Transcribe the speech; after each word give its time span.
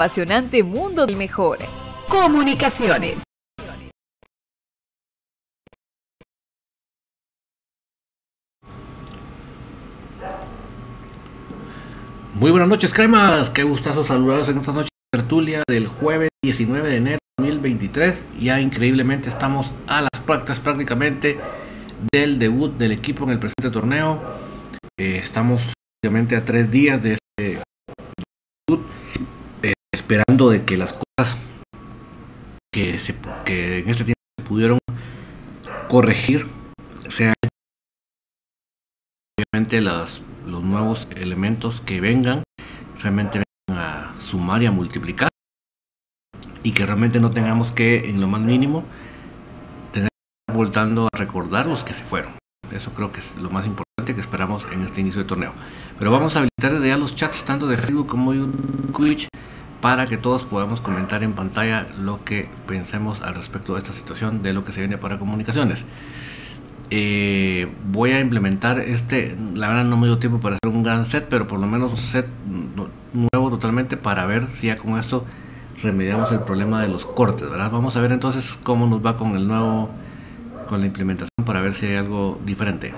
apasionante 0.00 0.62
mundo 0.62 1.04
del 1.04 1.16
mejor. 1.16 1.58
Comunicaciones. 2.08 3.18
Muy 12.32 12.50
buenas 12.50 12.66
noches, 12.70 12.94
cremas. 12.94 13.50
Qué 13.50 13.62
gustazo 13.62 14.02
saludarlos 14.02 14.48
en 14.48 14.56
esta 14.56 14.72
noche 14.72 14.88
de 15.12 15.18
tertulia 15.18 15.62
del 15.68 15.86
jueves 15.86 16.30
19 16.42 16.88
de 16.88 16.96
enero 16.96 17.18
de 17.36 17.48
2023. 17.50 18.22
Ya 18.40 18.58
increíblemente 18.58 19.28
estamos 19.28 19.70
a 19.86 20.00
las 20.00 20.20
prácticas 20.24 20.60
prácticamente 20.60 21.38
del 22.10 22.38
debut 22.38 22.74
del 22.78 22.92
equipo 22.92 23.24
en 23.24 23.32
el 23.32 23.38
presente 23.38 23.70
torneo. 23.70 24.18
Eh, 24.98 25.20
estamos 25.22 25.60
obviamente 26.02 26.36
a 26.36 26.44
tres 26.46 26.70
días 26.70 27.02
de 27.02 27.18
este 27.36 27.62
debut, 28.66 28.86
esperando 30.10 30.50
de 30.50 30.64
que 30.64 30.76
las 30.76 30.92
cosas 30.92 31.36
que, 32.74 32.98
se, 32.98 33.14
que 33.44 33.78
en 33.78 33.90
este 33.90 34.02
tiempo 34.02 34.20
se 34.38 34.44
pudieron 34.44 34.78
corregir 35.88 36.48
sean 37.08 37.32
obviamente 39.38 39.80
las 39.80 40.20
los 40.48 40.64
nuevos 40.64 41.06
elementos 41.14 41.80
que 41.82 42.00
vengan 42.00 42.42
realmente 43.00 43.44
vengan 43.68 43.84
a 43.84 44.20
sumar 44.20 44.60
y 44.64 44.66
a 44.66 44.72
multiplicar 44.72 45.28
y 46.64 46.72
que 46.72 46.86
realmente 46.86 47.20
no 47.20 47.30
tengamos 47.30 47.70
que 47.70 48.10
en 48.10 48.20
lo 48.20 48.26
más 48.26 48.40
mínimo 48.40 48.82
tener 49.92 50.08
voltando 50.52 51.06
a 51.12 51.16
recordar 51.16 51.66
los 51.66 51.84
que 51.84 51.94
se 51.94 52.02
fueron. 52.02 52.32
Eso 52.72 52.90
creo 52.94 53.12
que 53.12 53.20
es 53.20 53.36
lo 53.36 53.50
más 53.50 53.64
importante 53.64 54.12
que 54.12 54.20
esperamos 54.20 54.64
en 54.72 54.82
este 54.82 55.02
inicio 55.02 55.22
de 55.22 55.28
torneo. 55.28 55.52
Pero 56.00 56.10
vamos 56.10 56.34
a 56.34 56.40
habilitar 56.40 56.82
ya 56.84 56.96
los 56.96 57.14
chats 57.14 57.44
tanto 57.44 57.68
de 57.68 57.76
Facebook 57.76 58.08
como 58.08 58.32
de 58.32 58.48
Twitch 58.92 59.28
para 59.80 60.06
que 60.06 60.16
todos 60.16 60.42
podamos 60.44 60.80
comentar 60.80 61.22
en 61.22 61.32
pantalla 61.32 61.86
lo 61.98 62.24
que 62.24 62.48
pensemos 62.66 63.20
al 63.22 63.34
respecto 63.34 63.74
de 63.74 63.80
esta 63.80 63.92
situación 63.92 64.42
de 64.42 64.52
lo 64.52 64.64
que 64.64 64.72
se 64.72 64.80
viene 64.80 64.98
para 64.98 65.18
comunicaciones 65.18 65.84
eh, 66.92 67.68
voy 67.84 68.10
a 68.10 68.20
implementar 68.20 68.80
este, 68.80 69.36
la 69.54 69.68
verdad 69.68 69.84
no 69.84 69.96
me 69.96 70.08
dio 70.08 70.18
tiempo 70.18 70.40
para 70.40 70.56
hacer 70.56 70.76
un 70.76 70.82
gran 70.82 71.06
set, 71.06 71.28
pero 71.30 71.46
por 71.46 71.60
lo 71.60 71.68
menos 71.68 71.92
un 71.92 71.96
set 71.96 72.26
nuevo 73.12 73.50
totalmente 73.50 73.96
para 73.96 74.26
ver 74.26 74.48
si 74.50 74.66
ya 74.66 74.76
con 74.76 74.98
esto 74.98 75.24
remediamos 75.82 76.32
el 76.32 76.40
problema 76.40 76.82
de 76.82 76.88
los 76.88 77.06
cortes, 77.06 77.48
¿verdad? 77.48 77.70
Vamos 77.70 77.96
a 77.96 78.00
ver 78.00 78.10
entonces 78.10 78.58
cómo 78.64 78.88
nos 78.88 79.06
va 79.06 79.16
con 79.16 79.36
el 79.36 79.46
nuevo, 79.46 79.88
con 80.68 80.80
la 80.80 80.86
implementación 80.86 81.30
para 81.46 81.60
ver 81.60 81.74
si 81.74 81.86
hay 81.86 81.94
algo 81.94 82.40
diferente. 82.44 82.92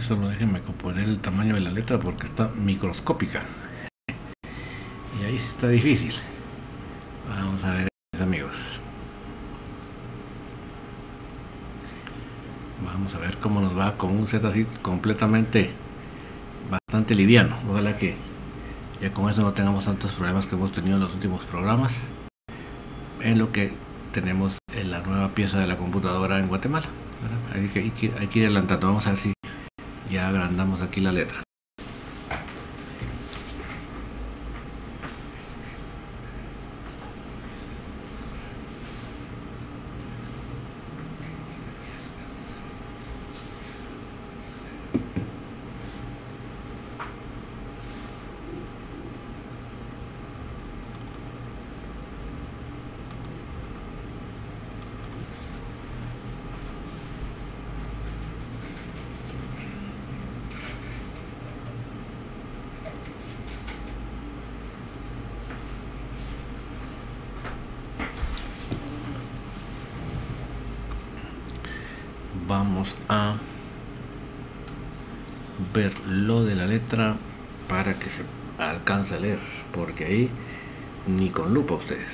Solo 0.00 0.28
déjenme 0.28 0.60
componer 0.60 1.08
el 1.08 1.20
tamaño 1.20 1.54
de 1.54 1.60
la 1.60 1.70
letra 1.70 1.98
porque 1.98 2.26
está 2.26 2.48
microscópica. 2.48 3.40
Y 5.18 5.24
ahí 5.24 5.36
está 5.36 5.68
difícil. 5.68 6.14
Vamos 7.26 7.64
a 7.64 7.72
ver, 7.72 7.88
amigos. 8.20 8.56
Vamos 12.84 13.14
a 13.14 13.18
ver 13.20 13.38
cómo 13.38 13.62
nos 13.62 13.78
va 13.78 13.96
con 13.96 14.10
un 14.10 14.26
set 14.26 14.44
así 14.44 14.66
completamente 14.82 15.70
bastante 16.70 17.14
liviano. 17.14 17.56
Ojalá 17.70 17.96
que 17.96 18.16
ya 19.00 19.14
con 19.14 19.30
eso 19.30 19.40
no 19.40 19.54
tengamos 19.54 19.86
tantos 19.86 20.12
problemas 20.12 20.44
que 20.44 20.56
hemos 20.56 20.72
tenido 20.72 20.96
en 20.96 21.02
los 21.02 21.14
últimos 21.14 21.42
programas. 21.46 21.94
En 23.22 23.38
lo 23.38 23.50
que 23.50 23.72
tenemos 24.12 24.58
en 24.74 24.90
la 24.90 25.00
nueva 25.00 25.28
pieza 25.30 25.58
de 25.58 25.66
la 25.66 25.78
computadora 25.78 26.38
en 26.38 26.48
Guatemala. 26.48 26.86
Hay 27.54 27.68
que, 27.68 28.12
hay 28.18 28.26
que 28.26 28.38
ir 28.40 28.44
adelantando. 28.44 28.88
Vamos 28.88 29.06
a 29.06 29.10
ver 29.12 29.18
si 29.18 29.32
ya 30.10 30.28
agrandamos 30.28 30.82
aquí 30.82 31.00
la 31.00 31.12
letra 31.12 31.42
vamos 72.50 72.96
a 73.08 73.36
ver 75.72 75.92
lo 76.08 76.44
de 76.44 76.56
la 76.56 76.66
letra 76.66 77.14
para 77.68 77.94
que 77.94 78.10
se 78.10 78.24
alcance 78.58 79.14
a 79.14 79.20
leer 79.20 79.38
porque 79.72 80.04
ahí 80.04 80.30
ni 81.06 81.30
con 81.30 81.54
lupa 81.54 81.74
ustedes. 81.74 82.10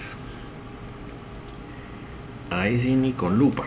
Ahí 2.51 2.79
sí 2.79 2.95
ni 2.95 3.15
con 3.15 3.39
lupa 3.39 3.65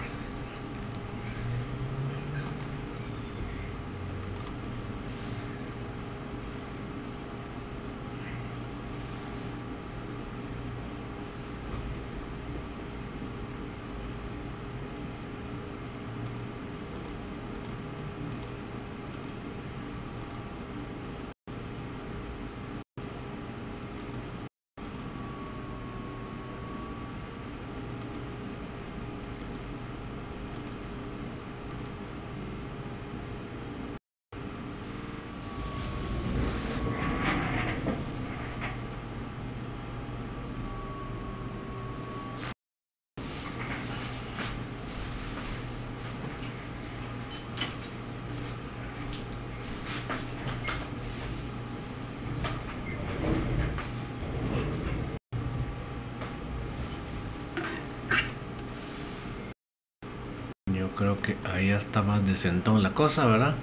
ahí 61.60 61.68
ya 61.68 61.78
está 61.78 62.02
más 62.02 62.26
decentón 62.26 62.82
la 62.84 62.94
cosa, 62.94 63.26
¿verdad? 63.26 63.56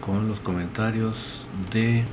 Con 0.00 0.28
los 0.28 0.40
comentarios 0.40 1.16
de 1.72 2.04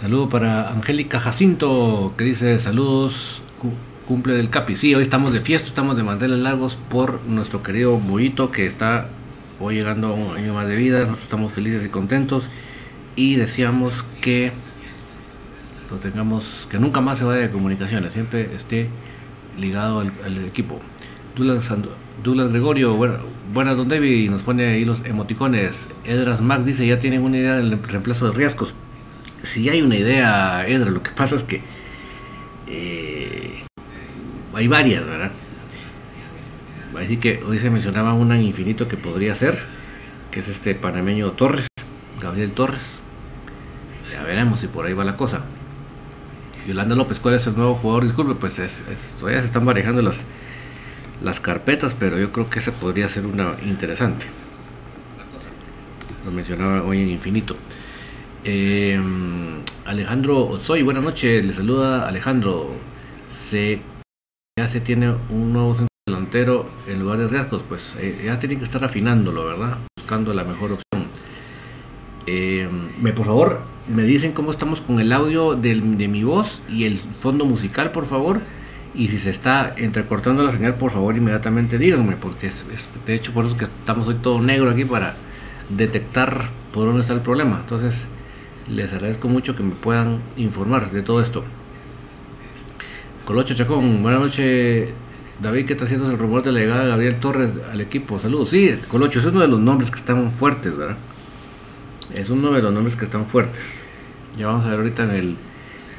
Saludo 0.00 0.28
para 0.28 0.68
Angélica 0.70 1.18
Jacinto, 1.18 2.12
que 2.18 2.24
dice 2.24 2.60
saludos, 2.60 3.40
cumple 4.06 4.34
del 4.34 4.50
Capi. 4.50 4.76
Sí, 4.76 4.94
hoy 4.94 5.02
estamos 5.02 5.32
de 5.32 5.40
fiesta, 5.40 5.66
estamos 5.66 5.96
de 5.96 6.02
manteles 6.02 6.40
largos 6.40 6.76
por 6.90 7.22
nuestro 7.24 7.62
querido 7.62 7.96
Bollito, 7.96 8.50
que 8.50 8.66
está 8.66 9.06
hoy 9.60 9.76
llegando 9.76 10.08
a 10.08 10.12
un 10.12 10.36
año 10.36 10.52
más 10.52 10.68
de 10.68 10.76
vida. 10.76 10.98
Nosotros 10.98 11.22
estamos 11.22 11.52
felices 11.52 11.86
y 11.86 11.88
contentos 11.88 12.48
y 13.16 13.36
deseamos 13.36 14.04
que 14.20 14.52
tengamos, 15.96 16.68
que 16.70 16.78
nunca 16.78 17.00
más 17.00 17.18
se 17.18 17.24
vaya 17.24 17.42
de 17.42 17.50
comunicaciones, 17.50 18.12
siempre 18.12 18.54
esté 18.54 18.88
ligado 19.58 20.00
al, 20.00 20.44
equipo. 20.44 20.80
Douglas, 21.36 22.52
Gregorio, 22.52 22.94
bueno, 22.94 23.18
buenas 23.52 23.76
don 23.76 23.88
David, 23.88 24.30
nos 24.30 24.42
pone 24.42 24.66
ahí 24.66 24.84
los 24.84 25.04
emoticones. 25.04 25.88
Edras 26.04 26.40
Max 26.40 26.64
dice, 26.64 26.86
ya 26.86 26.98
tienen 26.98 27.22
una 27.22 27.38
idea 27.38 27.56
del 27.56 27.82
reemplazo 27.82 28.30
de 28.30 28.36
riesgos 28.36 28.74
si 29.44 29.68
hay 29.68 29.82
una 29.82 29.96
idea, 29.96 30.66
Edra, 30.66 30.90
lo 30.90 31.02
que 31.02 31.10
pasa 31.10 31.36
es 31.36 31.42
que 31.42 31.62
eh, 32.66 33.62
hay 34.54 34.68
varias, 34.68 35.06
¿verdad? 35.06 35.30
Así 36.98 37.16
que 37.16 37.42
hoy 37.46 37.58
se 37.58 37.70
mencionaba 37.70 38.14
una 38.14 38.36
en 38.36 38.42
infinito 38.42 38.88
que 38.88 38.96
podría 38.96 39.34
ser, 39.34 39.58
que 40.30 40.40
es 40.40 40.48
este 40.48 40.74
panameño 40.74 41.32
Torres, 41.32 41.66
Gabriel 42.20 42.52
Torres. 42.52 42.80
Ya 44.12 44.22
veremos 44.22 44.60
si 44.60 44.68
por 44.68 44.86
ahí 44.86 44.92
va 44.92 45.04
la 45.04 45.16
cosa. 45.16 45.42
Yolanda 46.66 46.94
López, 46.94 47.18
¿cuál 47.18 47.34
es 47.34 47.46
el 47.46 47.56
nuevo 47.56 47.74
jugador? 47.74 48.04
Disculpe, 48.04 48.34
pues 48.34 48.56
todavía 49.18 49.40
se 49.40 49.46
están 49.46 49.64
manejando 49.64 50.00
las, 50.02 50.20
las 51.22 51.40
carpetas, 51.40 51.94
pero 51.94 52.18
yo 52.18 52.32
creo 52.32 52.48
que 52.48 52.58
esa 52.58 52.72
podría 52.72 53.08
ser 53.08 53.26
una 53.26 53.56
interesante. 53.64 54.26
Lo 56.24 56.30
mencionaba 56.30 56.82
hoy 56.82 57.02
en 57.02 57.10
infinito. 57.10 57.56
Eh, 58.44 58.98
Alejandro 59.84 60.58
soy 60.60 60.82
buenas 60.82 61.02
noches, 61.02 61.44
le 61.44 61.52
saluda 61.52 62.08
Alejandro. 62.08 62.72
Se, 63.30 63.82
ya 64.58 64.68
se 64.68 64.80
tiene 64.80 65.14
un 65.28 65.52
nuevo 65.52 65.74
centro 65.74 65.88
delantero 66.06 66.70
en 66.88 67.00
lugar 67.00 67.18
de 67.18 67.28
riesgos, 67.28 67.62
pues 67.68 67.94
eh, 67.98 68.22
ya 68.24 68.38
tiene 68.38 68.56
que 68.56 68.64
estar 68.64 68.82
afinándolo, 68.84 69.44
¿verdad? 69.44 69.78
Buscando 69.96 70.32
la 70.32 70.44
mejor 70.44 70.72
opción. 70.72 71.10
Eh, 72.26 72.68
me, 73.00 73.12
por 73.12 73.26
favor, 73.26 73.60
me 73.88 74.02
dicen 74.02 74.32
cómo 74.32 74.50
estamos 74.50 74.80
con 74.80 75.00
el 75.00 75.12
audio 75.12 75.54
de 75.54 75.74
mi 75.74 76.24
voz 76.24 76.62
y 76.68 76.84
el 76.84 76.98
fondo 76.98 77.44
musical, 77.44 77.90
por 77.92 78.06
favor. 78.06 78.40
Y 78.94 79.08
si 79.08 79.18
se 79.18 79.30
está 79.30 79.74
entrecortando 79.76 80.44
la 80.44 80.52
señal, 80.52 80.76
por 80.76 80.92
favor, 80.92 81.16
inmediatamente 81.16 81.78
díganme, 81.78 82.16
porque 82.16 82.46
es, 82.46 82.64
de 83.06 83.14
hecho 83.14 83.32
por 83.32 83.44
eso 83.44 83.56
que 83.56 83.64
estamos 83.64 84.06
hoy 84.06 84.14
todo 84.22 84.40
negro 84.40 84.70
aquí 84.70 84.84
para 84.84 85.16
detectar 85.68 86.50
por 86.72 86.86
dónde 86.86 87.00
está 87.00 87.12
el 87.12 87.20
problema. 87.20 87.58
Entonces, 87.60 88.06
les 88.68 88.92
agradezco 88.92 89.28
mucho 89.28 89.56
que 89.56 89.64
me 89.64 89.74
puedan 89.74 90.20
informar 90.36 90.92
de 90.92 91.02
todo 91.02 91.20
esto. 91.20 91.44
Colocho 93.24 93.54
Chacón, 93.54 94.02
buenas 94.02 94.20
noches. 94.20 94.90
David, 95.42 95.66
¿qué 95.66 95.72
está 95.72 95.86
haciendo 95.86 96.08
el 96.10 96.16
rumor 96.16 96.44
de 96.44 96.52
la 96.52 96.60
llegada 96.60 96.84
de 96.84 96.90
Gabriel 96.90 97.16
Torres 97.18 97.50
al 97.72 97.80
equipo? 97.80 98.20
Saludos. 98.20 98.50
Sí, 98.50 98.78
Colocho, 98.88 99.18
es 99.18 99.26
uno 99.26 99.40
de 99.40 99.48
los 99.48 99.58
nombres 99.58 99.90
que 99.90 99.98
están 99.98 100.30
fuertes, 100.32 100.76
¿verdad? 100.76 100.96
Es 102.12 102.28
uno 102.28 102.52
de 102.52 102.62
nombres 102.62 102.96
que 102.96 103.06
están 103.06 103.26
fuertes. 103.26 103.62
Ya 104.36 104.46
vamos 104.46 104.66
a 104.66 104.70
ver 104.70 104.78
ahorita 104.78 105.04
en 105.04 105.10
el, 105.10 105.36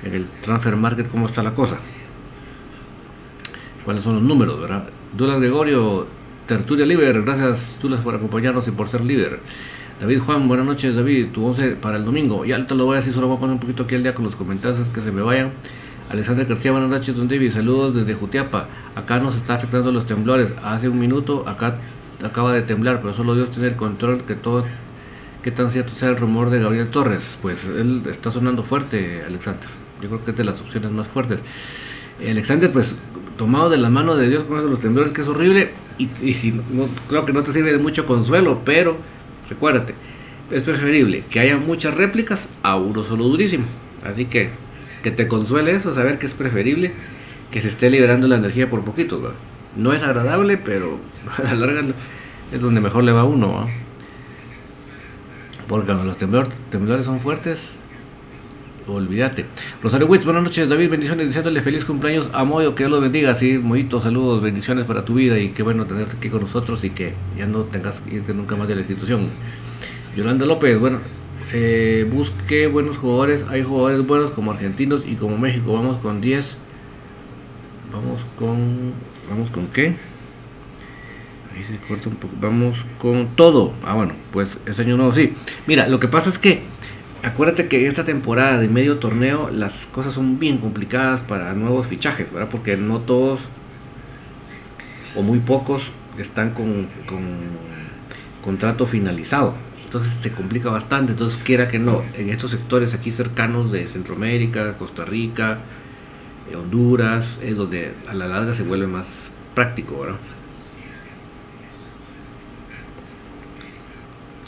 en 0.03 0.13
el 0.13 0.27
transfer 0.41 0.75
market 0.75 1.09
cómo 1.09 1.27
está 1.27 1.41
la 1.41 1.55
cosa. 1.55 1.77
¿Cuáles 3.83 4.03
son 4.03 4.15
los 4.15 4.23
números, 4.23 4.59
verdad? 4.59 4.89
Dulas 5.15 5.39
Gregorio, 5.39 6.07
Tertulia 6.47 6.85
Liber, 6.85 7.23
gracias 7.23 7.77
Dulas 7.81 8.01
por 8.01 8.15
acompañarnos 8.15 8.67
y 8.67 8.71
por 8.71 8.87
ser 8.89 9.01
líder. 9.01 9.39
David 9.99 10.19
Juan, 10.19 10.47
buenas 10.47 10.65
noches 10.65 10.93
David, 10.95 11.27
tu 11.31 11.45
11 11.45 11.71
para 11.77 11.97
el 11.97 12.05
domingo. 12.05 12.45
Ya 12.45 12.65
te 12.67 12.75
lo 12.75 12.85
voy 12.85 12.95
a 12.95 12.99
decir, 12.99 13.13
solo 13.13 13.27
voy 13.27 13.37
a 13.37 13.39
poner 13.39 13.53
un 13.53 13.59
poquito 13.59 13.83
aquí 13.83 13.95
al 13.95 14.03
día 14.03 14.13
con 14.13 14.25
los 14.25 14.35
comentarios 14.35 14.89
que 14.89 15.01
se 15.01 15.11
me 15.11 15.21
vayan. 15.21 15.51
Alexander 16.09 16.45
García, 16.45 16.71
buenas 16.71 16.89
noches, 16.89 17.15
don 17.15 17.27
David, 17.27 17.51
saludos 17.51 17.95
desde 17.95 18.13
Jutiapa. 18.13 18.67
Acá 18.95 19.19
nos 19.19 19.35
está 19.35 19.55
afectando 19.55 19.91
los 19.91 20.05
temblores. 20.05 20.51
Hace 20.63 20.89
un 20.89 20.99
minuto 20.99 21.47
acá 21.47 21.77
acaba 22.23 22.53
de 22.53 22.61
temblar, 22.61 23.01
pero 23.01 23.13
solo 23.13 23.35
Dios 23.35 23.51
tiene 23.51 23.69
el 23.69 23.75
control 23.75 24.23
que 24.23 24.35
todo, 24.35 24.65
que 25.45 25.51
tan 25.51 25.71
cierto 25.71 25.93
sea 25.93 26.09
el 26.09 26.17
rumor 26.17 26.49
de 26.49 26.59
Gabriel 26.59 26.87
Torres. 26.87 27.37
Pues 27.39 27.65
él 27.65 28.01
está 28.09 28.31
sonando 28.31 28.63
fuerte, 28.63 29.21
Alexander. 29.23 29.69
Yo 30.01 30.09
creo 30.09 30.25
que 30.25 30.31
es 30.31 30.37
de 30.37 30.43
las 30.43 30.59
opciones 30.59 30.89
más 30.89 31.07
fuertes. 31.07 31.39
Alexander, 32.19 32.71
pues 32.71 32.95
tomado 33.37 33.69
de 33.69 33.77
la 33.77 33.91
mano 33.91 34.15
de 34.15 34.27
Dios 34.27 34.45
con 34.45 34.67
los 34.67 34.79
temblores, 34.79 35.13
que 35.13 35.21
es 35.21 35.27
horrible. 35.27 35.73
Y, 35.99 36.33
si 36.33 36.51
no, 36.51 36.89
creo 37.07 37.25
que 37.25 37.31
no 37.31 37.43
te 37.43 37.53
sirve 37.53 37.71
de 37.71 37.77
mucho 37.77 38.07
consuelo, 38.07 38.61
pero 38.65 38.97
Recuérdate, 39.47 39.93
es 40.49 40.63
preferible 40.63 41.23
que 41.29 41.39
haya 41.39 41.57
muchas 41.57 41.93
réplicas 41.93 42.47
a 42.63 42.77
uno 42.77 43.03
solo 43.03 43.25
durísimo. 43.25 43.65
Así 44.03 44.25
que 44.25 44.49
que 45.03 45.11
te 45.11 45.27
consuele 45.27 45.75
eso, 45.75 45.93
saber 45.93 46.17
que 46.17 46.25
es 46.25 46.33
preferible 46.33 46.91
que 47.51 47.61
se 47.61 47.67
esté 47.67 47.91
liberando 47.91 48.27
la 48.27 48.37
energía 48.37 48.67
por 48.67 48.83
poquitos. 48.83 49.21
No 49.75 49.93
es 49.93 50.01
agradable, 50.01 50.57
pero 50.57 50.97
a 51.37 51.43
la 51.43 51.53
larga 51.53 51.83
es 52.51 52.59
donde 52.59 52.81
mejor 52.81 53.03
le 53.03 53.11
va 53.11 53.21
a 53.21 53.25
uno. 53.25 53.67
Porque 55.67 55.87
cuando 55.87 56.03
los 56.03 56.17
temblores, 56.17 57.05
son 57.05 57.19
fuertes, 57.19 57.79
olvídate. 58.87 59.45
Rosario 59.81 60.05
Witz, 60.05 60.25
buenas 60.25 60.43
noches, 60.43 60.69
David, 60.69 60.91
bendiciones, 60.91 61.27
deseándole 61.27 61.61
feliz 61.61 61.85
cumpleaños 61.85 62.29
a 62.33 62.43
Moyo, 62.43 62.75
que 62.75 62.83
Dios 62.83 62.91
lo 62.91 63.01
bendiga, 63.01 63.33
sí, 63.33 63.57
Moyito, 63.57 63.99
saludos, 63.99 64.43
bendiciones 64.43 64.85
para 64.85 65.03
tu 65.05 65.15
vida 65.15 65.39
y 65.39 65.49
qué 65.49 65.63
bueno 65.63 65.85
tenerte 65.85 66.17
aquí 66.17 66.29
con 66.29 66.41
nosotros 66.41 66.83
y 66.83 66.91
que 66.91 67.13
ya 67.35 67.47
no 67.47 67.63
tengas 67.63 67.99
que 68.01 68.15
irte 68.15 68.33
nunca 68.33 68.55
más 68.55 68.67
de 68.67 68.75
la 68.75 68.81
institución. 68.81 69.29
Yolanda 70.15 70.45
López, 70.45 70.79
bueno, 70.79 70.99
eh, 71.51 72.07
busque 72.11 72.67
buenos 72.67 72.97
jugadores, 72.97 73.43
hay 73.49 73.63
jugadores 73.63 74.05
buenos 74.05 74.31
como 74.31 74.51
argentinos 74.51 75.03
y 75.05 75.15
como 75.15 75.35
México, 75.37 75.73
vamos 75.73 75.97
con 75.97 76.21
10, 76.21 76.57
vamos 77.91 78.21
con, 78.35 78.93
vamos 79.29 79.49
con 79.49 79.67
qué? 79.67 79.95
Ahí 81.55 81.63
se 81.63 81.77
corta 81.77 82.09
un 82.09 82.15
poco, 82.15 82.33
vamos 82.39 82.77
con 82.99 83.35
todo, 83.35 83.73
ah 83.85 83.93
bueno, 83.93 84.13
pues 84.33 84.57
este 84.65 84.81
año 84.81 84.97
nuevo 84.97 85.13
sí. 85.13 85.33
Mira, 85.67 85.87
lo 85.87 85.99
que 85.99 86.09
pasa 86.09 86.29
es 86.29 86.37
que 86.37 86.63
acuérdate 87.23 87.67
que 87.67 87.87
esta 87.87 88.03
temporada 88.03 88.59
de 88.59 88.67
medio 88.67 88.97
torneo 88.97 89.49
las 89.49 89.85
cosas 89.87 90.13
son 90.13 90.37
bien 90.37 90.57
complicadas 90.57 91.21
para 91.21 91.53
nuevos 91.53 91.87
fichajes, 91.87 92.31
¿verdad? 92.31 92.49
Porque 92.49 92.75
no 92.75 92.99
todos 92.99 93.39
o 95.15 95.21
muy 95.21 95.39
pocos 95.39 95.91
están 96.17 96.51
con, 96.51 96.87
contrato 98.43 98.85
finalizado. 98.85 99.55
Entonces 99.83 100.11
se 100.21 100.31
complica 100.31 100.69
bastante. 100.69 101.13
Entonces, 101.13 101.39
quiera 101.41 101.67
que 101.67 101.79
no, 101.79 102.03
en 102.17 102.29
estos 102.29 102.51
sectores 102.51 102.93
aquí 102.93 103.11
cercanos 103.11 103.71
de 103.71 103.87
Centroamérica, 103.87 104.77
Costa 104.77 105.05
Rica, 105.05 105.59
eh, 106.51 106.55
Honduras, 106.55 107.39
es 107.41 107.55
donde 107.55 107.93
a 108.07 108.13
la 108.13 108.27
larga 108.27 108.53
se 108.53 108.63
vuelve 108.63 108.87
más 108.87 109.31
práctico, 109.53 109.99
¿verdad? 109.99 110.17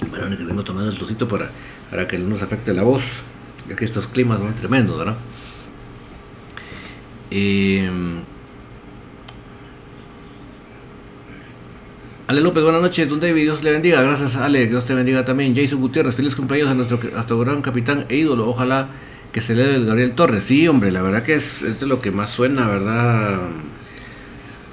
Bueno, 0.10 0.30
necesitamos 0.30 0.64
tomar 0.64 0.86
el 0.86 0.96
trocito 0.96 1.28
para 1.28 1.50
para 1.90 2.08
que 2.08 2.18
no 2.18 2.30
nos 2.30 2.42
afecte 2.42 2.74
la 2.74 2.84
voz, 2.84 3.04
ya 3.68 3.76
que 3.76 3.86
estos 3.86 4.08
climas 4.08 4.40
son 4.40 4.54
tremendos, 4.56 4.98
¿verdad? 4.98 5.18
Eh, 7.32 7.90
Ale 12.28 12.42
López, 12.42 12.62
buenas 12.62 12.82
noches, 12.82 13.08
don 13.08 13.22
David, 13.22 13.44
Dios 13.44 13.64
le 13.64 13.72
bendiga, 13.72 14.02
gracias 14.02 14.36
Ale, 14.36 14.68
Dios 14.68 14.86
te 14.86 14.94
bendiga 14.94 15.24
también. 15.24 15.56
Jason 15.56 15.80
Gutiérrez, 15.80 16.16
feliz 16.16 16.36
cumpleaños 16.36 16.70
a 16.70 16.74
nuestro, 16.74 17.00
a 17.16 17.44
gran 17.44 17.62
capitán 17.62 18.06
e 18.10 18.18
ídolo, 18.18 18.50
ojalá 18.50 18.90
que 19.32 19.40
se 19.40 19.56
le 19.56 19.76
el 19.76 19.86
Gabriel 19.86 20.12
Torres. 20.12 20.44
Sí, 20.44 20.68
hombre, 20.68 20.92
la 20.92 21.02
verdad 21.02 21.24
que 21.24 21.36
es, 21.36 21.62
es 21.62 21.82
lo 21.82 22.02
que 22.02 22.12
más 22.12 22.30
suena, 22.32 22.68
¿verdad? 22.68 23.40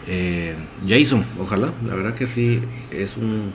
Eh, 0.08 0.56
Jason, 0.86 1.24
ojalá, 1.38 1.72
la 1.86 1.94
verdad 1.94 2.14
que 2.14 2.26
sí, 2.26 2.60
es 2.90 3.16
un 3.16 3.52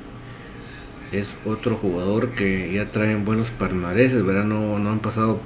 es 1.11 1.27
otro 1.45 1.75
jugador 1.75 2.29
que 2.29 2.71
ya 2.73 2.91
traen 2.91 3.25
buenos 3.25 3.49
palmareses, 3.51 4.23
¿verdad? 4.25 4.45
No, 4.45 4.79
no 4.79 4.91
han 4.91 4.99
pasado 4.99 5.39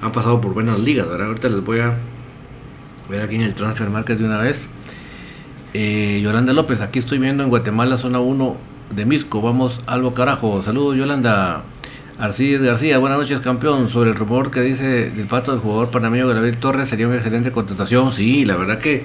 han 0.00 0.12
pasado 0.12 0.40
por 0.40 0.54
buenas 0.54 0.78
ligas, 0.78 1.08
¿verdad? 1.08 1.28
Ahorita 1.28 1.48
les 1.48 1.64
voy 1.64 1.80
a 1.80 1.96
ver 3.08 3.22
aquí 3.22 3.34
en 3.34 3.42
el 3.42 3.54
Transfer 3.54 3.90
Market 3.90 4.18
de 4.18 4.24
una 4.24 4.38
vez. 4.38 4.68
Eh, 5.74 6.20
Yolanda 6.22 6.52
López, 6.52 6.80
aquí 6.80 6.98
estoy 6.98 7.18
viendo 7.18 7.42
en 7.42 7.48
Guatemala, 7.48 7.96
zona 7.96 8.20
1 8.20 8.56
de 8.94 9.04
Misco. 9.04 9.40
Vamos, 9.40 9.80
algo 9.86 10.14
carajo. 10.14 10.62
Saludos, 10.62 10.96
Yolanda. 10.96 11.64
Arcíes 12.18 12.60
García, 12.62 12.98
buenas 12.98 13.18
noches, 13.18 13.40
campeón. 13.40 13.88
Sobre 13.88 14.10
el 14.10 14.16
rumor 14.16 14.50
que 14.50 14.60
dice 14.60 15.10
del 15.10 15.26
pato 15.26 15.52
del 15.52 15.60
jugador 15.60 15.90
panameño 15.90 16.26
Gabriel 16.28 16.58
Torres, 16.58 16.88
sería 16.88 17.06
una 17.06 17.16
excelente 17.16 17.52
contratación. 17.52 18.12
Sí, 18.12 18.44
la 18.44 18.56
verdad 18.56 18.78
que, 18.78 19.04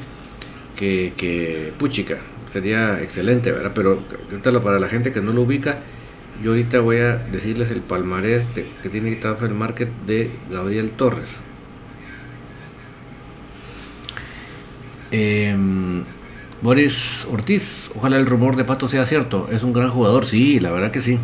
que 0.76 1.74
puchica, 1.78 2.18
sería 2.54 3.02
excelente, 3.02 3.52
¿verdad? 3.52 3.72
Pero 3.74 4.04
para 4.64 4.80
la 4.80 4.88
gente 4.88 5.12
que 5.12 5.22
no 5.22 5.34
lo 5.34 5.42
ubica, 5.42 5.80
yo 6.42 6.52
ahorita 6.52 6.80
voy 6.82 6.98
a 6.98 7.18
decirles 7.18 7.72
el 7.72 7.82
palmarés 7.82 8.46
que 8.54 8.90
tiene 8.90 9.16
Transfer 9.16 9.52
Market 9.54 9.90
de 10.06 10.32
Gabriel 10.52 10.92
Torres. 10.92 11.30
Em, 15.12 16.04
Boris 16.62 17.28
Ortiz, 17.32 17.92
ojalá 17.96 18.18
el 18.18 18.26
rumor 18.26 18.56
de 18.56 18.66
Pato 18.66 18.88
sea 18.88 19.06
cierto. 19.06 19.50
Es 19.52 19.64
un 19.64 19.74
gran 19.74 19.90
jugador, 19.90 20.26
sí, 20.26 20.60
la 20.60 20.72
verdad 20.72 20.92
que 20.92 21.02
sí. 21.02 21.20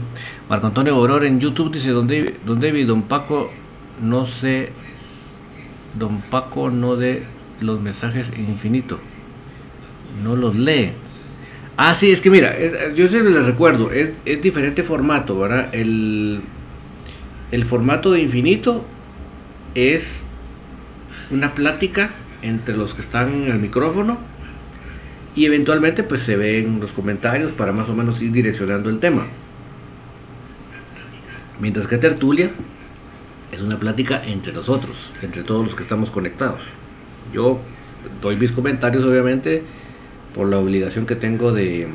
Marco 0.49 0.67
Antonio 0.67 0.95
Boror 0.95 1.25
en 1.25 1.39
YouTube 1.39 1.71
dice: 1.71 1.91
Don 1.91 2.07
David, 2.07 2.33
don, 2.45 2.59
don 2.87 3.01
Paco, 3.03 3.51
no 4.01 4.25
sé. 4.25 4.71
Don 5.97 6.21
Paco 6.21 6.69
no 6.69 6.95
de 6.95 7.23
los 7.61 7.79
mensajes 7.81 8.29
infinito. 8.37 8.99
No 10.23 10.35
los 10.35 10.55
lee. 10.55 10.93
Ah, 11.81 11.93
sí, 11.93 12.11
es 12.11 12.19
que 12.19 12.29
mira, 12.29 12.57
yo 12.93 13.07
siempre 13.07 13.31
les 13.31 13.45
recuerdo, 13.45 13.89
es, 13.89 14.13
es 14.25 14.41
diferente 14.41 14.83
formato, 14.83 15.39
¿verdad? 15.39 15.69
El, 15.73 16.41
el 17.53 17.63
formato 17.63 18.11
de 18.11 18.19
infinito 18.19 18.83
es 19.75 20.25
una 21.31 21.53
plática 21.53 22.09
entre 22.41 22.75
los 22.75 22.93
que 22.93 22.99
están 22.99 23.29
en 23.29 23.43
el 23.49 23.59
micrófono 23.59 24.17
y 25.35 25.45
eventualmente 25.45 26.03
pues 26.03 26.19
se 26.19 26.35
ven 26.35 26.81
los 26.81 26.91
comentarios 26.91 27.53
para 27.53 27.71
más 27.71 27.87
o 27.87 27.95
menos 27.95 28.21
ir 28.21 28.33
direccionando 28.33 28.89
el 28.89 28.99
tema. 28.99 29.27
Mientras 31.61 31.87
que 31.87 31.97
tertulia 31.97 32.51
es 33.53 33.61
una 33.61 33.79
plática 33.79 34.21
entre 34.25 34.51
nosotros, 34.51 34.97
entre 35.21 35.43
todos 35.43 35.63
los 35.63 35.75
que 35.75 35.83
estamos 35.83 36.11
conectados. 36.11 36.59
Yo 37.31 37.61
doy 38.21 38.35
mis 38.35 38.51
comentarios 38.51 39.05
obviamente 39.05 39.63
por 40.33 40.47
la 40.47 40.57
obligación 40.57 41.05
que 41.05 41.15
tengo 41.15 41.51
de 41.51 41.87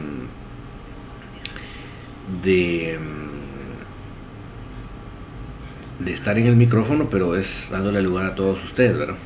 de 5.99 6.13
estar 6.13 6.39
en 6.39 6.47
el 6.47 6.57
micrófono, 6.57 7.09
pero 7.11 7.37
es 7.37 7.69
dándole 7.71 8.03
lugar 8.03 8.27
a 8.27 8.35
todos 8.35 8.63
ustedes, 8.65 8.97
¿verdad? 8.97 9.17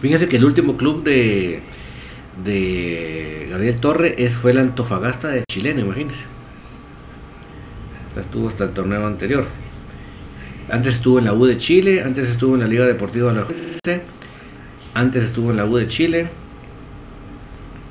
Fíjense 0.00 0.28
que 0.28 0.36
el 0.36 0.44
último 0.44 0.76
club 0.76 1.04
de, 1.04 1.62
de 2.44 3.46
Gabriel 3.50 3.76
Torre 3.80 4.14
es, 4.18 4.34
fue 4.34 4.50
el 4.50 4.58
Antofagasta 4.58 5.28
de 5.28 5.44
Chileno, 5.50 5.80
imagínense. 5.80 6.24
estuvo 8.18 8.48
hasta 8.48 8.64
el 8.64 8.70
torneo 8.70 9.06
anterior. 9.06 9.46
Antes 10.68 10.96
estuvo 10.96 11.18
en 11.18 11.26
la 11.26 11.32
U 11.32 11.46
de 11.46 11.58
Chile, 11.58 12.02
antes 12.02 12.28
estuvo 12.28 12.54
en 12.54 12.60
la 12.60 12.66
Liga 12.66 12.84
Deportiva 12.84 13.32
de 13.32 13.38
la 13.38 13.44
Justicia, 13.44 14.02
antes 14.94 15.24
estuvo 15.24 15.50
en 15.50 15.58
la 15.58 15.64
U 15.64 15.76
de 15.76 15.86
Chile, 15.86 16.28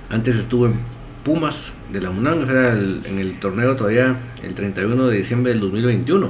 antes 0.10 0.36
estuvo 0.36 0.68
en 0.68 0.80
Pumas 1.24 1.74
de 1.92 2.02
la 2.02 2.12
UNAM, 2.12 2.48
en 2.48 3.18
el 3.18 3.40
torneo 3.40 3.76
todavía 3.76 4.16
el 4.44 4.54
31 4.54 5.08
de 5.08 5.18
diciembre 5.18 5.52
del 5.54 5.62
2021. 5.62 6.30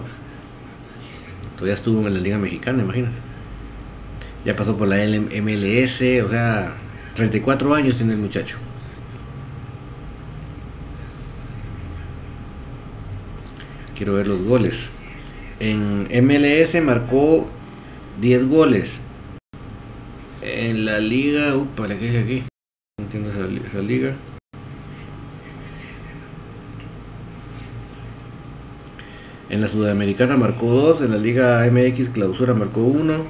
Todavía 1.55 1.73
estuvo 1.73 2.07
en 2.07 2.13
la 2.13 2.19
Liga 2.21 2.37
Mexicana, 2.37 2.81
imagínate. 2.81 3.15
Ya 4.45 4.55
pasó 4.55 4.77
por 4.77 4.87
la 4.87 4.97
MLS, 4.97 6.01
o 6.23 6.29
sea, 6.29 6.75
34 7.15 7.73
años 7.73 7.97
tiene 7.97 8.13
el 8.13 8.19
muchacho. 8.19 8.57
Quiero 13.97 14.13
ver 14.13 14.27
los 14.27 14.41
goles. 14.43 14.89
En 15.59 16.07
MLS 16.25 16.81
marcó 16.81 17.49
10 18.21 18.47
goles. 18.47 18.99
En 20.41 20.85
la 20.85 20.99
liga, 20.99 21.55
upa, 21.55 21.87
la 21.87 21.97
que 21.97 22.09
es 22.09 22.23
aquí. 22.23 22.43
Entiendo 22.97 23.29
esa, 23.29 23.67
esa 23.67 23.79
liga. 23.79 24.15
En 29.49 29.61
la 29.61 29.67
Sudamericana 29.67 30.37
marcó 30.37 30.67
2, 30.67 31.01
en 31.01 31.11
la 31.11 31.17
Liga 31.17 31.69
MX 31.69 32.09
Clausura 32.09 32.53
marcó 32.53 32.81
1. 32.81 33.25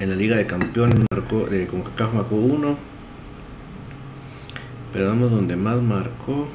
En 0.00 0.10
la 0.10 0.16
Liga 0.16 0.36
de 0.36 0.46
Campeones 0.46 0.98
marcó, 1.10 1.46
de 1.46 1.66
CONCACAF 1.66 2.14
marcó 2.14 2.34
uno. 2.34 2.76
Pero 4.92 5.08
vamos 5.08 5.30
donde 5.30 5.54
más 5.54 5.80
marcó. 5.82 6.48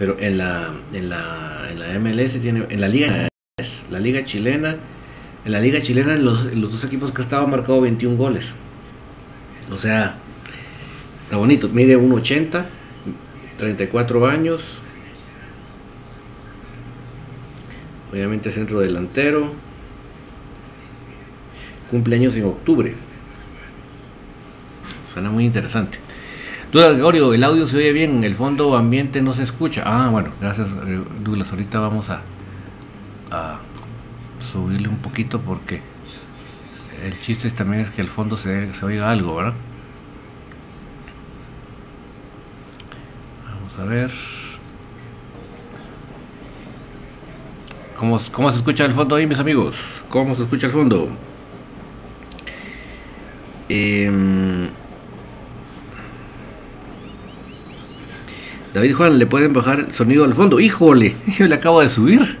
Pero 0.00 0.16
en 0.18 0.38
la, 0.38 0.72
en 0.94 1.10
la, 1.10 1.68
en 1.70 1.78
la 1.78 1.98
MLS 1.98 2.40
tiene, 2.40 2.64
en 2.70 2.80
la 2.80 2.88
Liga, 2.88 3.28
la 3.90 3.98
Liga 3.98 4.24
Chilena, 4.24 4.76
en 5.44 5.52
la 5.52 5.60
Liga 5.60 5.82
Chilena 5.82 6.16
los, 6.16 6.56
los 6.56 6.72
dos 6.72 6.84
equipos 6.84 7.12
que 7.12 7.20
estaban 7.20 7.50
marcado 7.50 7.82
21 7.82 8.16
goles. 8.16 8.46
O 9.70 9.76
sea, 9.76 10.14
está 11.24 11.36
bonito, 11.36 11.68
mide 11.68 11.98
1.80, 11.98 12.64
34 13.58 14.26
años, 14.26 14.62
obviamente 18.10 18.50
centro 18.52 18.80
delantero, 18.80 19.52
cumpleaños 21.90 22.34
en 22.36 22.44
octubre. 22.46 22.94
Suena 25.12 25.28
muy 25.28 25.44
interesante. 25.44 25.98
Duda 26.72 26.90
Gregorio, 26.90 27.34
el 27.34 27.42
audio 27.42 27.66
se 27.66 27.78
oye 27.78 27.92
bien, 27.92 28.22
el 28.22 28.34
fondo 28.34 28.76
ambiente 28.76 29.20
no 29.22 29.34
se 29.34 29.42
escucha. 29.42 29.82
Ah, 29.84 30.08
bueno, 30.08 30.30
gracias 30.40 30.68
eh, 30.86 31.02
Douglas. 31.20 31.50
Ahorita 31.50 31.80
vamos 31.80 32.06
a, 32.10 32.22
subirle 34.52 34.88
un 34.88 34.98
poquito 34.98 35.40
porque 35.40 35.80
el 37.04 37.18
chiste 37.20 37.50
también 37.50 37.82
es 37.82 37.90
que 37.90 38.00
el 38.02 38.08
fondo 38.08 38.36
se, 38.36 38.72
se 38.74 38.86
oiga 38.86 39.10
algo, 39.10 39.34
¿verdad? 39.36 39.54
Vamos 43.46 43.78
a 43.78 43.84
ver. 43.84 44.10
¿Cómo, 48.00 48.18
se 48.18 48.56
escucha 48.56 48.86
el 48.86 48.92
fondo 48.92 49.16
ahí, 49.16 49.26
mis 49.26 49.38
amigos? 49.38 49.76
¿Cómo 50.08 50.34
se 50.34 50.44
escucha 50.44 50.68
el 50.68 50.72
fondo? 50.72 51.08
Em, 53.68 54.68
David 58.74 58.94
Juan, 58.94 59.18
¿le 59.18 59.26
pueden 59.26 59.52
bajar 59.52 59.80
el 59.80 59.94
sonido 59.94 60.24
al 60.24 60.34
fondo? 60.34 60.60
¡Híjole! 60.60 61.16
Yo 61.38 61.46
le 61.46 61.54
acabo 61.54 61.80
de 61.80 61.88
subir. 61.88 62.38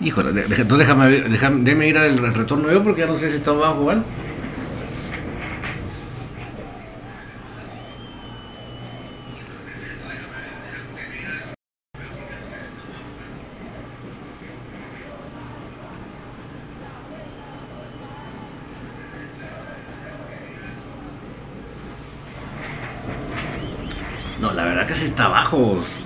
Híjole, 0.00 0.28
entonces 0.28 0.78
déjame, 0.78 1.22
déjame, 1.22 1.88
ir 1.88 1.96
al 1.96 2.18
retorno 2.34 2.70
yo 2.70 2.84
porque 2.84 3.00
ya 3.00 3.06
no 3.06 3.16
sé 3.16 3.30
si 3.30 3.36
está 3.36 3.52
bajo 3.52 3.90
está 3.90 4.04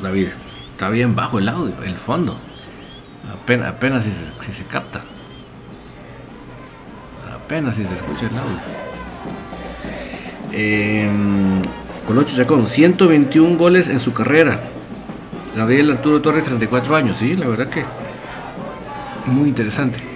David. 0.02 0.28
Está 0.72 0.88
bien 0.90 1.14
bajo 1.14 1.38
el 1.38 1.48
audio, 1.48 1.74
el 1.82 1.96
fondo. 1.96 2.36
Apenas, 3.32 3.68
apenas 3.68 4.04
si, 4.04 4.10
se, 4.10 4.46
si 4.46 4.52
se 4.52 4.64
capta. 4.64 5.00
Apenas 7.32 7.76
si 7.76 7.84
se 7.84 7.94
escucha 7.94 8.26
el 8.26 8.38
audio. 8.38 8.58
Eh, 10.52 11.08
Colocho 12.06 12.36
Chacón, 12.36 12.66
121 12.66 13.56
goles 13.56 13.88
en 13.88 14.00
su 14.00 14.12
carrera. 14.12 14.60
Gabriel 15.56 15.90
Arturo 15.90 16.20
Torres, 16.20 16.44
34 16.44 16.96
años. 16.96 17.16
Sí, 17.18 17.36
la 17.36 17.48
verdad 17.48 17.68
que 17.68 17.84
muy 19.26 19.48
interesante. 19.48 20.09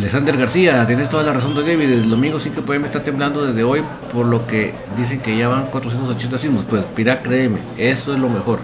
Alexander 0.00 0.34
García, 0.34 0.86
tienes 0.86 1.10
toda 1.10 1.22
la 1.22 1.34
razón, 1.34 1.54
David. 1.54 1.82
El 1.82 2.08
domingo 2.08 2.40
sí 2.40 2.48
que 2.48 2.62
pueden 2.62 2.86
estar 2.86 3.02
temblando 3.02 3.44
desde 3.44 3.62
hoy, 3.62 3.82
por 4.14 4.24
lo 4.24 4.46
que 4.46 4.72
dicen 4.96 5.20
que 5.20 5.36
ya 5.36 5.48
van 5.48 5.66
480 5.66 6.38
sismos. 6.38 6.64
Pues, 6.70 6.84
mira, 6.96 7.20
créeme, 7.20 7.58
eso 7.76 8.14
es 8.14 8.18
lo 8.18 8.30
mejor. 8.30 8.60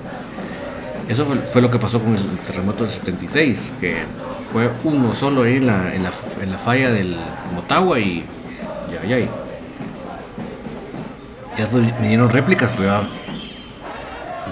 Eso 1.10 1.26
fue, 1.52 1.60
lo 1.60 1.70
que 1.70 1.78
pasó 1.78 2.00
con 2.00 2.16
el 2.16 2.38
terremoto 2.38 2.84
del 2.84 2.92
76, 2.94 3.72
que 3.78 3.96
fue 4.50 4.70
uno 4.84 5.14
solo 5.14 5.42
ahí 5.42 5.56
en 5.56 5.66
la, 5.66 5.94
en 5.94 6.02
la, 6.04 6.58
falla 6.58 6.90
del 6.90 7.14
Motagua 7.54 8.00
y 8.00 8.24
ya, 8.90 9.06
ya. 9.06 9.26
Ya 11.58 11.68
me 12.00 12.08
dieron 12.08 12.30
réplicas, 12.30 12.72
pues 12.72 12.88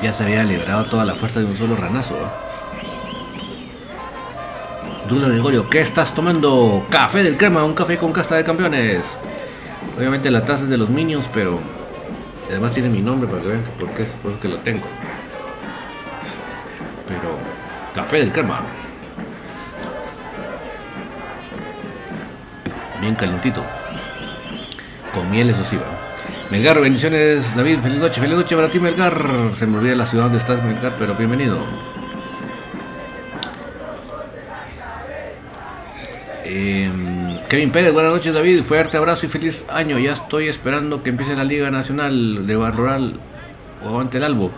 ya, 0.02 0.12
se 0.12 0.22
había 0.22 0.44
liberado 0.44 0.84
toda 0.84 1.06
la 1.06 1.14
fuerza 1.14 1.40
de 1.40 1.46
un 1.46 1.56
solo 1.56 1.76
ranazo. 1.76 2.14
Duda 5.08 5.28
de 5.28 5.34
Gregorio, 5.34 5.68
¿qué 5.68 5.82
estás 5.82 6.14
tomando? 6.14 6.86
Café 6.88 7.22
del 7.22 7.36
crema, 7.36 7.62
un 7.62 7.74
café 7.74 7.98
con 7.98 8.10
casta 8.10 8.36
de 8.36 8.44
campeones. 8.44 9.02
Obviamente 9.98 10.30
la 10.30 10.46
taza 10.46 10.62
es 10.62 10.70
de 10.70 10.78
los 10.78 10.88
Minions, 10.88 11.26
pero 11.34 11.58
además 12.48 12.72
tiene 12.72 12.88
mi 12.88 13.02
nombre 13.02 13.28
para 13.28 13.42
que 13.42 13.48
vean 13.48 13.62
por 13.78 13.90
qué 13.90 14.02
es 14.04 14.08
por 14.22 14.32
que 14.34 14.48
lo 14.48 14.56
tengo. 14.58 14.86
Pero 17.06 17.36
café 17.94 18.18
del 18.18 18.32
crema. 18.32 18.60
Bien 23.00 23.14
calentito. 23.14 23.62
con 25.12 25.30
miel, 25.30 25.50
eso 25.50 25.64
sí. 25.68 25.78
Melgar, 26.50 26.80
bendiciones, 26.80 27.44
David, 27.54 27.80
feliz 27.80 27.98
noche, 27.98 28.20
feliz 28.22 28.36
noche 28.36 28.56
para 28.56 28.70
ti, 28.70 28.80
Melgar. 28.80 29.52
Se 29.58 29.66
me 29.66 29.76
olvida 29.76 29.94
la 29.96 30.06
ciudad 30.06 30.24
donde 30.24 30.38
estás, 30.38 30.64
Melgar, 30.64 30.92
pero 30.98 31.14
bienvenido. 31.14 31.58
Eh, 36.56 36.88
Kevin 37.48 37.72
Pérez, 37.72 37.92
buenas 37.92 38.12
noches, 38.12 38.32
David. 38.32 38.62
Fuerte 38.62 38.96
abrazo 38.96 39.26
y 39.26 39.28
feliz 39.28 39.64
año. 39.68 39.98
Ya 39.98 40.12
estoy 40.12 40.46
esperando 40.46 41.02
que 41.02 41.10
empiece 41.10 41.34
la 41.34 41.42
Liga 41.42 41.68
Nacional 41.72 42.46
de 42.46 42.54
Bar 42.54 42.76
Rural 42.76 43.14
o 43.84 43.98
ante 44.00 44.18
el 44.18 44.24
Albo. 44.24 44.52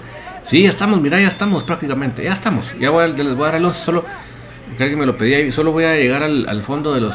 Sí, 0.45 0.63
ya 0.63 0.69
estamos, 0.69 1.01
mira, 1.01 1.19
ya 1.19 1.29
estamos 1.29 1.63
prácticamente, 1.65 2.23
ya 2.23 2.35
estamos. 2.35 2.67
Ya 2.79 2.91
voy 2.91 3.05
a, 3.05 3.07
les 3.07 3.35
voy 3.35 3.45
a 3.45 3.47
dar 3.47 3.55
el 3.57 3.65
11, 3.65 3.81
solo 3.83 4.05
que 4.77 4.95
me 4.95 5.07
lo 5.07 5.17
pedía 5.17 5.41
y 5.41 5.51
solo 5.53 5.73
voy 5.73 5.85
a 5.85 5.97
llegar 5.97 6.23
al, 6.23 6.47
al 6.51 6.63
fondo 6.63 6.93
de 6.93 7.01
los, 7.01 7.15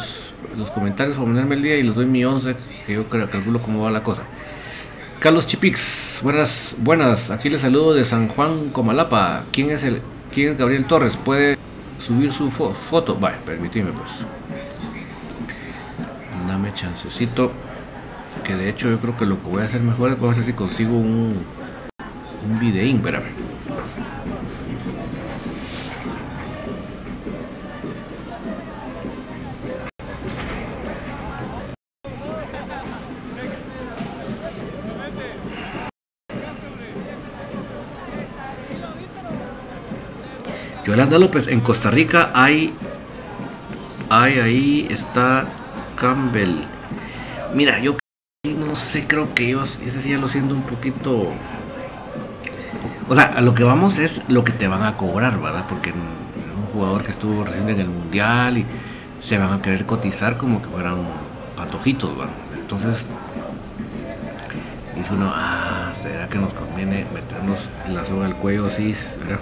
los 0.58 0.72
comentarios 0.72 1.16
para 1.16 1.28
ponerme 1.28 1.56
el 1.56 1.62
día 1.62 1.78
y 1.78 1.84
les 1.84 1.94
doy 1.94 2.08
mi 2.08 2.26
11, 2.26 2.56
que 2.88 2.94
yo 2.94 3.08
calculo 3.08 3.62
cómo 3.62 3.84
va 3.84 3.92
la 3.92 4.02
cosa. 4.02 4.24
Carlos 5.20 5.46
Chipix, 5.46 6.20
buenas, 6.24 6.76
buenas. 6.80 7.30
Aquí 7.30 7.52
les 7.52 7.62
saludo 7.62 7.94
de 7.94 8.04
San 8.04 8.30
Juan 8.30 8.72
Comalapa. 8.72 9.44
¿Quién 9.52 9.70
es 9.70 9.84
el, 9.84 10.02
quién 10.34 10.54
es 10.54 10.58
Gabriel 10.58 10.86
Torres? 10.86 11.16
¿Puede 11.18 11.56
subir 12.04 12.34
su 12.34 12.50
fo- 12.50 12.74
foto? 12.90 13.14
Vale, 13.16 13.36
permitime 13.46 13.92
pues. 13.92 14.10
Dame 16.52 16.74
chancecito. 16.74 17.54
Que 18.44 18.58
de 18.58 18.68
hecho 18.68 18.90
yo 18.90 19.00
creo 19.00 19.16
que 19.16 19.26
lo 19.26 19.42
que 19.42 19.48
voy 19.48 19.62
a 19.62 19.66
hacer 19.66 19.80
mejor 19.80 20.12
es 20.12 20.20
voy 20.20 20.32
a 20.32 20.34
ver 20.34 20.44
si 20.44 20.52
consigo 20.52 20.98
un, 20.98 21.46
un 22.46 22.60
videín, 22.60 22.98
espérame. 22.98 23.24
Yolanda 40.86 41.18
López, 41.18 41.48
en 41.48 41.62
Costa 41.62 41.90
Rica 41.90 42.32
hay, 42.34 42.74
hay 44.10 44.40
ahí 44.40 44.88
está 44.90 45.46
Campbell. 46.02 46.56
Mira, 47.54 47.78
yo 47.78 47.96
no 48.44 48.74
sé, 48.74 49.06
creo 49.06 49.36
que 49.36 49.50
ellos, 49.50 49.80
ese 49.86 50.02
sí 50.02 50.10
ya 50.10 50.18
lo 50.18 50.28
siento 50.28 50.56
un 50.56 50.64
poquito. 50.64 51.28
O 53.08 53.14
sea, 53.14 53.26
a 53.26 53.42
lo 53.42 53.54
que 53.54 53.64
vamos 53.64 54.00
es 54.00 54.20
lo 54.28 54.44
que 54.44 54.52
te 54.52 54.68
van 54.68 54.82
a 54.82 54.98
cobrar, 54.98 55.40
¿verdad? 55.40 55.66
Porque 55.70 55.92
un 55.92 56.66
jugador 56.74 57.04
que 57.04 57.12
estuvo 57.12 57.44
recién 57.44 57.70
en 57.70 57.82
el 57.82 57.88
mundial 57.88 58.58
y 58.58 58.66
se 59.22 59.38
van 59.38 59.54
a 59.54 59.62
querer 59.62 59.86
cotizar 59.86 60.38
como 60.38 60.60
que 60.60 60.70
fueran 60.70 60.98
patojitos, 61.56 62.18
¿verdad? 62.18 62.34
Entonces, 62.56 63.06
dice 64.96 65.14
uno, 65.14 65.32
ah, 65.36 65.94
¿será 66.02 66.28
que 66.28 66.40
nos 66.40 66.52
conviene 66.56 67.06
meternos 67.14 67.60
la 67.88 68.04
soga 68.06 68.26
al 68.26 68.36
cuello 68.38 68.66
así? 68.66 68.96
¿verdad? 69.20 69.40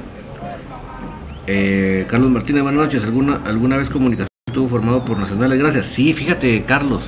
Eh, 1.48 2.06
Carlos 2.10 2.30
Martínez, 2.30 2.64
buenas 2.64 2.84
noches. 2.84 3.02
¿Alguna, 3.04 3.40
¿Alguna 3.46 3.78
vez 3.78 3.90
comunicación 3.90 4.29
estuvo 4.50 4.68
formado 4.68 5.04
por 5.06 5.18
Nacionales? 5.18 5.58
Gracias. 5.58 5.88
Sí, 5.88 6.14
fíjate, 6.14 6.64
Carlos, 6.66 7.04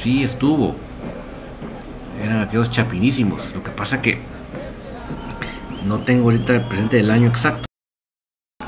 sí 0.00 0.22
estuvo. 0.22 0.76
Eran 2.22 2.40
aquellos 2.40 2.70
chapinísimos. 2.70 3.40
Lo 3.54 3.62
que 3.62 3.70
pasa 3.70 4.00
que 4.00 4.18
no 5.86 5.98
tengo 5.98 6.24
ahorita 6.24 6.68
presente 6.68 7.00
el 7.00 7.10
año 7.10 7.28
exacto. 7.28 7.64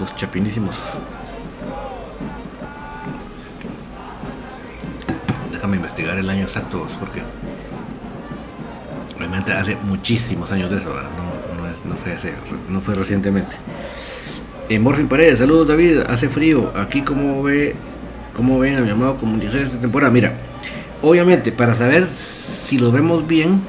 Los 0.00 0.14
chapinísimos. 0.16 0.74
Déjame 5.52 5.76
investigar 5.76 6.18
el 6.18 6.28
año 6.28 6.42
exacto, 6.44 6.86
porque 7.00 7.22
realmente 9.18 9.52
hace 9.52 9.76
muchísimos 9.84 10.50
años 10.52 10.70
de 10.70 10.78
eso, 10.78 10.90
no, 10.90 11.62
no, 11.62 11.68
es- 11.70 11.84
no 11.84 11.94
fue 11.96 12.12
hace- 12.14 12.34
no 12.68 12.80
fue 12.80 12.94
recientemente. 12.94 13.56
Eh, 14.68 14.78
Morfin 14.78 15.08
Paredes, 15.08 15.38
saludos 15.38 15.68
David, 15.68 16.00
hace 16.08 16.28
frío. 16.28 16.72
Aquí 16.76 17.02
como 17.02 17.42
ve, 17.42 17.76
cómo 18.34 18.58
ven 18.58 18.76
a 18.76 18.80
mi 18.80 18.90
amado 18.90 19.16
comunicación 19.16 19.64
esta 19.64 19.78
temporada. 19.78 20.12
Mira, 20.12 20.34
obviamente 21.02 21.52
para 21.52 21.74
saber 21.74 22.06
si 22.08 22.78
lo 22.78 22.92
vemos 22.92 23.26
bien, 23.26 23.60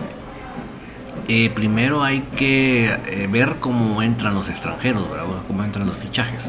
eh, 1.28 1.50
primero 1.54 2.04
hay 2.04 2.22
que 2.36 2.86
eh, 2.86 3.28
ver 3.32 3.56
cómo 3.60 4.02
entran 4.02 4.36
los 4.36 4.50
extranjeros, 4.50 5.10
¿verdad? 5.10 5.26
Cómo 5.48 5.64
entran 5.64 5.88
los 5.88 5.98
fichajes. 5.98 6.44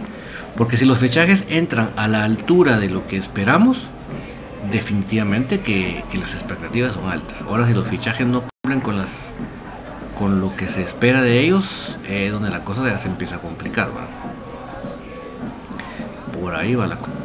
Porque 0.57 0.77
si 0.77 0.85
los 0.85 0.99
fichajes 0.99 1.45
entran 1.49 1.91
a 1.97 2.09
la 2.09 2.25
altura 2.25 2.79
de 2.79 2.89
lo 2.89 3.07
que 3.07 3.17
esperamos, 3.17 3.87
definitivamente 4.71 5.61
que, 5.61 6.03
las 6.19 6.35
expectativas 6.35 6.95
son 6.95 7.11
altas. 7.11 7.43
Ahora 7.43 7.67
si 7.67 7.75
los 7.75 7.89
fichajes 7.89 8.27
no 8.27 8.45
cumplen 8.63 8.81
con 8.81 8.99
las 8.99 9.11
con 10.19 10.41
lo 10.41 10.57
que 10.57 10.67
se 10.69 10.83
espera 10.83 11.21
de 11.21 11.41
ellos, 11.41 11.99
es 12.09 12.33
donde 12.33 12.49
la 12.49 12.65
cosa 12.65 12.83
ya 12.87 12.99
se 12.99 13.07
empieza 13.07 13.37
a 13.37 13.39
complicar, 13.39 13.89
¿verdad? 13.89 14.09
Por 16.41 16.55
ahí 16.55 16.75
va 16.75 16.87
la 16.87 16.97
cosa. 16.97 17.16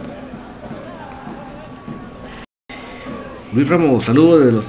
Luis 3.54 3.68
Ramos, 3.68 4.06
saludos 4.06 4.46
de 4.46 4.52
los, 4.54 4.66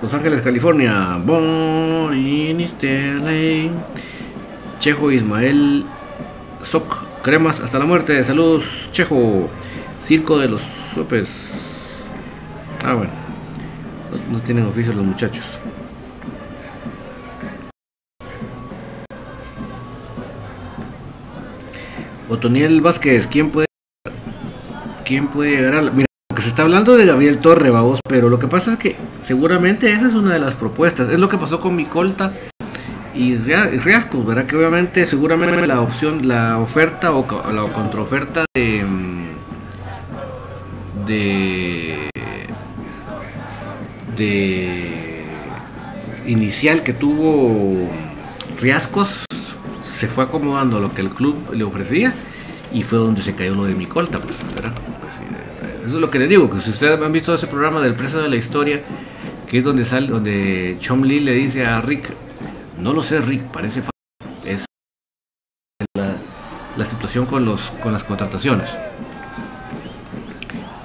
Los 0.00 0.14
Ángeles, 0.14 0.40
California. 0.40 1.18
Born 1.22 2.10
LA. 2.10 3.70
Chejo 4.80 5.12
Ismael 5.12 5.84
Soc, 6.64 7.22
cremas 7.22 7.60
hasta 7.60 7.78
la 7.78 7.84
muerte. 7.84 8.24
Saludos, 8.24 8.64
Chejo. 8.90 9.50
Circo 10.02 10.38
de 10.38 10.48
los 10.48 10.62
Sopes. 10.94 11.28
Ah, 12.82 12.94
bueno. 12.94 13.12
No, 14.30 14.38
no 14.38 14.44
tienen 14.44 14.66
oficio 14.66 14.94
los 14.94 15.04
muchachos. 15.04 15.44
Otoniel 22.30 22.80
Vázquez, 22.80 23.26
¿quién 23.26 23.50
puede, 23.50 23.66
quién 25.04 25.28
puede 25.28 25.50
llegar 25.50 25.74
a 25.74 25.82
la... 25.82 25.90
Mira, 25.90 26.06
porque 26.32 26.44
se 26.44 26.48
está 26.48 26.62
hablando 26.62 26.96
de 26.96 27.04
Gabriel 27.04 27.36
Torre, 27.40 27.68
vamos, 27.68 28.00
pero 28.08 28.30
lo 28.30 28.38
que 28.38 28.46
pasa 28.46 28.72
es 28.72 28.78
que 28.78 28.96
seguramente 29.22 29.92
esa 29.92 30.08
es 30.08 30.14
una 30.14 30.32
de 30.32 30.38
las 30.38 30.54
propuestas. 30.54 31.10
Es 31.10 31.18
lo 31.18 31.28
que 31.28 31.36
pasó 31.36 31.60
con 31.60 31.76
Micolta 31.76 32.32
y 33.14 33.36
Ria- 33.36 33.66
Riascos, 33.66 34.24
¿verdad? 34.24 34.46
Que 34.46 34.56
obviamente, 34.56 35.04
seguramente 35.04 35.66
la 35.66 35.82
opción, 35.82 36.26
la 36.26 36.56
oferta 36.56 37.12
o 37.12 37.26
la 37.52 37.64
contraoferta 37.70 38.46
de. 38.54 38.82
mm, 38.82 39.26
de. 41.06 42.08
de. 44.16 45.24
inicial 46.26 46.82
que 46.82 46.94
tuvo 46.94 47.90
Riascos 48.58 49.26
se 49.82 50.08
fue 50.08 50.24
acomodando 50.24 50.78
a 50.78 50.80
lo 50.80 50.94
que 50.94 51.02
el 51.02 51.10
club 51.10 51.36
le 51.52 51.64
ofrecía 51.64 52.14
y 52.72 52.84
fue 52.84 52.98
donde 52.98 53.20
se 53.22 53.34
cayó 53.34 53.54
lo 53.54 53.64
de 53.64 53.74
Micolta, 53.74 54.18
pues, 54.18 54.36
¿verdad? 54.54 54.72
Eso 55.84 55.96
es 55.96 56.00
lo 56.00 56.10
que 56.10 56.20
les 56.20 56.28
digo, 56.28 56.48
que 56.48 56.60
si 56.60 56.70
ustedes 56.70 57.00
han 57.00 57.12
visto 57.12 57.34
ese 57.34 57.48
programa 57.48 57.80
del 57.80 57.94
precio 57.94 58.20
de 58.20 58.28
la 58.28 58.36
historia, 58.36 58.82
que 59.48 59.58
es 59.58 59.64
donde 59.64 59.84
sale, 59.84 60.06
donde 60.06 60.76
Chom 60.80 61.02
Lee 61.02 61.18
le 61.18 61.32
dice 61.32 61.64
a 61.64 61.80
Rick, 61.80 62.12
no 62.78 62.92
lo 62.92 63.02
sé 63.02 63.20
Rick, 63.20 63.42
parece 63.44 63.82
es 64.44 64.64
la, 65.96 66.14
la 66.76 66.84
situación 66.84 67.26
con 67.26 67.44
los 67.44 67.60
con 67.82 67.92
las 67.92 68.04
contrataciones. 68.04 68.68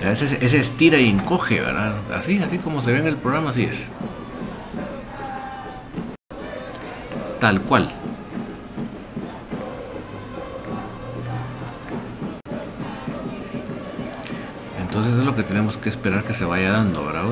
Ese, 0.02 0.38
ese 0.42 0.60
estira 0.60 0.98
y 1.00 1.10
encoge, 1.10 1.60
¿verdad? 1.62 1.96
Así, 2.14 2.40
así 2.40 2.58
como 2.58 2.82
se 2.82 2.92
ve 2.92 3.00
en 3.00 3.08
el 3.08 3.18
programa, 3.18 3.52
así 3.52 3.64
es. 3.64 3.86
Tal 7.40 7.62
cual. 7.62 7.92
Entonces 14.98 15.20
es 15.20 15.26
lo 15.26 15.36
que 15.36 15.44
tenemos 15.44 15.78
que 15.78 15.90
esperar 15.90 16.24
que 16.24 16.34
se 16.34 16.44
vaya 16.44 16.72
dando, 16.72 17.06
¿verdad? 17.06 17.26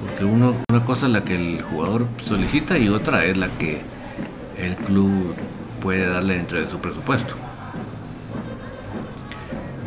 Porque 0.00 0.24
uno, 0.24 0.54
una 0.70 0.82
cosa 0.82 1.04
es 1.04 1.12
la 1.12 1.22
que 1.22 1.34
el 1.34 1.60
jugador 1.60 2.06
solicita 2.26 2.78
y 2.78 2.88
otra 2.88 3.26
es 3.26 3.36
la 3.36 3.48
que 3.58 3.82
el 4.56 4.76
club 4.76 5.34
puede 5.82 6.06
darle 6.08 6.38
dentro 6.38 6.58
de 6.58 6.70
su 6.70 6.78
presupuesto. 6.78 7.34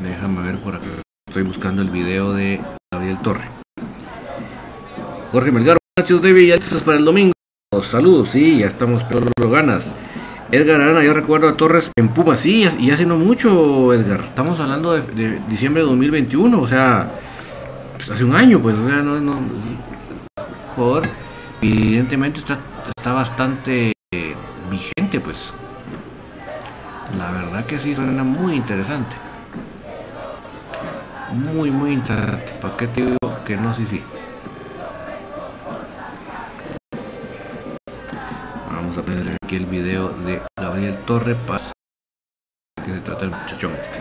Déjame 0.04 0.44
ver 0.44 0.60
por 0.60 0.76
acá. 0.76 0.86
Estoy 1.28 1.42
buscando 1.42 1.82
el 1.82 1.90
video 1.90 2.34
de 2.34 2.62
Gabriel 2.94 3.18
Torre. 3.24 3.50
Jorge 5.32 5.52
Melgar, 5.52 5.78
buenas 5.98 6.12
noches, 6.12 6.22
David, 6.22 6.48
ya 6.48 6.58
listos 6.58 6.84
para 6.84 7.00
el 7.00 7.06
domingo. 7.06 7.34
Saludos, 7.90 8.30
sí, 8.30 8.60
ya 8.60 8.68
estamos, 8.68 9.02
pero 9.10 9.26
lo 9.42 9.50
ganas. 9.50 9.92
Edgar 10.52 10.82
Arana, 10.82 11.04
yo 11.04 11.14
recuerdo 11.14 11.48
a 11.48 11.56
Torres 11.56 11.92
en 11.96 12.10
Puma, 12.10 12.36
sí, 12.36 12.68
y 12.80 12.90
hace 12.90 13.06
no 13.06 13.18
mucho, 13.18 13.94
Edgar. 13.94 14.22
Estamos 14.22 14.60
hablando 14.60 14.94
de, 14.94 15.02
de 15.04 15.40
diciembre 15.48 15.84
de 15.84 15.90
2021, 15.90 16.60
o 16.60 16.68
sea, 16.68 17.08
pues, 17.96 18.10
hace 18.10 18.24
un 18.24 18.36
año, 18.36 18.60
pues, 18.60 18.76
o 18.76 18.88
sea, 18.88 18.98
no, 19.04 19.20
no, 19.20 19.34
jugador 20.76 21.04
evidentemente 21.62 22.40
está, 22.40 22.58
está 22.98 23.14
bastante 23.14 23.92
eh, 24.12 24.36
vigente, 24.72 25.20
pues. 25.20 25.52
La 27.16 27.32
verdad 27.32 27.66
que 27.66 27.78
sí, 27.78 27.96
suena 27.96 28.24
muy 28.24 28.56
interesante. 28.56 29.16
muy, 31.32 31.70
muy 31.70 31.92
interesante. 31.92 32.52
¿Para 32.60 32.76
qué 32.76 32.88
te 32.88 33.06
digo 33.06 33.18
que 33.46 33.56
no? 33.56 33.76
Sí, 33.76 33.86
sí. 33.86 34.02
Vamos 38.90 39.04
a 39.04 39.06
poner 39.06 39.38
aquí 39.44 39.56
el 39.56 39.68
video 39.68 40.10
de 40.26 40.42
Gabriel 40.60 40.98
Torre 41.06 41.36
Paz. 41.36 41.62
Que 42.84 42.92
se 42.92 43.00
trata 43.02 43.26
el 43.26 43.30
muchachón 43.30 43.72
este. 43.74 44.00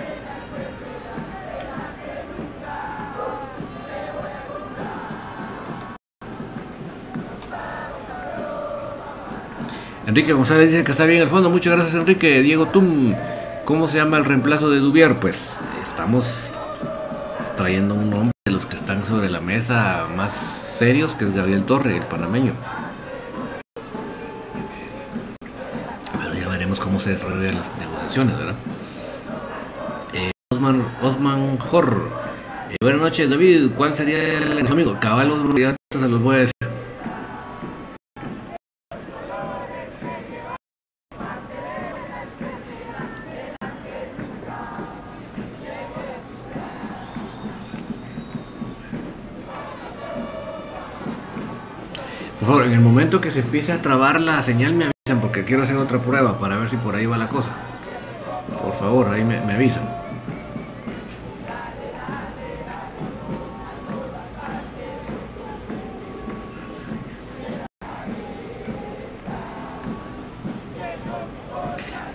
Enrique 10.07 10.33
González 10.33 10.71
dice 10.71 10.85
que 10.85 10.93
está 10.93 11.05
bien 11.05 11.21
el 11.21 11.29
fondo. 11.29 11.51
Muchas 11.51 11.75
gracias, 11.75 11.95
Enrique. 11.95 12.41
Diego 12.41 12.69
Tum, 12.69 13.15
¿cómo 13.67 13.89
se 13.89 13.99
llama 13.99 14.17
el 14.17 14.25
reemplazo 14.25 14.71
de 14.71 14.79
Dubier? 14.79 15.17
Pues 15.17 15.51
estamos 15.83 16.25
trayendo 17.59 17.95
un 17.95 18.09
nombre 18.09 18.33
de 18.47 18.53
los 18.53 18.65
que 18.65 18.77
están 18.77 19.05
sobre 19.05 19.29
la 19.29 19.43
mesa 19.43 20.07
más 20.17 20.33
serios, 20.33 21.15
que 21.15 21.27
es 21.27 21.35
Gabriel 21.35 21.65
Torre, 21.65 21.99
el 21.99 22.05
panameño. 22.05 22.55
Veremos 26.69 26.85
cómo 26.85 27.01
se 27.01 27.11
desarrollan 27.11 27.55
las 27.55 27.79
negociaciones, 27.79 28.37
¿verdad? 28.37 28.55
Eh, 30.13 30.31
Osman, 30.53 30.83
Osman 31.03 31.57
Jor. 31.57 32.11
Eh, 32.71 32.77
buenas 32.83 33.01
noches, 33.01 33.31
David. 33.31 33.71
¿Cuál 33.75 33.95
sería 33.95 34.19
el 34.39 34.67
amigo? 34.67 34.99
Caballos, 35.01 35.39
ya 35.57 35.75
se 35.91 36.09
los 36.09 36.21
voy 36.21 36.37
a 36.37 36.39
decir. 36.41 36.53
Por 52.39 52.47
favor, 52.47 52.67
en 52.67 52.73
el 52.73 52.81
momento 52.81 53.23
que 53.23 53.31
se 53.31 53.41
empiece 53.41 53.73
a 53.73 53.81
trabar 53.81 54.21
la 54.21 54.43
señal 54.43 54.75
me 54.75 54.98
porque 55.17 55.45
quiero 55.45 55.63
hacer 55.63 55.77
otra 55.77 55.99
prueba 55.99 56.39
para 56.39 56.57
ver 56.57 56.69
si 56.69 56.77
por 56.77 56.95
ahí 56.95 57.07
va 57.07 57.17
la 57.17 57.29
cosa. 57.29 57.51
Por 58.63 58.75
favor, 58.75 59.09
ahí 59.09 59.25
me, 59.25 59.41
me 59.41 59.55
avisan. 59.55 59.83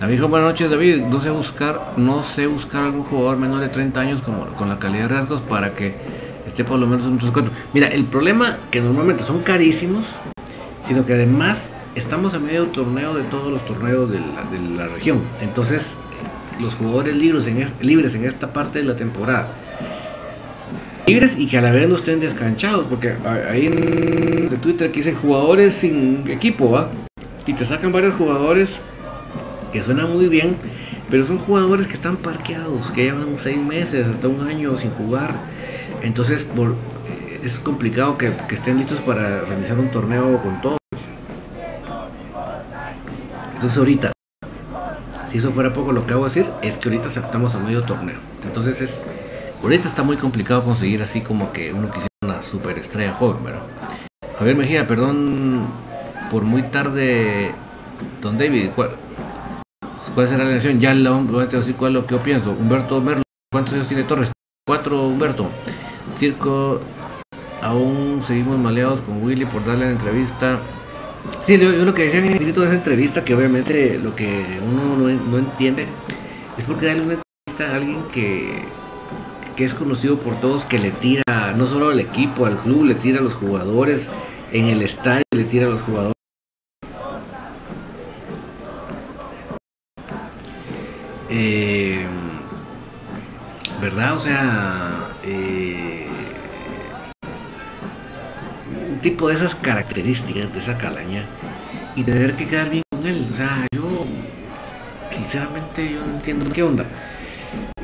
David 0.00 0.22
buenas 0.24 0.50
noches 0.50 0.70
David, 0.70 1.04
no 1.06 1.18
sé 1.20 1.30
buscar, 1.30 1.94
no 1.96 2.22
sé 2.24 2.46
buscar 2.46 2.84
algún 2.84 3.04
jugador 3.04 3.38
menor 3.38 3.60
de 3.60 3.68
30 3.68 4.00
años 4.00 4.20
como, 4.20 4.44
con 4.48 4.68
la 4.68 4.78
calidad 4.78 5.04
de 5.04 5.08
rasgos 5.08 5.40
para 5.40 5.72
que 5.72 5.94
esté 6.46 6.62
por 6.62 6.78
lo 6.78 6.86
menos 6.86 7.06
en 7.06 7.16
4. 7.16 7.50
Mira, 7.72 7.88
el 7.88 8.04
problema 8.04 8.58
que 8.70 8.82
normalmente 8.82 9.24
son 9.24 9.40
carísimos, 9.40 10.04
sino 10.86 11.06
que 11.06 11.14
además 11.14 11.70
estamos 11.94 12.34
a 12.34 12.38
medio 12.38 12.66
torneo 12.66 13.14
de 13.14 13.22
todos 13.24 13.52
los 13.52 13.64
torneos 13.64 14.10
de 14.10 14.20
la, 14.20 14.44
de 14.44 14.76
la 14.76 14.88
región. 14.88 15.20
Entonces, 15.40 15.94
los 16.60 16.74
jugadores 16.74 17.16
libres 17.16 17.46
en, 17.46 17.70
libres 17.80 18.14
en 18.14 18.24
esta 18.24 18.52
parte 18.52 18.80
de 18.80 18.84
la 18.84 18.96
temporada. 18.96 19.48
Libres 21.06 21.36
y 21.36 21.46
que 21.46 21.58
a 21.58 21.60
la 21.60 21.70
vez 21.70 21.88
no 21.88 21.96
estén 21.96 22.20
descanchados, 22.20 22.86
porque 22.88 23.14
ahí 23.50 23.66
en 23.66 24.48
Twitter 24.60 24.90
que 24.90 25.00
dicen 25.00 25.16
jugadores 25.16 25.74
sin 25.74 26.24
equipo, 26.30 26.70
¿va? 26.70 26.88
Y 27.46 27.52
te 27.52 27.66
sacan 27.66 27.92
varios 27.92 28.14
jugadores 28.14 28.78
que 29.70 29.82
suenan 29.82 30.10
muy 30.10 30.28
bien, 30.28 30.56
pero 31.10 31.24
son 31.24 31.38
jugadores 31.38 31.86
que 31.86 31.94
están 31.94 32.16
parqueados, 32.16 32.90
que 32.92 33.04
llevan 33.04 33.36
seis 33.36 33.58
meses, 33.58 34.06
hasta 34.06 34.28
un 34.28 34.48
año 34.48 34.78
sin 34.78 34.90
jugar. 34.92 35.34
Entonces 36.02 36.42
por, 36.42 36.74
es 37.42 37.60
complicado 37.60 38.16
que, 38.16 38.32
estén 38.50 38.78
listos 38.78 39.00
para 39.00 39.40
realizar 39.42 39.78
un 39.78 39.88
torneo 39.88 40.40
con 40.42 40.62
todos. 40.62 40.78
Entonces 43.64 43.78
ahorita, 43.78 44.12
si 45.32 45.38
eso 45.38 45.50
fuera 45.52 45.72
poco, 45.72 45.90
lo 45.90 46.06
que 46.06 46.12
de 46.12 46.20
decir 46.24 46.46
es 46.60 46.76
que 46.76 46.90
ahorita 46.90 47.08
estamos 47.08 47.54
a 47.54 47.58
medio 47.58 47.82
torneo. 47.82 48.18
Entonces 48.44 48.78
es, 48.82 49.02
ahorita 49.62 49.88
está 49.88 50.02
muy 50.02 50.18
complicado 50.18 50.62
conseguir 50.62 51.00
así 51.00 51.22
como 51.22 51.50
que 51.50 51.72
uno 51.72 51.86
quisiera 51.86 52.08
una 52.22 52.42
super 52.42 52.78
estrella 52.78 53.14
joven, 53.14 53.42
¿verdad? 53.42 53.62
Javier 54.38 54.54
Mejía, 54.54 54.86
perdón 54.86 55.66
por 56.30 56.42
muy 56.42 56.64
tarde, 56.64 57.52
Don 58.20 58.36
David, 58.36 58.72
¿cuál, 58.76 58.90
cuál 60.14 60.28
será 60.28 60.44
la 60.44 60.50
elección? 60.50 60.78
Ya 60.78 60.92
la 60.92 61.12
voy 61.12 61.44
a 61.44 61.46
decir 61.46 61.74
cuál 61.74 61.96
es 61.96 62.02
lo 62.02 62.06
que 62.06 62.16
yo 62.16 62.22
pienso. 62.22 62.50
Humberto 62.50 63.00
Merlo, 63.00 63.22
¿cuántos 63.50 63.72
años 63.72 63.88
tiene 63.88 64.02
Torres? 64.02 64.30
Cuatro, 64.66 65.06
Humberto. 65.06 65.48
Circo, 66.18 66.82
aún 67.62 68.22
seguimos 68.26 68.58
maleados 68.58 69.00
con 69.00 69.22
Willy 69.22 69.46
por 69.46 69.64
darle 69.64 69.86
la 69.86 69.92
entrevista. 69.92 70.58
Sí, 71.46 71.58
yo, 71.58 71.70
lo 71.70 71.94
que 71.94 72.04
decía 72.04 72.20
en 72.20 72.32
el 72.32 72.54
de 72.54 72.64
esa 72.64 72.74
entrevista, 72.74 73.24
que 73.24 73.34
obviamente 73.34 73.98
lo 73.98 74.14
que 74.14 74.58
uno 74.62 74.96
no, 74.96 75.08
no 75.08 75.38
entiende, 75.38 75.86
es 76.56 76.64
porque 76.64 76.86
darle 76.86 77.02
una 77.02 77.14
entrevista 77.14 77.72
a 77.72 77.76
alguien 77.76 78.02
que, 78.12 78.62
que 79.56 79.64
es 79.64 79.74
conocido 79.74 80.18
por 80.18 80.40
todos, 80.40 80.64
que 80.64 80.78
le 80.78 80.90
tira 80.90 81.22
no 81.56 81.66
solo 81.66 81.90
al 81.90 82.00
equipo, 82.00 82.46
al 82.46 82.56
club, 82.56 82.84
le 82.84 82.94
tira 82.94 83.20
a 83.20 83.22
los 83.22 83.34
jugadores, 83.34 84.08
en 84.52 84.66
el 84.66 84.82
estadio 84.82 85.24
le 85.32 85.44
tira 85.44 85.66
a 85.66 85.70
los 85.70 85.80
jugadores. 85.82 86.14
Eh, 91.30 92.06
¿Verdad? 93.80 94.16
O 94.16 94.20
sea, 94.20 95.08
eh, 95.24 96.03
tipo 99.04 99.28
de 99.28 99.34
esas 99.34 99.54
características, 99.54 100.50
de 100.52 100.58
esa 100.58 100.78
calaña, 100.78 101.26
y 101.94 102.02
tener 102.02 102.36
que 102.36 102.46
quedar 102.46 102.70
bien 102.70 102.82
con 102.90 103.06
él. 103.06 103.28
O 103.30 103.36
sea, 103.36 103.66
yo, 103.70 104.06
sinceramente, 105.10 105.92
yo 105.92 106.00
no 106.00 106.14
entiendo 106.14 106.50
qué 106.50 106.62
onda. 106.62 106.86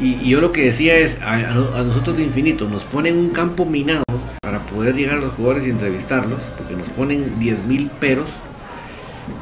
Y, 0.00 0.28
yo 0.30 0.40
lo 0.40 0.50
que 0.50 0.64
decía 0.64 0.96
es, 0.96 1.18
a, 1.20 1.36
nosotros 1.84 2.16
de 2.16 2.24
infinito 2.24 2.66
nos 2.68 2.84
ponen 2.84 3.18
un 3.18 3.28
campo 3.28 3.66
minado 3.66 4.02
para 4.40 4.60
poder 4.60 4.96
llegar 4.96 5.18
a 5.18 5.20
los 5.20 5.34
jugadores 5.34 5.66
y 5.66 5.70
entrevistarlos, 5.70 6.40
porque 6.56 6.74
nos 6.74 6.88
ponen 6.88 7.38
10.000 7.38 7.90
peros, 7.90 8.30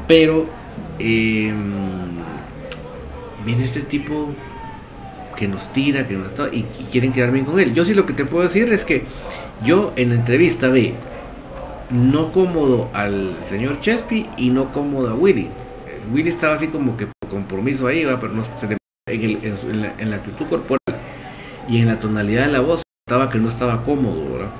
pero 0.05 0.47
eh, 0.99 1.53
viene 3.45 3.63
este 3.63 3.81
tipo 3.81 4.33
que 5.37 5.47
nos 5.47 5.71
tira, 5.71 6.05
que 6.05 6.15
nos 6.15 6.27
está, 6.27 6.49
y, 6.51 6.65
y, 6.77 6.87
quieren 6.91 7.13
quedar 7.13 7.31
bien 7.31 7.45
con 7.45 7.57
él. 7.57 7.73
Yo 7.73 7.85
sí 7.85 7.93
lo 7.93 8.05
que 8.05 8.11
te 8.11 8.25
puedo 8.25 8.43
decir 8.43 8.71
es 8.73 8.83
que 8.83 9.05
yo 9.63 9.93
en 9.95 10.09
la 10.09 10.15
entrevista 10.15 10.67
vi 10.67 10.93
no 11.89 12.31
cómodo 12.31 12.89
al 12.93 13.35
señor 13.43 13.79
Chespi 13.79 14.29
y 14.37 14.49
no 14.51 14.71
cómodo 14.71 15.09
a 15.09 15.15
Willy. 15.15 15.49
Willy 16.11 16.29
estaba 16.29 16.55
así 16.55 16.67
como 16.67 16.97
que 16.97 17.07
por 17.07 17.29
compromiso 17.29 17.87
ahí, 17.87 18.05
¿va? 18.05 18.19
pero 18.19 18.33
no 18.33 18.43
se 18.59 18.67
le, 18.67 18.77
en, 19.07 19.99
el, 19.99 20.09
la, 20.09 20.15
actitud 20.15 20.47
corporal 20.47 20.79
y 21.67 21.79
en 21.79 21.87
la 21.87 21.99
tonalidad 21.99 22.47
de 22.47 22.53
la 22.53 22.59
voz 22.61 22.81
estaba 23.07 23.29
que 23.29 23.39
no 23.39 23.49
estaba 23.49 23.83
cómodo, 23.83 24.33
¿verdad? 24.33 24.51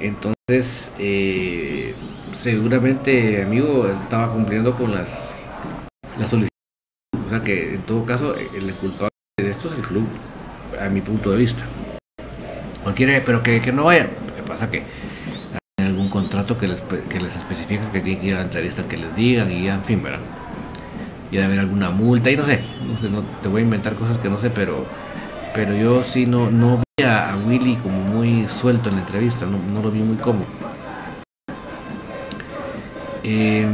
Entonces, 0.00 0.90
eh, 0.98 1.94
seguramente, 2.32 3.42
amigo, 3.42 3.86
estaba 3.86 4.32
cumpliendo 4.32 4.74
con 4.74 4.92
las, 4.92 5.42
las 6.18 6.28
solicitudes. 6.28 6.50
O 7.26 7.30
sea 7.30 7.42
que 7.42 7.74
en 7.74 7.82
todo 7.82 8.04
caso, 8.04 8.34
el 8.34 8.74
culpable 8.74 9.10
de 9.38 9.50
esto 9.50 9.68
es 9.68 9.74
el 9.74 9.82
club, 9.82 10.06
a 10.80 10.88
mi 10.88 11.00
punto 11.00 11.30
de 11.30 11.36
vista. 11.38 11.62
No 12.84 12.94
pero 12.96 13.42
que, 13.42 13.60
que 13.60 13.72
no 13.72 13.84
vayan. 13.84 14.08
Lo 14.38 14.44
pasa 14.44 14.70
que 14.70 14.82
contrato 16.10 16.58
que 16.58 16.68
les, 16.68 16.82
que 16.82 17.20
les 17.20 17.34
especifica 17.34 17.90
que 17.92 18.00
tienen 18.00 18.20
que 18.20 18.28
ir 18.28 18.34
a 18.34 18.38
la 18.38 18.44
entrevista 18.44 18.82
que 18.88 18.96
les 18.96 19.14
digan 19.16 19.50
y 19.50 19.68
en 19.68 19.82
fin, 19.84 20.02
¿verdad? 20.02 20.20
Y 21.30 21.36
de 21.36 21.44
haber 21.44 21.60
alguna 21.60 21.90
multa 21.90 22.30
y 22.30 22.36
no 22.36 22.44
sé, 22.44 22.60
no 22.86 22.96
sé, 22.98 23.08
no, 23.08 23.22
te 23.42 23.48
voy 23.48 23.62
a 23.62 23.64
inventar 23.64 23.94
cosas 23.94 24.18
que 24.18 24.28
no 24.28 24.38
sé, 24.40 24.50
pero 24.50 24.84
pero 25.54 25.74
yo 25.74 26.04
sí 26.04 26.26
no, 26.26 26.50
no 26.50 26.80
vi 26.96 27.04
a, 27.04 27.36
Willy 27.46 27.76
como 27.76 28.00
muy 28.00 28.46
suelto 28.48 28.88
en 28.88 28.96
la 28.96 29.00
entrevista, 29.02 29.46
no, 29.46 29.58
no 29.58 29.82
lo 29.82 29.90
vi 29.90 30.00
muy 30.00 30.16
cómodo. 30.16 30.46
Eh, 33.22 33.66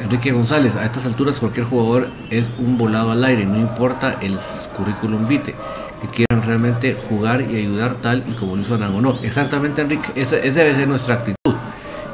Enrique 0.00 0.30
González, 0.30 0.76
a 0.76 0.84
estas 0.84 1.06
alturas 1.06 1.38
cualquier 1.38 1.66
jugador 1.66 2.08
es 2.30 2.44
un 2.58 2.78
volado 2.78 3.10
al 3.10 3.24
aire, 3.24 3.44
no 3.44 3.58
importa 3.58 4.16
el 4.20 4.38
currículum 4.76 5.26
vitae, 5.26 5.54
que 6.00 6.08
quieran 6.08 6.46
realmente 6.46 6.96
jugar 7.08 7.40
y 7.42 7.56
ayudar 7.56 7.94
tal 7.94 8.24
y 8.28 8.32
como 8.32 8.56
lo 8.56 8.62
hizo 8.62 8.74
Arán 8.74 8.94
o 8.94 9.00
no. 9.00 9.18
Exactamente 9.22 9.82
Enrique, 9.82 10.08
esa, 10.14 10.36
esa 10.36 10.60
debe 10.60 10.74
ser 10.74 10.88
nuestra 10.88 11.14
actitud. 11.14 11.54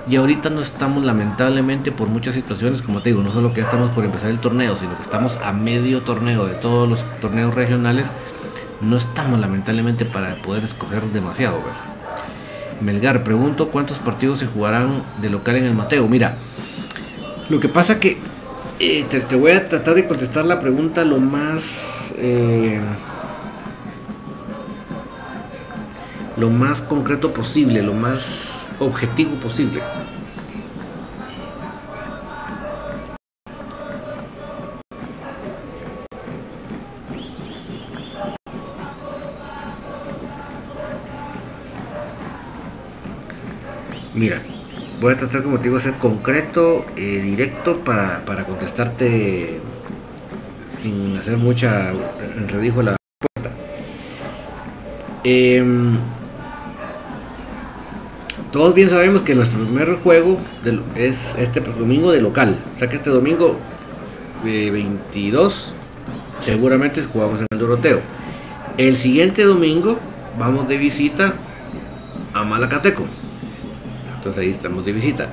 Y 0.09 0.16
ahorita 0.16 0.49
no 0.49 0.62
estamos 0.62 1.05
lamentablemente 1.05 1.92
por 1.92 2.09
muchas 2.09 2.35
situaciones, 2.35 2.81
como 2.81 3.03
te 3.03 3.11
digo, 3.11 3.23
no 3.23 3.31
solo 3.31 3.53
que 3.53 3.61
ya 3.61 3.66
estamos 3.66 3.90
por 3.90 4.07
empezar 4.07 4.31
el 4.31 4.38
torneo, 4.38 4.75
sino 4.79 4.97
que 4.97 5.03
estamos 5.03 5.37
a 5.44 5.53
medio 5.53 6.01
torneo 6.01 6.47
de 6.47 6.55
todos 6.55 6.88
los 6.88 7.05
torneos 7.21 7.55
regionales, 7.55 8.07
no 8.81 8.97
estamos 8.97 9.38
lamentablemente 9.38 10.07
para 10.07 10.35
poder 10.37 10.64
escoger 10.64 11.03
demasiado. 11.12 11.59
¿verdad? 11.59 11.81
Melgar, 12.81 13.23
pregunto 13.23 13.68
cuántos 13.68 13.99
partidos 13.99 14.38
se 14.38 14.47
jugarán 14.47 15.03
de 15.21 15.29
local 15.29 15.57
en 15.57 15.66
el 15.66 15.75
Mateo. 15.75 16.09
Mira, 16.09 16.37
lo 17.51 17.61
que 17.61 17.68
pasa 17.68 18.01
que 18.01 18.16
eh, 18.79 19.05
te, 19.11 19.21
te, 19.21 19.37
voy 19.37 19.51
a 19.51 19.68
tratar 19.68 19.94
de 19.94 20.07
contestar 20.07 20.47
la 20.47 20.59
pregunta 20.59 21.05
lo 21.05 21.18
más... 21.18 21.64
Eh, 22.16 22.81
lo 26.38 26.51
más 26.51 26.81
concreto 26.81 27.33
posible, 27.33 27.83
lo 27.83 27.94
más 27.94 28.48
objetivo 28.81 29.35
posible. 29.37 29.81
Mira, 44.14 44.43
voy 45.01 45.14
a 45.14 45.17
tratar, 45.17 45.45
como 45.45 45.59
te 45.59 45.69
digo, 45.69 45.79
ser 45.79 45.95
concreto, 45.95 46.85
eh, 46.97 47.21
directo 47.23 47.79
para, 47.85 48.25
para, 48.25 48.45
contestarte 48.45 49.61
sin 50.83 51.17
hacer 51.17 51.37
mucha 51.37 51.93
enredijo 52.37 52.83
la 52.83 52.97
respuesta. 52.97 53.57
Em, 55.23 55.99
todos 58.53 58.75
bien 58.75 58.91
sabemos 58.91 59.23
que 59.23 59.35
nuestro 59.35 59.63
primer 59.65 59.97
juego 59.97 60.39
es 60.95 61.35
este 61.39 61.61
domingo 61.61 62.13
de 62.13 62.21
local. 62.21 62.57
O 62.75 62.79
sea 62.79 62.89
que 62.89 62.97
este 62.97 63.11
domingo 63.11 63.59
22 64.43 65.75
seguramente 66.39 67.03
jugamos 67.03 67.41
en 67.41 67.47
el 67.51 67.59
Doroteo. 67.59 68.01
El 68.77 68.97
siguiente 68.97 69.45
domingo 69.45 69.99
vamos 70.39 70.69
de 70.69 70.77
visita 70.79 71.35
a 72.33 72.45
Malacateco. 72.45 73.05
Entonces 74.17 74.41
ahí 74.43 74.51
estamos 74.51 74.85
de 74.85 74.93
visita. 74.93 75.29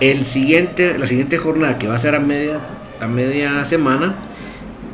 El 0.00 0.24
siguiente, 0.24 0.98
la 0.98 1.06
siguiente 1.06 1.38
jornada 1.38 1.78
que 1.78 1.86
va 1.86 1.94
a 1.94 1.98
ser 1.98 2.14
a 2.14 2.20
media, 2.20 2.58
a 3.00 3.06
media 3.06 3.64
semana, 3.64 4.14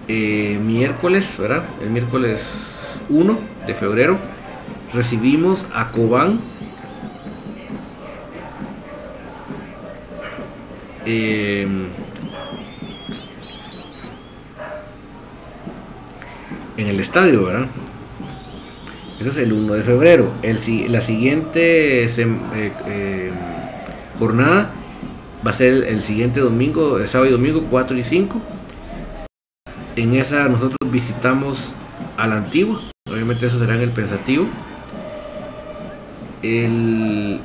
eh, 0.06 0.58
miércoles, 0.62 1.36
¿verdad? 1.38 1.64
El 1.82 1.90
miércoles 1.90 3.00
1 3.08 3.38
de 3.66 3.74
febrero, 3.74 4.18
recibimos 4.92 5.64
a 5.72 5.90
Cobán. 5.90 6.40
Em, 11.10 11.86
en 16.76 16.86
el 16.86 17.00
estadio, 17.00 17.46
¿verdad? 17.46 17.66
Eso 19.18 19.30
es 19.30 19.38
el 19.38 19.54
1 19.54 19.72
de 19.72 19.82
febrero. 19.84 20.30
El, 20.42 20.58
la 20.92 21.00
siguiente 21.00 22.04
eh, 22.04 22.72
eh, 22.86 23.30
jornada 24.18 24.70
va 25.46 25.50
a 25.50 25.54
ser 25.54 25.84
el, 25.84 26.02
siguiente 26.02 26.40
domingo, 26.40 26.98
el 26.98 27.08
sábado 27.08 27.30
y 27.30 27.32
domingo 27.32 27.64
4 27.70 27.96
y 27.96 28.04
5. 28.04 28.42
En 29.96 30.14
esa 30.14 30.46
nosotros 30.50 30.92
visitamos 30.92 31.72
a 32.18 32.26
la 32.26 32.36
antigua. 32.36 32.82
Obviamente 33.10 33.46
eso 33.46 33.58
será 33.58 33.76
en 33.76 33.80
el 33.80 33.92
pensativo. 33.92 34.44
El, 36.42 37.40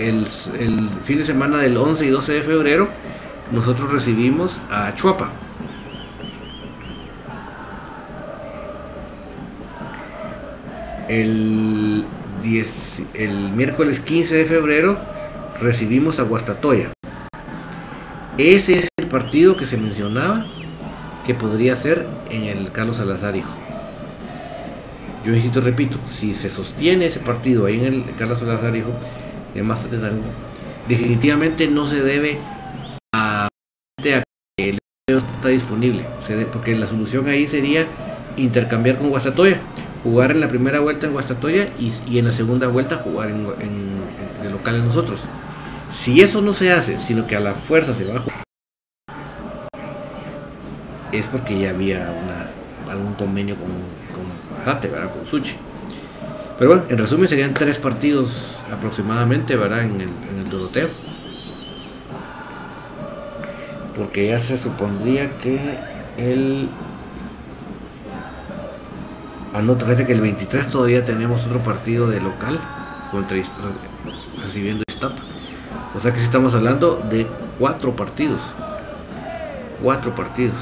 el, 0.00 0.26
fin 1.04 1.18
de 1.18 1.24
semana 1.24 1.58
del 1.58 1.76
11 1.76 2.06
y 2.06 2.08
12 2.08 2.32
de 2.32 2.42
febrero 2.42 2.88
nosotros 3.52 3.92
recibimos 3.92 4.58
a 4.70 4.94
Chuapa. 4.94 5.30
El, 11.08 12.04
10, 12.42 13.02
el 13.14 13.50
miércoles 13.50 13.98
15 14.00 14.36
de 14.36 14.44
febrero 14.44 14.96
recibimos 15.60 16.20
a 16.20 16.22
Guastatoya. 16.22 16.92
Ese 18.38 18.78
es 18.78 18.88
el 18.96 19.06
partido 19.08 19.56
que 19.56 19.66
se 19.66 19.76
mencionaba 19.76 20.46
que 21.26 21.34
podría 21.34 21.74
ser 21.74 22.06
en 22.30 22.44
el 22.44 22.70
Carlos 22.70 22.96
Salazar 22.96 23.36
Hijo. 23.36 23.50
Yo 25.26 25.34
insisto, 25.34 25.60
repito, 25.60 25.98
si 26.18 26.32
se 26.32 26.48
sostiene 26.48 27.06
ese 27.06 27.18
partido 27.18 27.66
ahí 27.66 27.84
en 27.84 27.92
el 27.92 28.04
Carlos 28.16 28.38
Salazar 28.38 28.74
Hijo, 28.74 28.92
de 29.54 30.10
definitivamente 30.88 31.68
no 31.68 31.88
se 31.88 32.02
debe 32.02 32.38
a, 33.14 33.48
que 34.02 34.22
el 34.58 34.78
está 35.08 35.48
disponible, 35.48 36.04
porque 36.52 36.76
la 36.76 36.86
solución 36.86 37.28
ahí 37.28 37.46
sería 37.48 37.86
intercambiar 38.36 38.98
con 38.98 39.10
Guastatoya 39.10 39.58
jugar 40.02 40.30
en 40.30 40.40
la 40.40 40.48
primera 40.48 40.80
vuelta 40.80 41.06
en 41.06 41.12
Guastatoya 41.12 41.68
y, 41.78 42.18
en 42.18 42.24
la 42.24 42.32
segunda 42.32 42.68
vuelta 42.68 42.96
jugar 42.96 43.30
en, 43.30 43.46
en, 43.60 44.00
el 44.44 44.52
local 44.52 44.80
de 44.80 44.86
nosotros. 44.86 45.20
Si 45.92 46.20
eso 46.22 46.40
no 46.40 46.52
se 46.52 46.72
hace, 46.72 46.98
sino 47.00 47.26
que 47.26 47.36
a 47.36 47.40
la 47.40 47.52
fuerza 47.54 47.94
se 47.94 48.04
va 48.04 48.16
a 48.16 48.20
jugar, 48.20 48.42
es 51.12 51.26
porque 51.26 51.58
ya 51.58 51.70
había 51.70 52.08
algún 52.88 53.14
convenio 53.14 53.56
con, 53.56 53.66
con 53.66 54.90
¿verdad? 54.90 55.10
con 55.12 55.26
Suchi. 55.26 55.54
Pero 56.58 56.70
bueno, 56.70 56.84
en 56.88 56.98
resumen 56.98 57.28
serían 57.28 57.54
tres 57.54 57.78
partidos 57.78 58.59
aproximadamente 58.72 59.56
¿verdad? 59.56 59.82
En, 59.82 60.00
el, 60.00 60.08
en 60.30 60.38
el 60.44 60.50
Doroteo. 60.50 60.88
Porque 63.96 64.28
ya 64.28 64.40
se 64.40 64.56
supondría 64.56 65.30
que 65.38 65.78
el 66.16 66.68
Anota, 69.52 69.84
fíjate 69.84 70.06
que 70.06 70.12
el 70.12 70.20
23 70.20 70.68
todavía 70.68 71.04
tenemos 71.04 71.44
otro 71.44 71.60
partido 71.60 72.08
de 72.08 72.20
local 72.20 72.60
contra 73.10 73.36
recibiendo 74.44 74.84
Stop. 74.88 75.12
O 75.96 76.00
sea 76.00 76.12
que 76.12 76.20
si 76.20 76.26
estamos 76.26 76.54
hablando 76.54 77.02
de 77.10 77.26
cuatro 77.58 77.96
partidos. 77.96 78.40
Cuatro 79.82 80.14
partidos. 80.14 80.56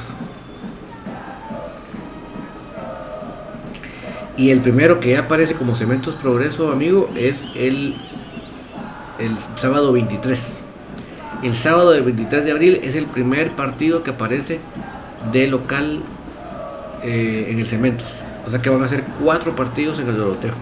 Y 4.38 4.50
el 4.50 4.60
primero 4.60 5.00
que 5.00 5.10
ya 5.10 5.20
aparece 5.20 5.54
como 5.54 5.74
Cementos 5.74 6.14
Progreso, 6.14 6.70
amigo, 6.70 7.10
es 7.16 7.44
el, 7.56 7.96
el 9.18 9.36
sábado 9.56 9.92
23. 9.92 10.40
El 11.42 11.56
sábado 11.56 11.90
del 11.90 12.04
23 12.04 12.44
de 12.44 12.52
abril 12.52 12.80
es 12.84 12.94
el 12.94 13.06
primer 13.06 13.50
partido 13.50 14.04
que 14.04 14.10
aparece 14.10 14.60
de 15.32 15.48
local 15.48 16.00
eh, 17.02 17.48
en 17.50 17.58
el 17.58 17.66
Cementos. 17.66 18.06
O 18.46 18.50
sea 18.50 18.62
que 18.62 18.70
van 18.70 18.82
a 18.84 18.88
ser 18.88 19.02
cuatro 19.20 19.56
partidos 19.56 19.98
en 19.98 20.06
el 20.06 20.16
Doroteo. 20.16 20.54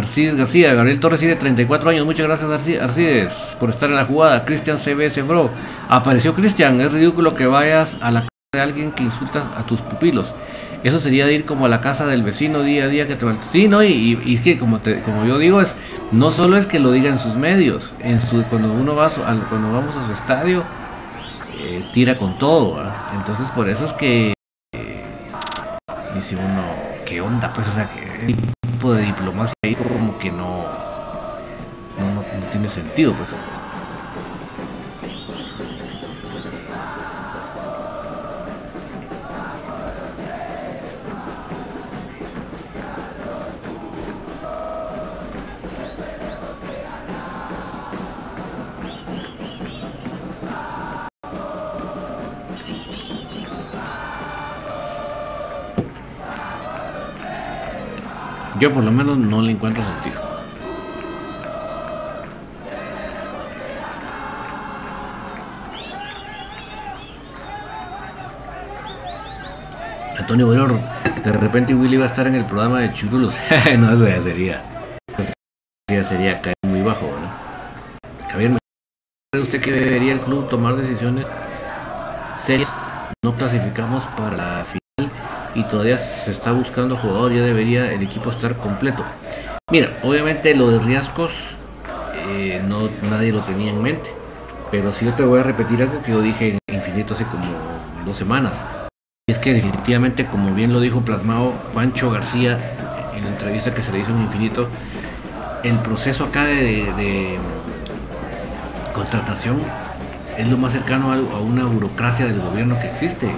Arcides 0.00 0.34
García, 0.34 0.72
Gabriel 0.72 0.98
Torres 0.98 1.20
tiene 1.20 1.36
34 1.36 1.90
años, 1.90 2.06
muchas 2.06 2.26
gracias 2.26 2.80
Arcides 2.80 3.56
por 3.60 3.68
estar 3.68 3.90
en 3.90 3.96
la 3.96 4.06
jugada. 4.06 4.46
Cristian 4.46 4.78
CBS 4.78 5.20
Bro, 5.22 5.50
apareció 5.88 6.34
Cristian, 6.34 6.80
es 6.80 6.90
ridículo 6.90 7.34
que 7.34 7.46
vayas 7.46 7.98
a 8.00 8.10
la 8.10 8.20
casa 8.22 8.30
de 8.52 8.60
alguien 8.60 8.92
que 8.92 9.02
insulta 9.02 9.44
a 9.58 9.62
tus 9.64 9.80
pupilos. 9.80 10.26
Eso 10.82 11.00
sería 11.00 11.30
ir 11.30 11.44
como 11.44 11.66
a 11.66 11.68
la 11.68 11.82
casa 11.82 12.06
del 12.06 12.22
vecino 12.22 12.62
día 12.62 12.84
a 12.84 12.88
día 12.88 13.06
que 13.06 13.14
te 13.14 13.26
Sí, 13.52 13.68
no, 13.68 13.84
y, 13.84 14.18
y, 14.24 14.34
es 14.34 14.40
que 14.40 14.58
como, 14.58 14.80
como 15.04 15.26
yo 15.26 15.38
digo, 15.38 15.60
es 15.60 15.74
no 16.12 16.32
solo 16.32 16.56
es 16.56 16.64
que 16.64 16.78
lo 16.78 16.92
diga 16.92 17.10
en 17.10 17.18
sus 17.18 17.36
medios, 17.36 17.92
en 18.00 18.18
su, 18.18 18.42
cuando 18.44 18.72
uno 18.72 18.96
va 18.96 19.10
cuando 19.10 19.70
vamos 19.70 19.94
a 19.96 20.06
su 20.06 20.12
estadio, 20.14 20.64
eh, 21.58 21.84
tira 21.92 22.16
con 22.16 22.38
todo. 22.38 22.82
Entonces 23.14 23.46
por 23.50 23.68
eso 23.68 23.84
es 23.84 23.92
que 23.92 24.32
eh, 24.72 25.04
dice 26.14 26.36
uno, 26.36 26.62
¿qué 27.04 27.20
onda? 27.20 27.52
Pues 27.52 27.68
o 27.68 27.72
sea, 27.74 27.90
que 27.90 28.34
tipo 28.80 28.94
de 28.94 29.02
diplomacia 29.02 29.52
ahí 29.62 29.74
como 29.74 30.18
que 30.18 30.30
no, 30.30 30.64
no, 31.98 32.14
no 32.14 32.46
tiene 32.50 32.66
sentido. 32.66 33.12
pues 33.12 33.28
Yo 58.60 58.70
por 58.70 58.84
lo 58.84 58.92
menos 58.92 59.16
no 59.16 59.40
le 59.40 59.52
encuentro 59.52 59.82
sentido. 59.82 60.20
Antonio 70.18 70.46
Bolor, 70.46 70.78
de 71.24 71.32
repente 71.32 71.74
Willy 71.74 71.96
va 71.96 72.04
a 72.04 72.08
estar 72.08 72.26
en 72.26 72.34
el 72.34 72.44
programa 72.44 72.80
de 72.80 72.92
Churulos. 72.92 73.34
no, 73.78 73.92
eso 73.94 74.06
ya 74.06 74.22
sería. 74.22 74.62
Ya 75.90 76.04
sería 76.04 76.42
caer 76.42 76.54
muy 76.66 76.82
bajo, 76.82 77.06
¿no? 77.06 78.28
Javier, 78.30 78.58
¿cree 79.32 79.42
usted 79.42 79.62
que 79.62 79.72
debería 79.72 80.12
el 80.12 80.20
club 80.20 80.50
tomar 80.50 80.76
decisiones 80.76 81.24
serias? 82.44 82.70
No 83.24 83.34
clasificamos 83.34 84.04
para 84.16 84.36
la 84.36 84.64
final 84.66 84.79
y 85.54 85.64
todavía 85.64 85.98
se 85.98 86.30
está 86.30 86.52
buscando 86.52 86.96
jugador, 86.96 87.32
ya 87.32 87.42
debería 87.42 87.92
el 87.92 88.02
equipo 88.02 88.30
estar 88.30 88.56
completo. 88.56 89.04
Mira, 89.70 89.98
obviamente 90.02 90.54
lo 90.54 90.70
de 90.70 90.80
Riascos 90.80 91.32
eh, 92.28 92.62
no, 92.66 92.88
nadie 93.08 93.32
lo 93.32 93.40
tenía 93.40 93.70
en 93.70 93.82
mente. 93.82 94.10
Pero 94.70 94.92
sí 94.92 95.04
yo 95.04 95.14
te 95.14 95.24
voy 95.24 95.40
a 95.40 95.42
repetir 95.42 95.82
algo 95.82 96.00
que 96.02 96.12
yo 96.12 96.20
dije 96.20 96.58
en 96.68 96.74
Infinito 96.76 97.14
hace 97.14 97.24
como 97.24 97.44
dos 98.04 98.16
semanas. 98.16 98.52
Y 99.28 99.32
es 99.32 99.38
que 99.38 99.52
definitivamente, 99.52 100.26
como 100.26 100.54
bien 100.54 100.72
lo 100.72 100.80
dijo 100.80 101.00
plasmado 101.00 101.52
Juancho 101.72 102.10
García 102.10 102.56
en 103.16 103.24
la 103.24 103.30
entrevista 103.30 103.74
que 103.74 103.82
se 103.82 103.90
le 103.90 103.98
hizo 103.98 104.10
en 104.10 104.22
Infinito, 104.22 104.68
el 105.64 105.76
proceso 105.78 106.24
acá 106.24 106.44
de, 106.44 106.92
de 106.96 107.38
contratación 108.94 109.60
es 110.38 110.48
lo 110.48 110.56
más 110.56 110.72
cercano 110.72 111.10
a, 111.10 111.16
a 111.16 111.40
una 111.40 111.64
burocracia 111.64 112.26
del 112.26 112.40
gobierno 112.40 112.78
que 112.80 112.88
existe 112.88 113.28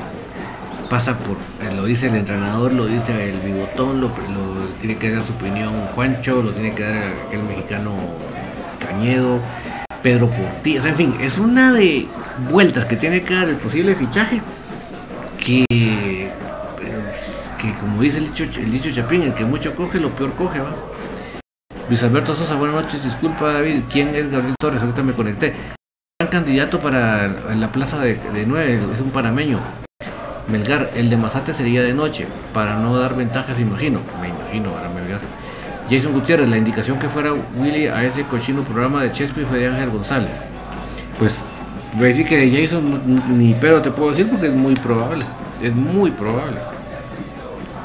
pasa 0.93 1.17
por, 1.17 1.39
eh, 1.39 1.75
lo 1.75 1.87
dice 1.87 2.09
el 2.09 2.17
entrenador, 2.17 2.71
lo 2.75 2.85
dice 2.85 3.31
el 3.31 3.41
bigotón, 3.41 4.03
lo, 4.03 4.11
tiene 4.79 4.99
que 4.99 5.11
dar 5.11 5.25
su 5.25 5.33
opinión 5.33 5.73
Juancho, 5.95 6.43
lo 6.43 6.53
tiene 6.53 6.75
que 6.75 6.83
dar 6.83 7.15
aquel 7.27 7.45
mexicano 7.45 7.95
Cañedo, 8.79 9.41
Pedro 10.03 10.29
Portillo, 10.29 10.85
en 10.85 10.95
fin, 10.95 11.15
es 11.19 11.39
una 11.39 11.73
de 11.73 12.07
vueltas 12.51 12.85
que 12.85 12.97
tiene 12.97 13.23
que 13.23 13.33
dar 13.33 13.49
el 13.49 13.57
posible 13.57 13.95
fichaje 13.95 14.43
que, 15.39 15.65
que 17.59 17.75
como 17.81 18.03
dice 18.03 18.19
el 18.19 18.27
dicho, 18.27 18.45
el 18.45 18.71
dicho 18.71 18.91
Chapín, 18.93 19.23
el 19.23 19.33
que 19.33 19.47
mucho 19.47 19.75
coge, 19.75 19.99
lo 19.99 20.11
peor 20.11 20.35
coge, 20.35 20.61
va. 20.61 20.75
Luis 21.89 22.03
Alberto 22.03 22.37
Sosa, 22.37 22.55
buenas 22.57 22.85
noches, 22.85 23.03
disculpa 23.03 23.51
David, 23.55 23.85
¿quién 23.91 24.15
es 24.15 24.31
Gabriel 24.31 24.57
Torres? 24.61 24.83
Ahorita 24.83 25.03
me 25.03 25.15
conecté. 25.15 25.55
Un 26.21 26.29
candidato 26.29 26.81
para 26.81 27.29
la 27.55 27.73
plaza 27.73 27.99
de, 27.99 28.17
de 28.17 28.45
9, 28.45 28.75
es 28.95 29.01
un 29.01 29.11
panameño, 29.11 29.59
Melgar, 30.49 30.91
el 30.95 31.09
de 31.09 31.17
Mazate 31.17 31.55
sería 31.55 31.83
de 31.83 31.95
noche, 31.95 32.27
para 32.53 32.77
no 32.77 32.99
dar 32.99 33.15
ventajas, 33.15 33.59
imagino. 33.59 34.01
Me 34.21 34.29
imagino, 34.29 34.71
para 34.71 34.89
Melgar. 34.89 35.21
Jason 35.89 36.13
Gutiérrez, 36.13 36.49
la 36.49 36.57
indicación 36.57 36.99
que 36.99 37.09
fuera 37.09 37.33
Willy 37.57 37.87
a 37.87 38.05
ese 38.05 38.23
cochino 38.25 38.63
programa 38.63 39.03
de 39.03 39.13
Chespi 39.13 39.45
fue 39.45 39.59
de 39.59 39.69
Ángel 39.69 39.91
González. 39.91 40.31
Pues 41.19 41.35
voy 41.95 42.05
a 42.05 42.09
decir 42.09 42.27
que 42.27 42.51
Jason 42.51 43.39
ni 43.39 43.55
pero 43.55 43.83
te 43.83 43.91
puedo 43.91 44.11
decir 44.11 44.29
porque 44.29 44.49
es 44.49 44.55
muy 44.55 44.75
probable. 44.75 45.25
Es 45.63 45.75
muy 45.75 46.11
probable. 46.11 46.59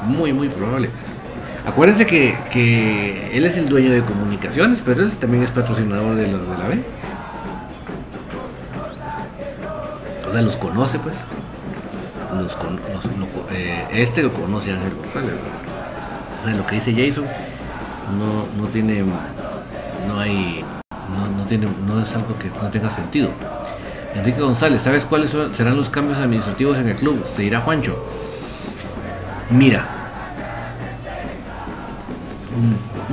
Muy, 0.06 0.32
muy 0.32 0.48
probable. 0.48 0.88
Acuérdense 1.66 2.06
que, 2.06 2.34
que 2.50 3.36
él 3.36 3.44
es 3.44 3.56
el 3.56 3.68
dueño 3.68 3.90
de 3.90 4.00
comunicaciones, 4.00 4.82
pero 4.82 5.02
él 5.02 5.12
también 5.12 5.42
es 5.44 5.50
patrocinador 5.50 6.16
de 6.16 6.26
los 6.28 6.48
de 6.48 6.58
la 6.58 6.68
B. 6.68 6.82
O 10.28 10.32
sea, 10.32 10.42
los 10.42 10.56
conoce 10.56 10.98
pues 10.98 11.14
eh, 13.52 13.86
este 13.92 14.22
lo 14.22 14.32
conoce 14.32 14.72
Ángel 14.72 14.94
González. 14.94 15.32
Lo 16.56 16.66
que 16.66 16.74
dice 16.76 16.92
Jason 16.94 17.24
no, 18.18 18.62
no 18.62 18.68
tiene, 18.68 19.04
no 20.06 20.18
hay, 20.18 20.64
no, 21.12 21.36
no, 21.36 21.44
tiene, 21.44 21.66
no 21.86 22.02
es 22.02 22.14
algo 22.14 22.38
que 22.38 22.48
no 22.62 22.70
tenga 22.70 22.90
sentido. 22.90 23.30
Enrique 24.14 24.40
González, 24.40 24.82
¿sabes 24.82 25.04
cuáles 25.04 25.34
serán 25.56 25.76
los 25.76 25.90
cambios 25.90 26.18
administrativos 26.18 26.78
en 26.78 26.88
el 26.88 26.96
club? 26.96 27.24
Se 27.36 27.42
dirá 27.42 27.60
Juancho. 27.60 28.04
Mira, 29.50 29.86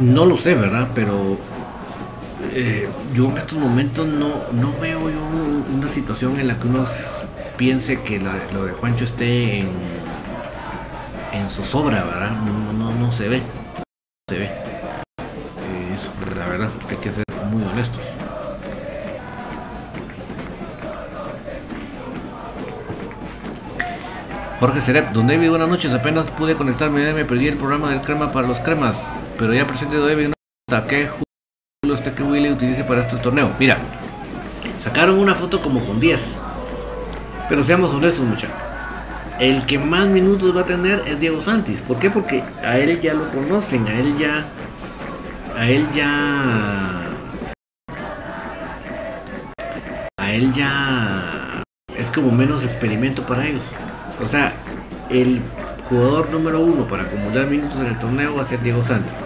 no 0.01 0.25
lo 0.25 0.37
sé, 0.37 0.55
¿verdad? 0.55 0.89
Pero 0.95 1.37
eh, 2.53 2.87
yo 3.13 3.25
en 3.29 3.37
estos 3.37 3.59
momentos 3.59 4.07
no, 4.07 4.29
no 4.53 4.73
veo 4.79 5.09
yo 5.09 5.19
una 5.73 5.89
situación 5.89 6.39
en 6.39 6.47
la 6.47 6.57
que 6.57 6.67
uno 6.67 6.85
piense 7.57 8.01
que 8.01 8.19
lo 8.19 8.65
de 8.65 8.73
Juancho 8.73 9.05
esté 9.05 9.59
en, 9.59 9.69
en 11.33 11.49
zozobra, 11.49 12.03
¿verdad? 12.03 12.31
No, 12.31 12.73
no, 12.73 12.93
no 12.93 13.11
se 13.11 13.29
ve. 13.29 13.37
No 13.37 13.83
se 14.29 14.39
ve. 14.39 14.45
Eh, 14.45 15.91
eso, 15.93 16.11
la 16.35 16.45
verdad, 16.47 16.69
hay 16.89 16.97
que 16.97 17.11
ser 17.11 17.23
muy 17.51 17.63
honestos. 17.63 18.01
Jorge 24.59 24.81
Seret, 24.81 25.11
don 25.11 25.27
David, 25.27 25.49
buenas 25.49 25.69
noches. 25.69 25.93
Apenas 25.93 26.29
pude 26.31 26.55
conectarme, 26.55 27.13
me 27.13 27.25
perdí 27.25 27.47
el 27.47 27.57
programa 27.57 27.89
del 27.89 28.01
crema 28.01 28.31
para 28.31 28.47
los 28.47 28.59
cremas. 28.59 29.01
Pero 29.37 29.53
ya 29.53 29.67
presente 29.67 29.97
don 29.97 30.07
David, 30.07 30.31
¿qué 30.87 31.07
juego 31.07 31.95
este 31.95 32.13
que 32.13 32.23
Willy 32.23 32.51
utilice 32.51 32.83
para 32.83 33.01
este 33.01 33.17
torneo? 33.17 33.51
Mira, 33.59 33.77
sacaron 34.81 35.19
una 35.19 35.35
foto 35.35 35.61
como 35.61 35.85
con 35.85 35.99
10 35.99 36.44
pero 37.49 37.63
seamos 37.63 37.93
honestos, 37.93 38.25
muchachos. 38.25 38.55
El 39.39 39.65
que 39.65 39.77
más 39.77 40.07
minutos 40.07 40.55
va 40.55 40.61
a 40.61 40.65
tener 40.65 41.03
es 41.07 41.19
Diego 41.19 41.41
Santis. 41.41 41.81
¿Por 41.81 41.99
qué? 41.99 42.09
Porque 42.09 42.43
a 42.63 42.77
él 42.77 42.99
ya 43.01 43.13
lo 43.13 43.29
conocen, 43.29 43.85
a 43.87 43.99
él 43.99 44.17
ya. 44.17 44.45
A 45.57 45.67
él 45.67 45.87
ya. 45.93 47.01
A 50.17 50.31
él 50.31 50.53
ya. 50.53 51.63
Es 51.97 52.09
como 52.11 52.31
menos 52.31 52.63
experimento 52.63 53.23
para 53.23 53.45
ellos. 53.45 53.65
O 54.23 54.27
sea, 54.29 54.53
el 55.09 55.41
jugador 55.89 56.29
número 56.31 56.61
uno 56.61 56.87
para 56.87 57.03
acumular 57.03 57.47
minutos 57.47 57.77
en 57.79 57.87
el 57.87 57.99
torneo 57.99 58.35
va 58.35 58.43
a 58.43 58.47
ser 58.47 58.61
Diego 58.61 58.83
Santis 58.83 59.24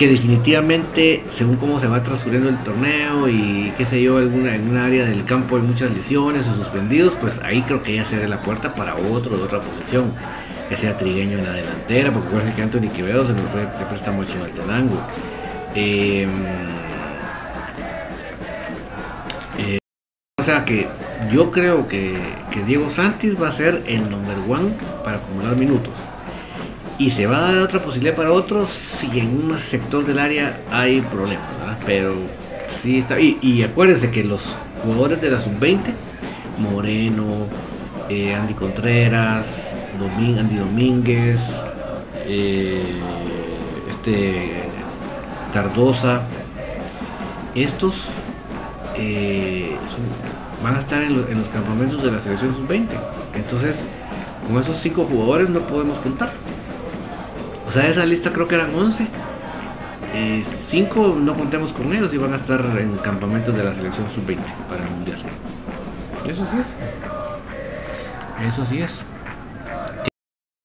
que 0.00 0.08
definitivamente, 0.08 1.24
según 1.30 1.56
cómo 1.56 1.78
se 1.78 1.86
va 1.86 2.02
transcurriendo 2.02 2.48
el 2.48 2.56
torneo 2.64 3.28
y 3.28 3.70
qué 3.76 3.84
sé 3.84 4.00
yo, 4.00 4.16
alguna, 4.16 4.54
en 4.56 4.70
una 4.70 4.86
área 4.86 5.04
del 5.04 5.26
campo 5.26 5.56
hay 5.56 5.62
muchas 5.62 5.90
lesiones 5.90 6.48
o 6.48 6.56
suspendidos, 6.56 7.12
pues 7.20 7.38
ahí 7.42 7.60
creo 7.60 7.82
que 7.82 7.96
ya 7.96 8.06
se 8.06 8.16
abre 8.16 8.28
la 8.28 8.40
puerta 8.40 8.72
para 8.72 8.94
otro 8.96 9.36
de 9.36 9.42
otra 9.42 9.60
posición, 9.60 10.14
que 10.70 10.78
sea 10.78 10.96
Trigueño 10.96 11.36
en 11.36 11.44
la 11.44 11.52
delantera, 11.52 12.10
porque 12.10 12.30
parece 12.30 12.54
que 12.54 12.62
Anthony 12.62 12.88
Quevedo 12.96 13.26
se 13.26 13.34
nos 13.34 13.50
fue 13.50 13.60
de 13.60 13.66
préstamo 13.90 14.22
a 14.22 14.26
Chimaltenango. 14.26 15.02
Eh, 15.74 16.26
eh, 19.58 19.78
o 20.40 20.42
sea 20.42 20.64
que 20.64 20.88
yo 21.30 21.50
creo 21.50 21.86
que, 21.88 22.18
que 22.50 22.64
Diego 22.64 22.90
Santis 22.90 23.38
va 23.38 23.48
a 23.48 23.52
ser 23.52 23.82
el 23.86 24.08
number 24.08 24.38
one 24.48 24.72
para 25.04 25.18
acumular 25.18 25.56
minutos 25.56 25.92
y 27.00 27.08
se 27.08 27.26
va 27.26 27.38
a 27.38 27.52
dar 27.52 27.62
otra 27.62 27.80
posibilidad 27.80 28.14
para 28.14 28.30
otros 28.30 28.68
si 28.70 29.18
en 29.18 29.28
un 29.28 29.58
sector 29.58 30.04
del 30.04 30.18
área 30.18 30.60
hay 30.70 31.00
problemas, 31.00 31.46
¿verdad? 31.58 31.78
Pero 31.86 32.14
sí 32.68 32.98
está. 32.98 33.18
Y, 33.18 33.38
y 33.40 33.62
acuérdense 33.62 34.10
que 34.10 34.22
los 34.22 34.42
jugadores 34.84 35.18
de 35.22 35.30
la 35.30 35.40
sub-20, 35.40 35.94
Moreno, 36.58 37.46
eh, 38.10 38.34
Andy 38.34 38.52
Contreras, 38.52 39.46
Andy 39.98 40.56
Domínguez, 40.56 41.40
eh, 42.26 42.82
este 43.88 44.64
Cardosa, 45.54 46.20
estos 47.54 47.94
eh, 48.94 49.74
van 50.62 50.76
a 50.76 50.80
estar 50.80 51.02
en, 51.02 51.12
en 51.30 51.38
los 51.38 51.48
campamentos 51.48 52.02
de 52.02 52.12
la 52.12 52.20
selección 52.20 52.54
sub-20. 52.54 52.88
Entonces, 53.36 53.76
con 54.46 54.60
esos 54.60 54.76
cinco 54.76 55.04
jugadores 55.04 55.48
no 55.48 55.60
podemos 55.60 55.98
contar. 56.00 56.30
O 57.70 57.72
sea, 57.72 57.86
esa 57.86 58.04
lista 58.04 58.32
creo 58.32 58.48
que 58.48 58.56
eran 58.56 58.74
11. 58.74 59.06
5 60.42 61.06
eh, 61.06 61.20
no 61.20 61.34
contemos 61.36 61.72
con 61.72 61.92
ellos 61.92 62.12
y 62.12 62.18
van 62.18 62.32
a 62.32 62.36
estar 62.36 62.60
en 62.76 62.96
campamentos 62.96 63.54
de 63.54 63.62
la 63.62 63.72
selección 63.72 64.08
sub-20 64.12 64.40
para 64.68 64.82
el 64.82 64.90
mundial. 64.90 65.20
Eso 66.28 66.44
sí 66.44 66.56
es. 66.58 66.76
Eso 68.48 68.66
sí 68.66 68.82
es. 68.82 68.90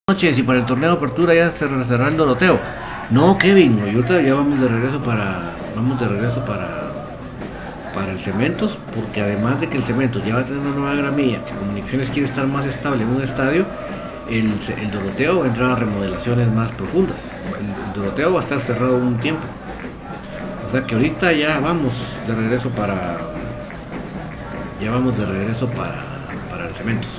Noches 0.10 0.40
y 0.40 0.42
para 0.42 0.58
el 0.58 0.66
torneo 0.66 0.94
de 0.94 0.98
apertura 0.98 1.36
ya 1.36 1.52
se 1.52 1.68
cerrará 1.68 2.08
el 2.08 2.18
Doroteo. 2.18 2.60
No, 3.12 3.38
Kevin, 3.38 3.80
ahorita 3.82 4.24
ya 4.24 4.34
vamos 4.34 4.60
de 4.60 4.68
regreso 4.68 4.98
para. 5.04 5.54
Vamos 5.76 6.00
de 6.00 6.08
regreso 6.08 6.44
para. 6.44 6.92
Para 7.94 8.14
el 8.14 8.20
Cementos, 8.20 8.80
porque 8.96 9.22
además 9.22 9.62
de 9.62 9.70
que 9.70 9.78
el 9.78 9.84
Cementos 9.84 10.26
ya 10.26 10.34
va 10.34 10.42
a 10.42 10.46
tener 10.46 10.60
una 10.60 10.72
nueva 10.72 10.96
gramilla, 10.96 11.46
que 11.46 11.54
Comunicaciones 11.54 12.10
quiere 12.10 12.28
estar 12.28 12.48
más 12.48 12.66
estable 12.66 13.04
en 13.04 13.10
un 13.10 13.22
estadio, 13.22 13.68
el, 14.30 14.92
Doroteo 14.92 15.40
va 15.40 15.46
a 15.46 15.48
entrar 15.48 15.72
a 15.72 15.76
remodelaciones 15.76 16.52
más 16.54 16.72
profundas. 16.72 17.18
El, 17.60 18.02
Doroteo 18.02 18.34
va 18.34 18.40
a 18.40 18.44
estar 18.44 18.60
cerrado 18.60 18.98
un 18.98 19.18
tiempo. 19.20 19.44
O 20.68 20.72
sea 20.72 20.86
que 20.86 20.96
ahorita 20.96 21.32
ya 21.34 21.60
vamos 21.60 21.94
de 22.28 22.36
regreso 22.36 22.70
para. 22.70 23.18
Ya 24.82 24.92
vamos 24.92 25.18
de 25.18 25.26
regreso 25.26 25.68
para, 25.70 26.04
para 26.50 26.68
el 26.68 26.74
Cementos. 26.74 27.12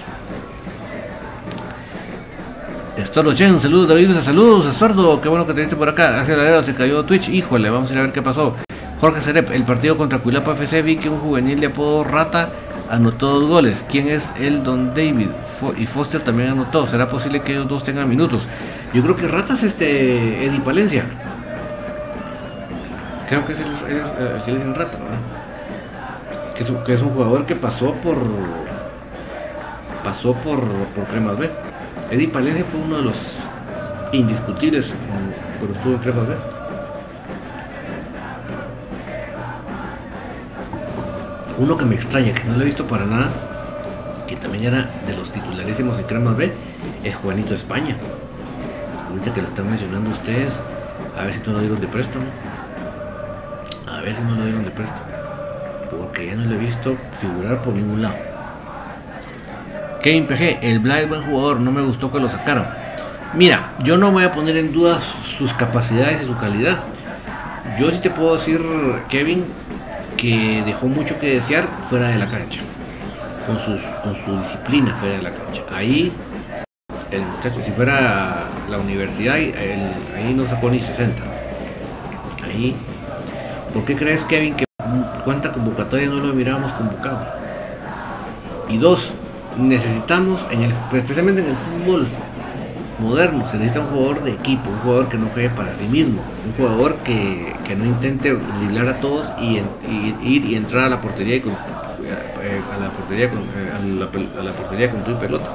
Estordo 2.97 3.35
Chen, 3.35 3.61
saludos 3.61 3.89
David, 3.89 4.13
saludos 4.23 4.67
Estordo, 4.67 5.21
qué 5.21 5.29
bueno 5.29 5.47
que 5.47 5.53
te 5.53 5.61
viste 5.61 5.77
por 5.77 5.89
acá. 5.89 6.21
Hace 6.21 6.35
la 6.37 6.63
se 6.63 6.75
cayó 6.75 7.05
Twitch, 7.05 7.29
híjole, 7.29 7.69
vamos 7.69 7.91
a 7.91 7.93
ir 7.93 7.99
a 7.99 8.03
ver 8.03 8.13
qué 8.13 8.23
pasó. 8.23 8.57
Jorge 9.01 9.21
Cerep, 9.21 9.51
el 9.51 9.65
partido 9.65 9.99
contra 9.99 10.19
Cuilapa 10.19 10.53
FC 10.53 10.81
vi 10.81 10.97
que 10.97 11.11
un 11.11 11.19
juvenil 11.19 11.61
de 11.61 11.67
apodo 11.67 12.05
Rata 12.05 12.49
anotó 12.91 13.41
dos 13.41 13.49
goles. 13.49 13.85
¿Quién 13.91 14.09
es 14.09 14.33
el 14.39 14.63
Don 14.63 14.91
David? 14.91 15.29
y 15.77 15.87
Foster 15.87 16.23
también 16.23 16.51
anotó. 16.51 16.87
¿Será 16.87 17.09
posible 17.09 17.41
que 17.43 17.53
ellos 17.53 17.69
dos 17.69 17.83
tengan 17.83 18.09
minutos? 18.09 18.43
Yo 18.93 19.03
creo 19.03 19.17
que 19.17 19.29
Ratas 19.29 19.63
este 19.63 20.45
Eddie 20.47 20.61
Palencia. 20.61 21.05
Creo 23.29 23.45
que 23.45 23.55
es 23.55 23.61
el, 23.61 24.57
el 24.57 24.75
Rata, 24.75 24.99
que 26.55 26.63
es, 26.63 26.71
que 26.71 26.95
es, 26.95 27.03
un 27.03 27.11
jugador 27.11 27.45
que 27.45 27.57
pasó 27.57 27.93
por 27.95 28.17
pasó 30.05 30.35
por, 30.35 30.61
por 30.61 31.05
Cremas 31.07 31.37
B. 31.37 31.51
Eddie 32.11 32.29
Palencia 32.29 32.65
fue 32.71 32.81
uno 32.81 32.99
de 32.99 33.03
los 33.03 33.17
indiscutibles 34.13 34.93
pero 35.61 35.73
estuvo 35.73 35.95
en 35.95 35.99
Cremas 35.99 36.29
B. 36.29 36.56
Uno 41.59 41.77
que 41.79 41.87
me 41.87 41.95
extraña, 41.95 42.35
que 42.35 42.45
no 42.45 42.57
lo 42.57 42.63
he 42.63 42.67
visto 42.67 42.87
para 42.87 43.07
nada, 43.07 43.31
que 44.29 44.37
también 44.37 44.65
era 44.65 44.91
de 45.07 45.17
los 45.17 45.33
titularísimos 45.33 45.97
de 45.97 46.05
Cremas 46.05 46.37
B, 46.37 46.53
es 47.03 47.15
Juanito 47.17 47.55
España. 47.55 47.97
Ahorita 49.09 49.33
que 49.33 49.41
lo 49.41 49.49
están 49.49 49.67
mencionando 49.67 50.11
ustedes, 50.11 50.53
a 51.19 51.25
ver 51.25 51.33
si 51.33 51.41
no 51.47 51.55
lo 51.55 51.61
dieron 51.61 51.81
de 51.81 51.89
préstamo. 51.89 52.27
A 53.91 54.01
ver 54.03 54.15
si 54.15 54.23
no 54.23 54.35
lo 54.35 54.45
dieron 54.45 54.65
de 54.65 54.71
préstamo. 54.71 55.07
Porque 55.91 56.27
ya 56.27 56.35
no 56.35 56.45
lo 56.45 56.57
he 56.57 56.59
visto 56.59 56.95
figurar 57.21 57.63
por 57.63 57.73
ningún 57.73 58.03
lado. 58.03 58.17
Kevin 60.03 60.27
PG, 60.27 60.59
el 60.61 60.81
Bla 60.81 61.01
es 61.01 61.09
buen 61.09 61.23
jugador, 61.23 61.61
no 61.61 61.73
me 61.73 61.81
gustó 61.81 62.13
que 62.13 62.21
lo 62.21 62.29
sacaron. 62.29 62.67
Mira, 63.33 63.73
yo 63.83 63.97
no 63.97 64.13
voy 64.13 64.25
a 64.25 64.33
poner 64.33 64.59
en 64.59 64.73
duda 64.73 64.99
sus 65.39 65.55
capacidades 65.55 66.23
y 66.23 66.27
su 66.27 66.37
calidad. 66.37 66.81
Yo 67.79 67.91
sí 67.91 67.99
te 68.01 68.11
puedo 68.11 68.37
decir, 68.37 68.61
Kevin, 69.09 69.45
que 70.17 70.63
dejó 70.65 70.87
mucho 70.87 71.19
que 71.19 71.35
desear 71.35 71.67
fuera 71.89 72.09
de 72.09 72.19
la 72.19 72.29
cancha. 72.29 72.61
Con, 73.47 73.59
sus, 73.61 73.81
con 74.03 74.15
su 74.17 74.39
disciplina 74.41 74.95
fuera 74.97 75.17
de 75.17 75.23
la 75.23 75.31
cancha. 75.31 75.63
Ahí, 75.73 76.13
el 77.11 77.23
muchacho, 77.23 77.63
si 77.63 77.71
fuera 77.71 78.45
la 78.69 78.79
universidad, 78.79 79.35
ahí 79.35 80.35
no 80.35 80.47
sacó 80.49 80.71
ni 80.71 80.81
60. 80.81 81.23
Ahí, 82.45 82.75
¿por 83.73 83.85
qué 83.85 83.95
crees, 83.95 84.25
Kevin, 84.25 84.55
que 84.55 84.65
cuánta 85.25 85.53
convocatoria 85.53 86.09
no 86.09 86.17
lo 86.17 86.33
hubiéramos 86.33 86.73
convocado? 86.73 87.25
Y 88.69 88.79
dos, 88.79 89.13
necesitamos, 89.57 90.45
en 90.51 90.63
el, 90.63 90.73
especialmente 90.93 91.43
en 91.43 91.49
el 91.49 91.57
fútbol 91.57 92.09
moderno, 92.99 93.49
se 93.49 93.57
necesita 93.59 93.81
un 93.81 93.89
jugador 93.89 94.25
de 94.25 94.33
equipo, 94.33 94.71
un 94.71 94.79
jugador 94.79 95.09
que 95.09 95.19
no 95.19 95.27
juegue 95.27 95.51
para 95.51 95.75
sí 95.75 95.87
mismo, 95.87 96.23
un 96.47 96.53
jugador 96.57 96.97
que, 96.97 97.55
no 97.77 97.85
intente 97.85 98.33
driblar 98.33 98.89
a 98.89 99.01
todos 99.01 99.29
y, 99.41 99.61
ir 100.23 100.45
y 100.45 100.55
entrar 100.55 100.85
a 100.85 100.89
la 100.89 101.01
portería 101.01 101.37
y 101.37 101.41
con, 101.41 101.53
eh, 101.53 102.61
a 102.75 102.83
la 102.83 102.91
portería 102.91 103.31
con, 103.31 103.41
eh, 103.41 103.73
a 104.39 104.43
la, 104.43 104.53
portería 104.53 104.91
con 104.91 105.05
tu 105.05 105.17
pelota. 105.19 105.47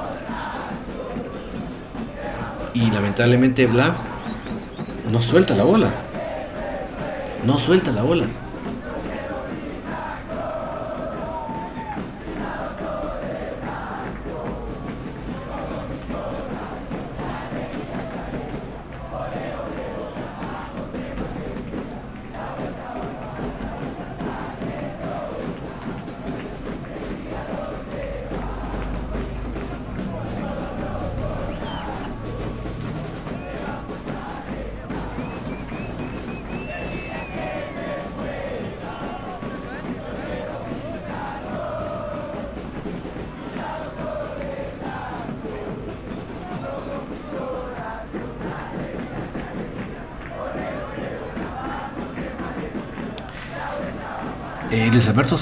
Y 2.74 2.90
lamentablemente 2.90 3.66
Black 3.66 3.94
no 5.10 5.20
suelta 5.20 5.54
la 5.54 5.64
bola. 5.64 5.90
No 7.44 7.58
suelta 7.58 7.92
la 7.92 8.02
bola. 8.02 8.26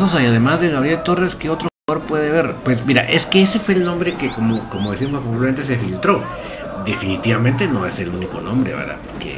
Y 0.01 0.25
además 0.25 0.63
de 0.63 0.71
Gabriel 0.71 1.03
Torres, 1.03 1.35
¿qué 1.35 1.51
otro 1.51 1.69
jugador 1.87 2.09
puede 2.09 2.31
ver? 2.31 2.55
Pues 2.65 2.87
mira, 2.87 3.03
es 3.03 3.27
que 3.27 3.43
ese 3.43 3.59
fue 3.59 3.75
el 3.75 3.85
nombre 3.85 4.15
que, 4.15 4.31
como, 4.31 4.67
como 4.71 4.93
decimos 4.93 5.21
probablemente 5.21 5.63
se 5.63 5.77
filtró. 5.77 6.23
Definitivamente 6.87 7.67
no 7.67 7.85
es 7.85 8.01
el 8.01 8.09
único 8.09 8.41
nombre, 8.41 8.73
¿verdad? 8.73 8.97
Porque 9.11 9.37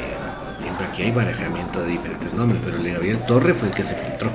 siempre 0.62 0.86
aquí 0.86 1.02
hay 1.02 1.10
barajamiento 1.10 1.80
de 1.80 1.88
diferentes 1.88 2.32
nombres, 2.32 2.60
pero 2.64 2.76
el 2.76 2.84
de 2.84 2.92
Gabriel 2.92 3.18
Torres 3.26 3.56
fue 3.56 3.68
el 3.70 3.74
que 3.74 3.82
se 3.82 3.94
filtró. 3.96 4.30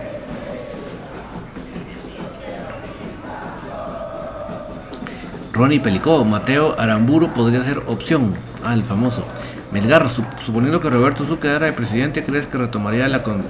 Ronnie 5.53 5.79
Pelicó, 5.79 6.25
Mateo 6.25 6.75
Aramburu 6.77 7.29
podría 7.29 7.63
ser 7.63 7.81
opción. 7.87 8.33
Ah, 8.65 8.73
el 8.73 8.83
famoso. 8.83 9.23
Melgar, 9.71 10.09
suponiendo 10.45 10.81
que 10.81 10.89
Roberto 10.89 11.25
Su 11.25 11.39
quedara 11.39 11.67
de 11.67 11.71
presidente, 11.71 12.25
¿crees 12.25 12.47
que 12.47 12.57
retomaría 12.57 13.07
la 13.07 13.23
con 13.23 13.43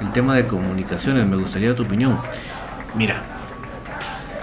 el 0.00 0.12
tema 0.12 0.34
de 0.36 0.46
comunicaciones, 0.46 1.26
me 1.26 1.36
gustaría 1.36 1.74
tu 1.74 1.82
opinión. 1.82 2.18
Mira, 2.94 3.22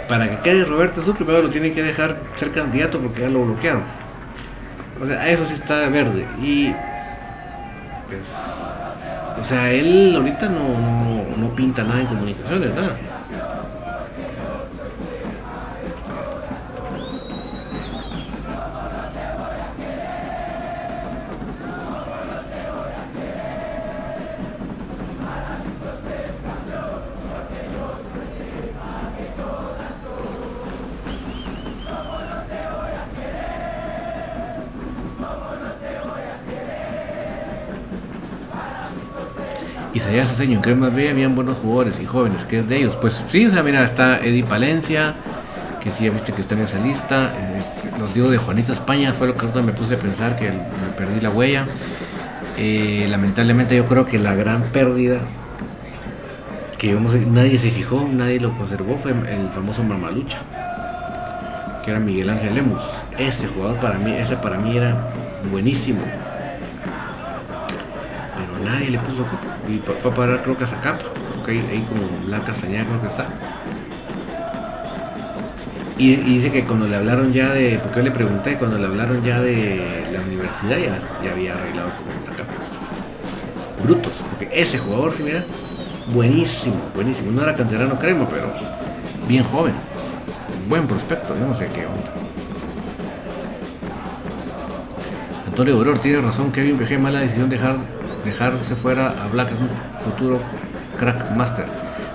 para 0.07 0.29
que 0.29 0.37
quede 0.37 0.65
Roberto 0.65 1.01
Su, 1.01 1.13
primero 1.15 1.41
lo 1.41 1.49
tiene 1.49 1.71
que 1.71 1.81
dejar 1.83 2.19
ser 2.35 2.51
candidato 2.51 2.99
porque 2.99 3.21
ya 3.21 3.29
lo 3.29 3.45
bloquearon. 3.45 3.83
O 5.01 5.05
sea, 5.05 5.27
eso 5.29 5.45
sí 5.45 5.53
está 5.53 5.87
verde. 5.87 6.25
Y 6.41 6.73
pues, 8.07 8.23
o 9.39 9.43
sea, 9.43 9.71
él 9.71 10.13
ahorita 10.15 10.49
no, 10.49 10.67
no, 10.67 11.37
no 11.37 11.55
pinta 11.55 11.83
nada 11.83 12.01
en 12.01 12.07
comunicaciones, 12.07 12.75
nada. 12.75 12.97
Señor 40.41 40.67
en 40.67 40.79
más 40.79 40.95
B 40.95 41.07
habían 41.07 41.35
buenos 41.35 41.59
jugadores 41.59 41.99
y 42.01 42.05
jóvenes, 42.07 42.43
que 42.45 42.59
es 42.59 42.67
de 42.67 42.77
ellos. 42.77 42.95
Pues 42.99 43.21
sí, 43.29 43.45
o 43.45 43.51
sea, 43.51 43.61
mira, 43.61 43.83
está 43.83 44.17
Eddie 44.17 44.43
Palencia, 44.43 45.13
que 45.83 45.91
sí, 45.91 46.05
ya 46.05 46.09
viste 46.09 46.33
que 46.33 46.41
está 46.41 46.55
en 46.55 46.61
esa 46.61 46.79
lista. 46.79 47.25
Eh, 47.25 47.61
los 47.99 48.11
digo 48.15 48.27
de 48.27 48.39
Juanito 48.39 48.73
España, 48.73 49.13
fue 49.13 49.27
lo 49.27 49.35
que 49.35 49.45
me 49.61 49.71
puse 49.71 49.93
a 49.93 49.97
pensar, 49.97 50.35
que 50.37 50.45
me 50.45 50.87
perdí 50.97 51.21
la 51.21 51.29
huella. 51.29 51.65
Eh, 52.57 53.05
lamentablemente 53.07 53.75
yo 53.75 53.85
creo 53.85 54.07
que 54.07 54.17
la 54.17 54.33
gran 54.33 54.63
pérdida 54.63 55.19
que 56.79 56.93
nadie 56.93 57.59
se 57.59 57.69
fijó, 57.69 58.09
nadie 58.11 58.39
lo 58.39 58.57
conservó, 58.57 58.97
fue 58.97 59.11
el 59.11 59.47
famoso 59.49 59.83
Mamalucha, 59.83 60.39
que 61.85 61.91
era 61.91 61.99
Miguel 61.99 62.31
Ángel 62.31 62.55
Lemus. 62.55 62.81
Ese 63.19 63.45
jugador 63.45 63.77
para 63.77 63.99
mí, 63.99 64.11
ese 64.13 64.37
para 64.37 64.57
mí 64.57 64.75
era 64.75 65.11
buenísimo 65.51 66.01
nadie 68.82 68.91
le 68.91 68.99
puso 68.99 69.25
y 69.69 69.77
fue 69.77 70.11
a 70.11 70.15
parar 70.15 70.41
creo 70.41 70.57
que 70.57 70.63
a 70.63 70.67
Zacapa, 70.67 71.03
ahí 71.47 71.86
como 71.88 72.25
Blanca 72.25 72.53
Sañada 72.55 72.86
creo 72.86 73.01
que 73.01 73.07
está. 73.07 73.27
Y, 75.97 76.15
dice 76.15 76.51
que 76.51 76.63
cuando 76.63 76.88
le 76.88 76.95
hablaron 76.95 77.32
ya 77.32 77.53
de, 77.53 77.77
porque 77.77 77.97
yo 77.97 78.03
le 78.05 78.11
pregunté, 78.11 78.57
cuando 78.57 78.79
le 78.79 78.88
hablaron 78.88 79.23
ya 79.23 79.39
de 79.39 80.07
la 80.11 80.19
universidad 80.21 80.77
ya, 80.77 80.99
ya 81.23 81.32
había 81.32 81.53
arreglado 81.53 81.89
como 81.89 82.25
Zacapa. 82.25 82.53
Brutos, 83.84 84.13
porque 84.32 84.49
ese 84.51 84.79
jugador, 84.79 85.13
si 85.13 85.23
mira, 85.23 85.43
buenísimo, 86.11 86.75
buenísimo. 86.95 87.32
No 87.32 87.43
era 87.43 87.55
canterano 87.55 87.99
crema, 87.99 88.27
pero 88.27 88.51
bien 89.27 89.43
joven. 89.43 89.73
Buen 90.67 90.88
prospecto, 90.88 91.36
no 91.36 91.55
sé 91.55 91.67
qué 91.73 91.86
onda. 91.86 92.11
Antonio 95.47 95.75
Auror 95.75 95.99
tiene 95.99 96.21
razón, 96.21 96.51
Kevin 96.51 96.77
PG, 96.77 96.97
mala 96.97 97.19
decisión 97.19 97.49
dejar 97.49 97.75
dejarse 98.24 98.76
fuera 98.76 99.07
a 99.07 99.28
Black 99.32 99.49
es 99.49 99.59
un 99.59 100.11
futuro 100.11 100.39
crack 100.99 101.36
master. 101.36 101.65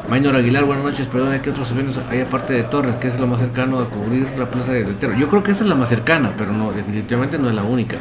Maynor 0.09 0.36
Aguilar, 0.36 0.64
buenas 0.64 0.84
noches, 0.84 1.09
perdón, 1.09 1.36
¿qué 1.42 1.50
otros 1.50 1.68
eventos 1.72 1.98
hay 2.09 2.20
aparte 2.20 2.52
de 2.52 2.62
Torres, 2.62 2.94
que 2.96 3.09
es 3.09 3.18
lo 3.18 3.26
más 3.26 3.40
cercano 3.40 3.80
a 3.80 3.86
cubrir 3.86 4.24
la 4.38 4.46
plaza 4.46 4.70
de 4.70 4.80
delantero? 4.84 5.14
Yo 5.14 5.26
creo 5.26 5.42
que 5.42 5.50
esa 5.50 5.64
es 5.64 5.68
la 5.68 5.74
más 5.74 5.88
cercana, 5.88 6.30
pero 6.38 6.52
no, 6.52 6.70
definitivamente 6.70 7.38
no 7.38 7.48
es 7.48 7.54
la 7.57 7.64
única. 7.64 7.96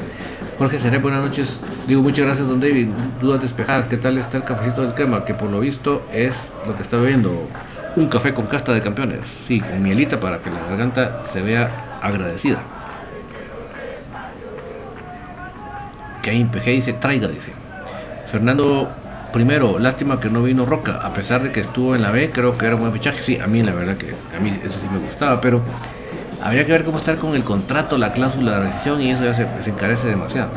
Jorge 0.59 0.79
Seré, 0.79 0.99
buenas 0.99 1.25
noches. 1.25 1.59
Digo, 1.87 2.03
muchas 2.03 2.25
gracias, 2.25 2.47
don 2.47 2.59
David. 2.59 2.89
Dudas 3.19 3.41
despejadas, 3.41 3.87
¿qué 3.87 3.97
tal 3.97 4.19
está 4.19 4.37
el 4.37 4.43
cafecito 4.43 4.83
del 4.83 4.93
crema? 4.93 5.25
Que 5.25 5.33
por 5.33 5.49
lo 5.49 5.59
visto 5.59 6.03
es 6.13 6.35
lo 6.67 6.75
que 6.75 6.83
está 6.83 6.97
bebiendo. 6.97 7.49
Un 7.95 8.07
café 8.07 8.35
con 8.35 8.45
casta 8.45 8.71
de 8.71 8.81
campeones. 8.81 9.25
Sí, 9.25 9.59
con 9.59 9.81
mielita 9.81 10.19
para 10.19 10.39
que 10.39 10.51
la 10.51 10.59
garganta 10.59 11.23
se 11.33 11.41
vea 11.41 11.99
agradecida. 12.03 12.59
Que 16.21 16.29
ahí 16.29 16.43
PG 16.45 16.65
dice, 16.65 16.93
traiga, 16.93 17.27
dice. 17.27 17.64
Fernando 18.27 18.89
primero, 19.35 19.79
lástima 19.79 20.19
que 20.19 20.29
no 20.29 20.43
vino 20.43 20.65
Roca, 20.65 21.01
a 21.03 21.13
pesar 21.13 21.43
de 21.43 21.51
que 21.51 21.59
estuvo 21.59 21.93
en 21.93 22.01
la 22.01 22.11
B, 22.11 22.31
creo 22.31 22.57
que 22.57 22.67
era 22.67 22.75
un 22.75 22.81
buen 22.81 22.93
fichaje. 22.93 23.21
Sí, 23.21 23.37
a 23.37 23.47
mí 23.47 23.61
la 23.63 23.73
verdad 23.73 23.97
que 23.97 24.15
a 24.33 24.39
mí 24.39 24.49
eso 24.63 24.79
sí 24.79 24.87
me 24.89 24.99
gustaba, 24.99 25.41
pero 25.41 25.61
habría 26.41 26.65
que 26.65 26.71
ver 26.71 26.85
cómo 26.85 26.99
estar 26.99 27.17
con 27.17 27.35
el 27.35 27.43
contrato, 27.43 27.97
la 27.97 28.13
cláusula 28.13 28.59
de 28.59 28.65
rescisión 28.67 29.01
y 29.01 29.11
eso 29.11 29.25
ya 29.25 29.35
se, 29.35 29.69
encarece 29.69 30.07
demasiado. 30.07 30.51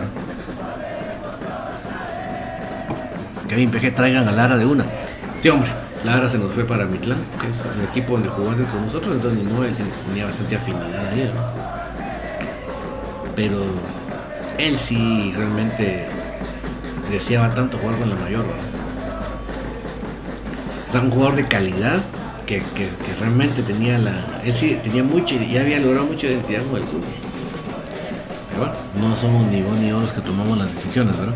Que 3.48 3.54
Kevin 3.56 3.70
PG 3.72 3.96
traigan 3.96 4.28
a 4.28 4.32
Lara 4.32 4.56
de 4.56 4.64
una. 4.64 4.84
Sí, 5.40 5.48
hombre, 5.48 5.70
Lara 6.04 6.28
se 6.28 6.38
nos 6.38 6.52
fue 6.52 6.64
para 6.64 6.84
Mitlán, 6.84 7.18
que 7.40 7.48
es 7.48 7.56
el 7.76 7.84
equipo 7.90 8.12
donde 8.12 8.28
jugó 8.28 8.50
antes 8.50 8.68
con 8.68 8.86
nosotros, 8.86 9.16
entonces 9.16 9.42
modo, 9.42 9.64
él 9.64 9.74
tenía 10.06 10.26
bastante 10.26 10.54
afinidad 10.54 11.06
ahí, 11.12 11.32
¿no? 11.34 11.40
Pero 13.34 13.56
él 14.56 14.76
sí 14.76 15.32
realmente 15.36 16.06
deseaba 17.10 17.50
tanto 17.50 17.78
jugar 17.78 17.98
con 17.98 18.10
la 18.10 18.16
mayor. 18.16 18.44
O 20.94 20.98
un 20.98 21.10
jugador 21.10 21.36
de 21.36 21.44
calidad 21.46 22.00
que, 22.46 22.62
que, 22.74 22.88
realmente 23.20 23.62
tenía 23.62 23.98
la. 23.98 24.24
Él 24.44 24.54
sí 24.54 24.78
tenía 24.82 25.02
mucho, 25.04 25.34
ya 25.36 25.60
había 25.60 25.78
logrado 25.78 26.06
mucha 26.06 26.26
identidad 26.26 26.62
con 26.62 26.80
el 26.80 26.86
fútbol. 26.86 27.02
Pero 28.48 28.60
bueno, 28.60 28.74
no 29.10 29.16
somos 29.16 29.46
ni 29.48 29.62
vos 29.62 29.76
ni 29.78 29.88
yo 29.90 30.00
los 30.00 30.12
que 30.12 30.20
tomamos 30.22 30.56
las 30.58 30.74
decisiones, 30.74 31.16
¿verdad? 31.18 31.34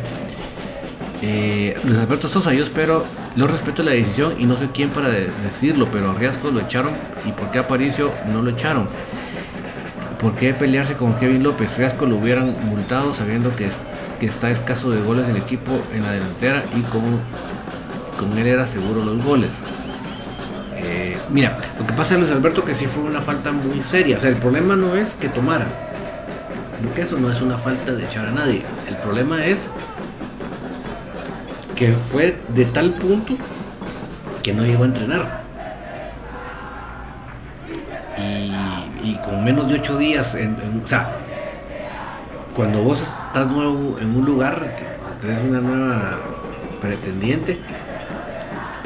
Eh, 1.20 1.76
Luis 1.84 1.98
Alberto 1.98 2.28
Sosa, 2.28 2.52
yo 2.52 2.64
espero, 2.64 3.04
yo 3.36 3.46
respeto 3.46 3.82
la 3.82 3.92
decisión 3.92 4.34
y 4.38 4.44
no 4.46 4.56
soy 4.56 4.68
quien 4.68 4.88
para 4.88 5.08
de- 5.08 5.30
decirlo, 5.44 5.86
pero 5.92 6.10
a 6.10 6.14
Riasco 6.14 6.50
lo 6.50 6.60
echaron 6.60 6.92
y 7.24 7.30
por 7.30 7.50
qué 7.52 7.58
a 7.58 7.60
Aparicio 7.62 8.10
no 8.32 8.42
lo 8.42 8.50
echaron. 8.50 8.88
¿Por 10.20 10.34
qué 10.34 10.52
pelearse 10.54 10.94
con 10.94 11.14
Kevin 11.14 11.42
López? 11.44 11.76
Riasco 11.76 12.06
lo 12.06 12.16
hubieran 12.16 12.54
multado 12.68 13.14
sabiendo 13.14 13.54
que, 13.54 13.66
es- 13.66 13.80
que 14.22 14.26
está 14.26 14.52
escaso 14.52 14.88
de 14.92 15.02
goles 15.02 15.26
del 15.26 15.36
equipo 15.36 15.72
en 15.92 16.04
la 16.04 16.12
delantera 16.12 16.62
y 16.76 16.82
con, 16.82 17.02
con 18.16 18.38
él 18.38 18.46
era 18.46 18.68
seguro 18.68 19.04
los 19.04 19.20
goles. 19.24 19.50
Eh, 20.76 21.16
mira, 21.28 21.56
lo 21.76 21.84
que 21.84 21.92
pasa 21.92 22.16
Luis 22.16 22.30
Alberto 22.30 22.64
que 22.64 22.72
sí 22.72 22.86
fue 22.86 23.02
una 23.02 23.20
falta 23.20 23.50
muy 23.50 23.80
seria. 23.82 24.18
O 24.18 24.20
sea, 24.20 24.30
el 24.30 24.36
problema 24.36 24.76
no 24.76 24.94
es 24.94 25.08
que 25.14 25.28
tomara. 25.28 25.66
Porque 26.80 27.02
eso 27.02 27.16
no 27.18 27.32
es 27.32 27.40
una 27.40 27.58
falta 27.58 27.90
de 27.90 28.04
echar 28.04 28.26
a 28.26 28.30
nadie. 28.30 28.62
El 28.88 28.94
problema 28.98 29.44
es 29.44 29.58
que 31.74 31.90
fue 31.92 32.36
de 32.54 32.64
tal 32.66 32.90
punto 32.92 33.34
que 34.44 34.52
no 34.52 34.62
llegó 34.64 34.84
a 34.84 34.86
entrenar. 34.86 35.42
Y, 39.02 39.16
con 39.16 39.42
menos 39.42 39.66
de 39.68 39.74
ocho 39.74 39.98
días, 39.98 40.36
en- 40.36 40.54
o 40.84 40.86
sea, 40.86 41.10
cuando 42.54 42.82
vos 42.82 43.00
estás 43.00 43.46
nuevo 43.50 43.96
en 44.00 44.14
un 44.16 44.24
lugar, 44.24 44.76
te- 44.76 45.26
tenés 45.26 45.42
una 45.44 45.60
nueva 45.60 46.18
pretendiente, 46.80 47.58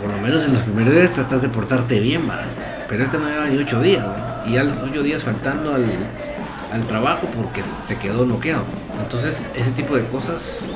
por 0.01 0.11
lo 0.11 0.19
menos 0.21 0.45
en 0.45 0.53
los 0.53 0.62
primeros 0.62 0.95
días 0.95 1.11
tratas 1.11 1.43
de 1.43 1.49
portarte 1.49 1.99
bien, 2.01 2.29
¿va? 2.29 2.41
pero 2.89 3.05
este 3.05 3.19
no 3.19 3.29
lleva 3.29 3.47
ni 3.47 3.57
ocho 3.59 3.81
días, 3.81 4.05
¿va? 4.05 4.45
y 4.47 4.53
ya 4.53 4.62
los 4.64 4.77
ocho 4.79 5.03
días 5.03 5.23
faltando 5.23 5.75
al, 5.75 5.85
al 6.73 6.83
trabajo 6.87 7.27
porque 7.35 7.62
se 7.87 7.97
quedó 7.99 8.25
noqueado. 8.27 8.62
Entonces, 9.03 9.49
ese 9.55 9.71
tipo 9.73 9.97
de 9.97 10.05
cosas 10.07 10.67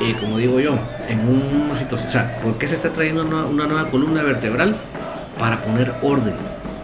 eh, 0.00 0.14
como 0.20 0.38
digo 0.38 0.58
yo, 0.60 0.76
en 1.08 1.20
una 1.28 1.78
situación, 1.78 2.08
o 2.08 2.12
sea, 2.12 2.36
¿por 2.42 2.58
qué 2.58 2.66
se 2.66 2.74
está 2.74 2.90
trayendo 2.92 3.22
una, 3.24 3.44
una 3.44 3.66
nueva 3.66 3.88
columna 3.90 4.22
vertebral? 4.22 4.74
Para 5.38 5.62
poner 5.62 5.92
orden, 6.02 6.34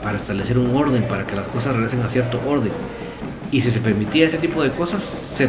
para 0.03 0.17
establecer 0.17 0.59
un 0.59 0.75
orden, 0.75 1.03
para 1.05 1.25
que 1.27 1.35
las 1.37 1.47
cosas 1.49 1.75
regresen 1.75 2.03
a 2.03 2.09
cierto 2.09 2.41
orden. 2.47 2.73
Y 3.53 3.61
si 3.61 3.71
se 3.71 3.81
permitía 3.81 4.27
ese 4.27 4.39
tipo 4.39 4.63
de 4.63 4.71
cosas, 4.71 5.03
se 5.37 5.49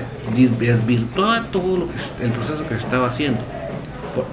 desvirtuaba 0.60 1.44
todo 1.52 1.78
lo 1.78 1.88
que, 1.88 2.26
el 2.26 2.32
proceso 2.32 2.64
que 2.64 2.70
se 2.76 2.84
estaba 2.84 3.08
haciendo. 3.08 3.40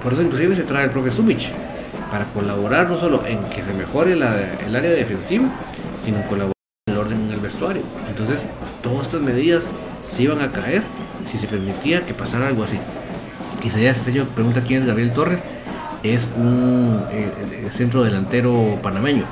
Por, 0.03 0.13
eso 0.13 0.21
inclusive 0.21 0.55
se 0.55 0.63
trae 0.63 0.85
el 0.85 0.89
profe 0.89 1.11
Sumich, 1.11 1.51
para 2.11 2.25
colaborar 2.25 2.89
no 2.89 2.99
solo 2.99 3.23
en 3.25 3.43
que 3.45 3.61
se 3.63 3.73
mejore 3.73 4.15
la- 4.15 4.35
el 4.65 4.75
área 4.75 4.89
defensiva, 4.89 5.45
sino 6.03 6.21
colaborar 6.27 6.53
en 6.87 6.93
el 6.93 6.99
orden 6.99 7.21
en 7.27 7.31
el 7.31 7.39
vestuario. 7.39 7.83
Entonces, 8.09 8.39
todas 8.81 9.05
estas 9.05 9.21
medidas 9.21 9.63
se 10.03 10.23
iban 10.23 10.41
a 10.41 10.51
caer 10.51 10.81
si 11.31 11.37
se 11.37 11.47
permitía 11.47 12.03
que 12.03 12.13
pasara 12.15 12.47
algo 12.47 12.63
así. 12.63 12.77
Isaías 13.63 13.97
Cestello 13.97 14.25
pregunta 14.25 14.61
quién 14.65 14.81
es 14.81 14.87
Gabriel 14.87 15.11
Torres. 15.11 15.41
Es 16.01 16.27
un 16.37 17.03
eh, 17.11 17.69
centro 17.75 18.03
delantero 18.03 18.79
panameño. 18.81 19.25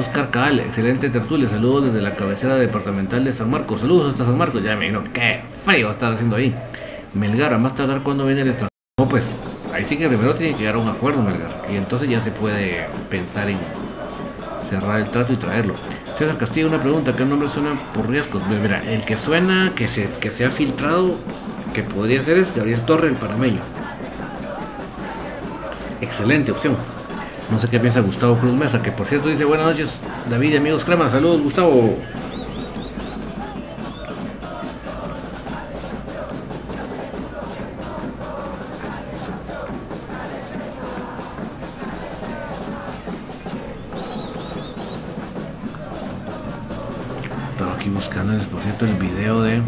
Oscar 0.00 0.30
Caal, 0.30 0.60
excelente 0.60 1.10
tertulia. 1.10 1.46
Saludos 1.46 1.86
desde 1.86 2.00
la 2.00 2.14
cabecera 2.14 2.54
departamental 2.54 3.22
de 3.22 3.34
San 3.34 3.50
Marcos. 3.50 3.82
Saludos 3.82 4.12
hasta 4.12 4.24
San 4.24 4.38
Marcos. 4.38 4.62
Ya 4.62 4.74
me 4.74 4.88
imagino 4.88 5.12
qué 5.12 5.42
frío 5.62 5.90
estar 5.90 6.14
haciendo 6.14 6.36
ahí. 6.36 6.54
Melgar, 7.12 7.52
a 7.52 7.58
más 7.58 7.74
tardar 7.74 8.02
cuando 8.02 8.24
viene 8.24 8.40
el 8.40 8.48
extranjero. 8.48 8.70
No, 8.98 9.06
pues 9.06 9.36
ahí 9.74 9.84
sí 9.84 9.98
que 9.98 10.08
primero 10.08 10.34
tiene 10.34 10.54
que 10.54 10.60
llegar 10.60 10.76
a 10.76 10.78
un 10.78 10.88
acuerdo, 10.88 11.22
Melgar. 11.22 11.50
Y 11.70 11.76
entonces 11.76 12.08
ya 12.08 12.22
se 12.22 12.30
puede 12.30 12.86
pensar 13.10 13.50
en 13.50 13.58
cerrar 14.70 15.00
el 15.00 15.10
trato 15.10 15.34
y 15.34 15.36
traerlo. 15.36 15.74
César 16.16 16.38
Castillo, 16.38 16.68
una 16.68 16.80
pregunta, 16.80 17.12
¿qué 17.12 17.26
nombre 17.26 17.50
suena 17.50 17.74
por 17.94 18.08
riesgos? 18.08 18.42
Pues 18.48 18.58
Mira, 18.58 18.80
el 18.80 19.04
que 19.04 19.18
suena, 19.18 19.72
que 19.74 19.86
se, 19.86 20.08
que 20.18 20.30
se 20.30 20.46
ha 20.46 20.50
filtrado, 20.50 21.16
que 21.74 21.82
podría 21.82 22.22
ser 22.24 22.38
es 22.38 22.54
Gabriel 22.56 22.80
Torre, 22.86 23.08
el 23.08 23.16
panameño. 23.16 23.60
Excelente 26.00 26.52
opción. 26.52 26.99
No 27.50 27.58
sé 27.58 27.68
qué 27.68 27.80
piensa 27.80 28.00
Gustavo 28.00 28.36
Cruz 28.36 28.52
Mesa, 28.54 28.80
que 28.80 28.92
por 28.92 29.06
cierto 29.06 29.28
dice 29.28 29.44
buenas 29.44 29.66
noches, 29.66 29.90
David 30.30 30.52
y 30.52 30.56
amigos 30.56 30.84
Crema. 30.84 31.10
Saludos, 31.10 31.42
Gustavo. 31.42 31.96
Estaba 47.52 47.74
aquí 47.74 47.90
buscándoles, 47.90 48.46
por 48.46 48.62
cierto, 48.62 48.86
el 48.86 48.94
video 48.94 49.42
de 49.42 49.60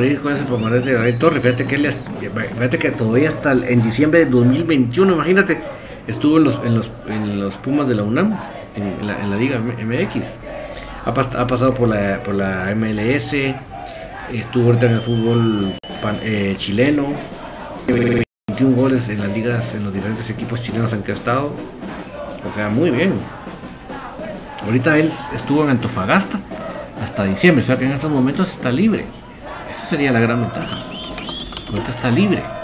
Marco 0.00 0.18
Antonio 0.18 0.20
Reyes 0.20 0.20
cuál 0.20 0.34
es 0.34 0.40
el 0.40 0.46
palmarés 0.46 0.84
de 0.84 0.92
Gabriel 0.92 1.18
Torres. 1.18 1.42
Fíjate 1.42 1.66
que, 1.66 1.74
él 1.74 1.94
fíjate 2.54 2.78
que 2.78 2.90
todavía 2.90 3.28
hasta 3.28 3.52
en 3.52 3.82
diciembre 3.82 4.24
de 4.24 4.30
2021, 4.30 5.12
imagínate, 5.12 5.58
estuvo 6.06 6.38
en 6.38 6.44
los, 6.44 6.58
en 6.64 6.74
los, 6.76 6.90
en 7.08 7.40
los 7.40 7.54
Pumas 7.56 7.88
de 7.88 7.94
la 7.94 8.02
UNAM, 8.02 8.38
en 8.76 9.06
la, 9.06 9.36
Liga 9.36 9.58
MX. 9.58 10.26
Ha, 11.04 11.10
ha 11.10 11.46
pasado 11.46 11.74
por 11.74 11.88
la, 11.88 12.22
por 12.22 12.34
la 12.34 12.74
MLS, 12.74 13.34
estuvo 14.32 14.66
ahorita 14.66 14.86
en 14.86 14.92
el 14.92 15.00
fútbol 15.00 15.72
eh, 16.22 16.54
chileno, 16.58 17.12
21 17.86 18.76
goles 18.76 19.08
en 19.08 19.18
las 19.18 19.28
ligas, 19.28 19.74
en 19.74 19.84
los 19.84 19.92
diferentes 19.92 20.28
equipos 20.30 20.62
chilenos 20.62 20.92
en 20.92 21.02
que 21.02 21.12
ha 21.12 21.14
estado. 21.14 21.52
O 22.50 22.54
sea, 22.54 22.68
muy 22.68 22.90
bien. 22.90 23.12
Ahorita 24.64 24.98
él 24.98 25.10
estuvo 25.34 25.64
en 25.64 25.70
Antofagasta 25.70 26.38
hasta 27.02 27.24
diciembre, 27.24 27.64
o 27.64 27.66
sea 27.66 27.78
que 27.78 27.86
en 27.86 27.92
estos 27.92 28.10
momentos 28.10 28.50
está 28.50 28.70
libre. 28.70 29.04
Sería 29.90 30.12
la 30.12 30.20
gran 30.20 30.42
ventaja. 30.42 30.78
Ahorita 31.68 31.90
está 31.90 32.12
libre. 32.12 32.59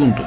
Juntos. 0.00 0.24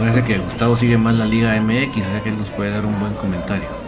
Parece 0.00 0.24
que 0.24 0.38
Gustavo 0.38 0.76
sigue 0.76 0.98
más 0.98 1.14
la 1.14 1.26
Liga 1.26 1.54
MX, 1.60 1.94
sea 1.94 2.20
que 2.24 2.30
él 2.30 2.38
nos 2.38 2.50
puede 2.50 2.70
dar 2.70 2.84
un 2.84 2.98
buen 2.98 3.14
comentario. 3.14 3.85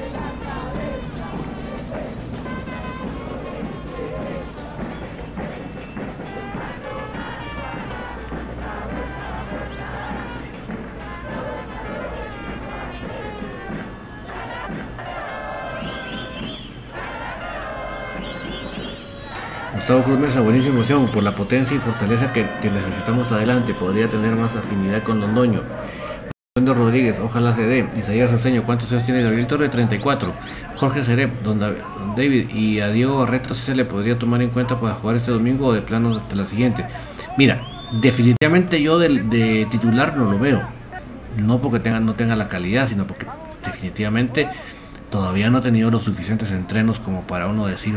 Mesa, 20.17 20.41
buenísima 20.41 20.75
emoción 20.77 21.07
por 21.09 21.23
la 21.23 21.35
potencia 21.35 21.77
y 21.77 21.81
fortaleza 21.81 22.33
que, 22.33 22.45
que 22.63 22.71
necesitamos 22.71 23.31
adelante. 23.33 23.75
Podría 23.75 24.09
tener 24.09 24.35
más 24.37 24.55
afinidad 24.57 25.03
con 25.03 25.21
Londoño. 25.21 25.61
Fernando 26.57 26.75
Rodríguez, 26.85 27.17
ojalá 27.23 27.55
se 27.55 27.63
dé. 27.63 27.87
Isaías 27.97 28.31
Raseño, 28.31 28.65
¿cuántos 28.65 28.91
años 28.93 29.05
tiene 29.05 29.23
Gabriel 29.23 29.47
Torre? 29.47 29.69
34. 29.69 30.33
Jorge 30.77 31.05
Cerep, 31.05 31.43
don 31.43 31.61
Dav- 31.61 31.77
don 31.99 32.11
David 32.17 32.51
y 32.51 32.81
a 32.81 32.89
Diego 32.89 33.19
Barreto 33.21 33.55
se 33.55 33.75
le 33.75 33.85
podría 33.85 34.19
tomar 34.19 34.43
en 34.43 34.51
cuenta 34.51 34.81
para 34.81 34.95
jugar 34.95 35.17
este 35.17 35.31
domingo 35.31 35.67
o 35.69 35.73
de 35.73 35.83
plano 35.83 36.17
hasta 36.17 36.35
la 36.35 36.47
siguiente. 36.47 36.85
Mira, 37.37 37.61
definitivamente 38.01 38.81
yo 38.83 38.99
de, 38.99 39.09
de 39.09 39.67
titular 39.71 40.17
no 40.17 40.31
lo 40.31 40.39
veo. 40.39 40.63
No 41.37 41.61
porque 41.61 41.79
tenga, 41.81 42.01
no 42.01 42.15
tenga 42.15 42.35
la 42.35 42.49
calidad, 42.49 42.89
sino 42.89 43.07
porque 43.07 43.27
definitivamente 43.65 44.49
todavía 45.11 45.51
no 45.51 45.59
ha 45.59 45.63
tenido 45.63 45.91
los 45.91 46.03
suficientes 46.03 46.51
entrenos 46.51 46.99
como 46.99 47.23
para 47.23 47.47
uno 47.47 47.67
decir 47.67 47.95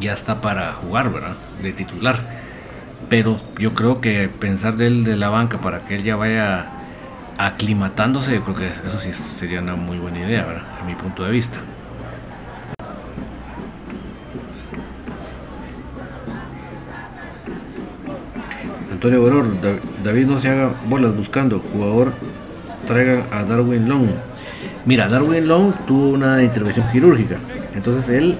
ya 0.00 0.12
está 0.12 0.40
para 0.40 0.72
jugar, 0.74 1.12
¿verdad? 1.12 1.34
De 1.62 1.72
titular. 1.72 2.16
Pero 3.08 3.38
yo 3.58 3.74
creo 3.74 4.00
que 4.00 4.28
pensar 4.28 4.76
de 4.76 4.88
él 4.88 5.04
de 5.04 5.16
la 5.16 5.28
banca 5.28 5.58
para 5.58 5.78
que 5.80 5.96
él 5.96 6.02
ya 6.02 6.16
vaya 6.16 6.66
aclimatándose, 7.38 8.34
yo 8.34 8.42
creo 8.44 8.56
que 8.56 8.66
eso 8.68 8.98
sí 9.00 9.10
sería 9.38 9.60
una 9.60 9.76
muy 9.76 9.98
buena 9.98 10.18
idea, 10.20 10.44
¿verdad? 10.44 10.62
A 10.82 10.84
mi 10.84 10.94
punto 10.94 11.24
de 11.24 11.30
vista. 11.30 11.58
Antonio 18.90 19.20
Boror, 19.20 19.60
Da- 19.60 19.76
David 20.04 20.26
no 20.26 20.40
se 20.40 20.48
haga 20.48 20.70
bolas 20.88 21.14
buscando, 21.16 21.60
jugador 21.72 22.12
traigan 22.86 23.24
a 23.32 23.42
Darwin 23.44 23.88
Long. 23.88 24.08
Mira, 24.84 25.08
Darwin 25.08 25.46
Long 25.48 25.72
tuvo 25.86 26.10
una 26.10 26.42
intervención 26.42 26.86
quirúrgica, 26.90 27.36
entonces 27.74 28.08
él 28.08 28.38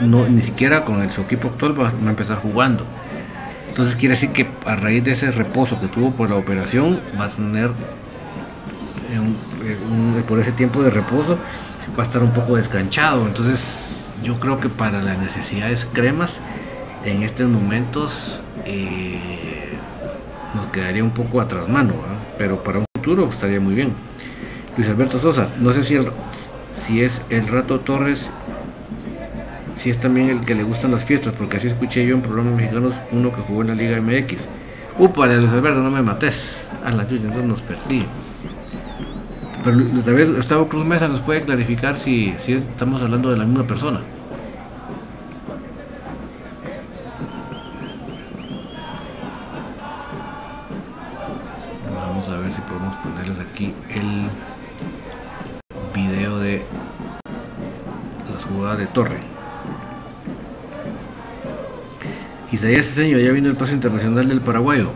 no 0.00 0.28
ni 0.28 0.42
siquiera 0.42 0.84
con 0.84 1.02
el, 1.02 1.10
su 1.10 1.22
equipo 1.22 1.48
actual 1.48 1.78
va, 1.78 1.88
a 1.88 2.10
empezar 2.10 2.38
jugando. 2.38 2.84
Entonces 3.68 3.94
quiere 3.96 4.14
decir 4.14 4.30
que 4.30 4.46
a 4.66 4.76
raíz 4.76 5.04
de 5.04 5.12
ese 5.12 5.30
reposo 5.30 5.80
que 5.80 5.86
tuvo 5.86 6.10
por 6.12 6.28
la 6.28 6.36
operación 6.36 7.00
va 7.18 7.26
a 7.26 7.28
tener 7.30 7.70
eh, 9.10 10.22
por 10.26 10.38
ese 10.38 10.52
tiempo 10.52 10.82
de 10.82 10.90
reposo 10.90 11.38
va 11.98 12.02
a 12.02 12.06
estar 12.06 12.22
un 12.22 12.32
poco 12.32 12.56
descanchado. 12.56 13.26
Entonces 13.26 14.14
yo 14.22 14.38
creo 14.38 14.60
que 14.60 14.68
para 14.68 15.02
las 15.02 15.18
necesidades 15.18 15.86
cremas 15.92 16.30
en 17.04 17.22
estos 17.22 17.48
momentos 17.48 18.40
eh, 18.64 19.18
nos 20.54 20.66
quedaría 20.66 21.02
un 21.02 21.10
poco 21.10 21.40
atrás 21.40 21.68
mano, 21.68 21.94
pero 22.38 22.62
para 22.62 22.78
un 22.78 22.84
futuro 22.96 23.28
estaría 23.30 23.60
muy 23.60 23.74
bien. 23.74 23.92
Luis 24.76 24.88
Alberto 24.88 25.18
Sosa, 25.18 25.48
no 25.58 25.72
sé 25.72 25.84
si, 25.84 25.98
si 26.86 27.02
es 27.02 27.20
el 27.30 27.48
Rato 27.48 27.80
Torres, 27.80 28.30
si 29.76 29.90
es 29.90 29.98
también 29.98 30.30
el 30.30 30.40
que 30.40 30.54
le 30.54 30.62
gustan 30.62 30.92
las 30.92 31.04
fiestas, 31.04 31.34
porque 31.36 31.56
así 31.56 31.68
escuché 31.68 32.06
yo 32.06 32.14
en 32.14 32.22
programas 32.22 32.54
mexicanos 32.54 32.94
uno 33.10 33.32
que 33.32 33.40
jugó 33.42 33.62
en 33.62 33.68
la 33.68 33.74
Liga 33.74 34.00
MX. 34.00 34.42
Upale, 34.98 35.36
Luis 35.36 35.52
Alberto, 35.52 35.82
no 35.82 35.90
me 35.90 36.02
mates. 36.02 36.34
A 36.84 36.90
la 36.90 37.06
chucha, 37.06 37.24
entonces 37.24 37.44
nos 37.44 37.62
persigue. 37.62 38.06
Pero 39.64 40.02
tal 40.04 40.14
vez 40.14 40.34
Gustavo 40.34 40.68
Cruz 40.68 40.84
Mesa 40.84 41.08
nos 41.08 41.20
puede 41.20 41.42
clarificar 41.42 41.98
si, 41.98 42.34
si 42.40 42.54
estamos 42.54 43.00
hablando 43.00 43.30
de 43.30 43.36
la 43.36 43.44
misma 43.44 43.64
persona. 43.64 44.00
Isaías 62.62 62.86
Ceseño, 62.86 63.18
ya 63.18 63.32
vino 63.32 63.48
el 63.48 63.56
paso 63.56 63.72
internacional 63.72 64.28
del 64.28 64.40
paraguayo. 64.40 64.92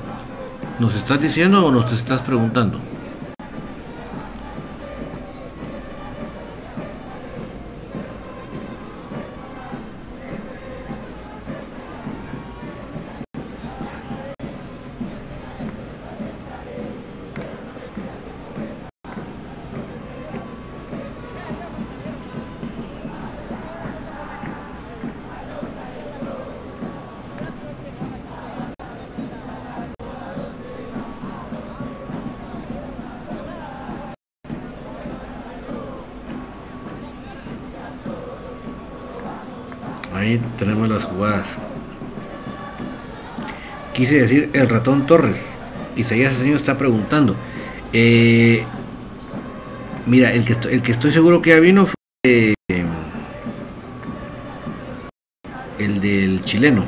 ¿Nos 0.79 0.95
estás 0.95 1.21
diciendo 1.21 1.67
o 1.67 1.73
nos 1.73 1.93
estás 1.93 2.23
preguntando? 2.23 2.79
Ahí 40.27 40.41
tenemos 40.59 40.89
las 40.89 41.05
jugadas. 41.05 41.47
Quise 43.95 44.17
decir 44.17 44.51
el 44.55 44.69
ratón 44.69 45.07
Torres. 45.07 45.41
Isaías 45.95 46.35
Ceseño 46.35 46.57
está 46.57 46.77
preguntando. 46.77 47.37
Eh, 47.93 48.65
mira, 50.05 50.33
el 50.33 50.45
que, 50.45 50.55
estoy, 50.55 50.75
el 50.75 50.83
que 50.83 50.91
estoy 50.91 51.13
seguro 51.13 51.41
que 51.41 51.51
ya 51.51 51.61
vino 51.61 51.87
fue 51.87 51.95
eh, 52.25 52.55
el 55.79 56.01
del 56.01 56.43
chileno. 56.43 56.87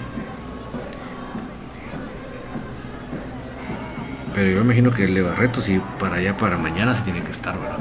Pero 4.34 4.50
yo 4.50 4.60
imagino 4.62 4.90
que 4.90 5.04
el 5.04 5.14
de 5.14 5.22
Barreto, 5.22 5.62
si 5.62 5.80
para 6.00 6.16
allá, 6.16 6.36
para 6.36 6.58
mañana, 6.58 6.96
se 6.96 7.02
tiene 7.02 7.22
que 7.22 7.30
estar, 7.30 7.56
¿verdad? 7.56 7.78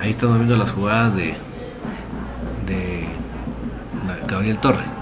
Ahí 0.00 0.10
estamos 0.10 0.36
viendo 0.36 0.56
las 0.56 0.70
jugadas 0.70 1.16
de 1.16 1.34
Gabriel 4.26 4.58
Torre. 4.58 4.95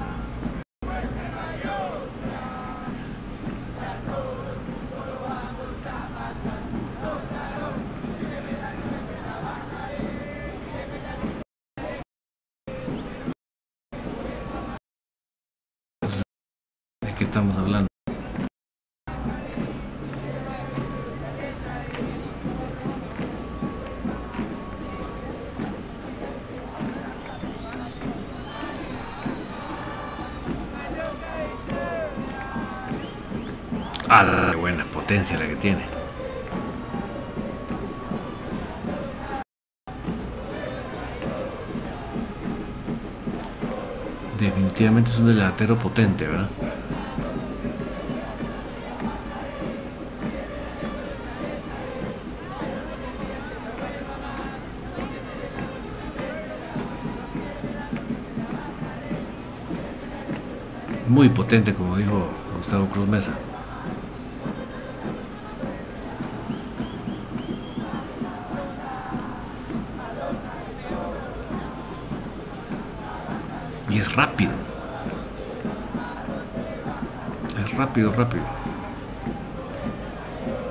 Potencia 35.24 35.38
la 35.38 35.46
que 35.46 35.56
tiene. 35.56 35.82
Definitivamente 44.38 45.10
es 45.10 45.18
un 45.18 45.26
delantero 45.26 45.76
potente, 45.76 46.26
¿verdad? 46.26 46.48
Muy 61.08 61.28
potente, 61.28 61.72
como 61.72 61.96
dijo 61.96 62.28
Gustavo 62.58 62.86
Cruz 62.88 63.08
Mesa. 63.08 63.53
Es 74.14 74.16
rápido. 74.16 74.52
Es 77.60 77.74
rápido, 77.74 78.12
rápido. 78.12 78.44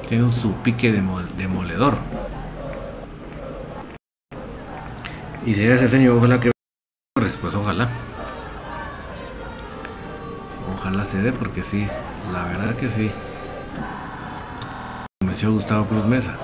Tiene 0.07 0.31
su 0.31 0.53
pique 0.63 0.91
demoledor. 0.91 1.97
Y 5.45 5.55
si 5.55 5.63
ese 5.63 5.89
señor, 5.89 6.17
ojalá 6.17 6.39
que 6.39 6.51
pues 7.41 7.53
ojalá. 7.55 7.89
Ojalá 10.77 11.03
se 11.03 11.21
dé 11.21 11.33
porque 11.33 11.63
sí, 11.63 11.85
la 12.31 12.45
verdad 12.45 12.75
que 12.75 12.89
sí. 12.89 13.11
Convenció 15.19 15.51
Gustavo 15.51 15.85
Cruz 15.85 16.05
Mesa. 16.05 16.37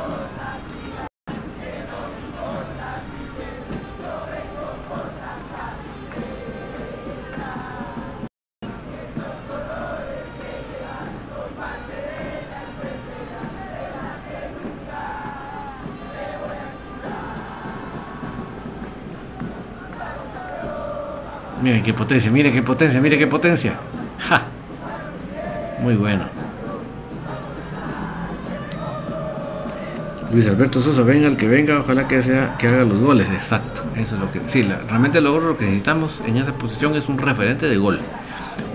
Qué 21.89 21.93
potencia, 21.95 22.29
miren 22.29 22.53
qué 22.53 22.61
potencia, 22.61 23.01
miren 23.01 23.17
qué 23.17 23.25
potencia. 23.25 23.73
¡Ja! 24.19 24.43
Muy 25.81 25.95
bueno. 25.95 26.25
Luis 30.31 30.45
Alberto 30.45 30.83
Sosa, 30.83 31.01
venga 31.01 31.27
el 31.27 31.35
que 31.35 31.47
venga, 31.47 31.79
ojalá 31.79 32.07
que 32.07 32.21
sea 32.21 32.55
que 32.59 32.67
haga 32.67 32.83
los 32.83 32.99
goles. 32.99 33.27
Exacto, 33.31 33.81
eso 33.95 34.13
es 34.13 34.21
lo 34.21 34.31
que. 34.31 34.41
Sí, 34.45 34.61
realmente 34.61 35.19
lo 35.19 35.57
que 35.57 35.65
necesitamos 35.65 36.21
en 36.27 36.37
esa 36.37 36.53
posición 36.53 36.93
es 36.93 37.09
un 37.09 37.17
referente 37.17 37.67
de 37.67 37.77
gol. 37.77 37.99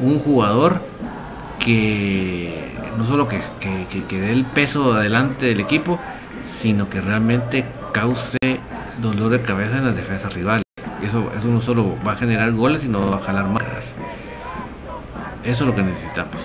Un 0.03 0.19
jugador 0.19 0.81
que 1.61 2.73
no 2.99 3.07
solo 3.07 3.29
que, 3.29 3.41
que 3.61 4.21
dé 4.21 4.33
el 4.33 4.45
peso 4.45 4.95
adelante 4.95 5.47
del 5.47 5.61
equipo, 5.61 6.01
sino 6.49 6.89
que 6.89 7.01
realmente 7.01 7.65
cause 7.93 8.39
dolor 9.01 9.31
de 9.31 9.41
cabeza 9.41 9.79
en 9.79 9.85
las 9.85 9.95
defensas 9.95 10.35
rivales. 10.35 10.64
Eso, 11.05 11.31
eso 11.37 11.49
no 11.49 11.61
solo 11.61 11.95
va 12.07 12.13
a 12.13 12.17
generar 12.17 12.53
goles, 12.53 12.83
sino 12.83 13.11
va 13.11 13.17
a 13.17 13.21
jalar 13.21 13.47
más. 13.47 13.63
Eso 15.45 15.65
es 15.65 15.69
lo 15.71 15.75
que 15.75 15.83
necesitamos. 15.83 16.37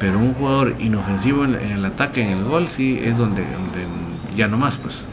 Pero 0.00 0.18
un 0.18 0.34
jugador 0.34 0.74
inofensivo 0.80 1.44
en, 1.44 1.54
el 1.54 1.84
ataque, 1.84 2.22
en 2.22 2.38
el 2.38 2.44
gol, 2.44 2.68
sí 2.68 2.98
es 3.00 3.16
donde, 3.16 3.42
donde 3.42 3.86
ya 4.36 4.48
no 4.48 4.56
más, 4.56 4.76
pues. 4.76 5.04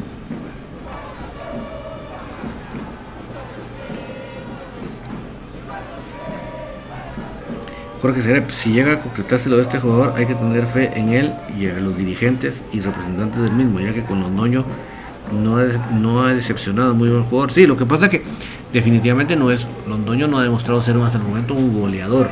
Jorge 8.02 8.24
Serep, 8.24 8.50
si 8.52 8.72
llega 8.72 8.93
a 8.93 9.00
concretarse 9.00 9.50
lo 9.50 9.58
de 9.58 9.64
este 9.64 9.80
jugador, 9.80 10.14
hay 10.16 10.26
que 10.26 10.34
tener 10.34 10.66
fe 10.66 10.89
en 10.95 11.10
él 11.10 11.34
y 11.58 11.68
a 11.68 11.74
los 11.74 11.97
dirigentes 11.97 12.62
y 12.72 12.80
representantes 12.80 13.41
del 13.41 13.52
mismo, 13.52 13.82
ya 13.82 13.93
que 13.93 14.04
con 14.04 14.22
los 14.22 14.32
noños 14.32 14.64
no 15.32 15.57
ha, 15.57 15.65
no 15.91 16.23
ha 16.23 16.34
decepcionado, 16.34 16.93
muy 16.93 17.09
buen 17.09 17.23
jugador. 17.23 17.51
Sí, 17.51 17.65
lo 17.67 17.77
que 17.77 17.86
pasa 17.86 18.05
es 18.05 18.11
que 18.11 18.23
definitivamente 18.73 19.36
no 19.36 19.51
es, 19.51 19.65
Londoño 19.88 20.27
no 20.27 20.38
ha 20.38 20.43
demostrado 20.43 20.82
ser 20.82 20.97
hasta 20.97 21.17
el 21.17 21.23
momento 21.23 21.53
un 21.53 21.80
goleador. 21.80 22.30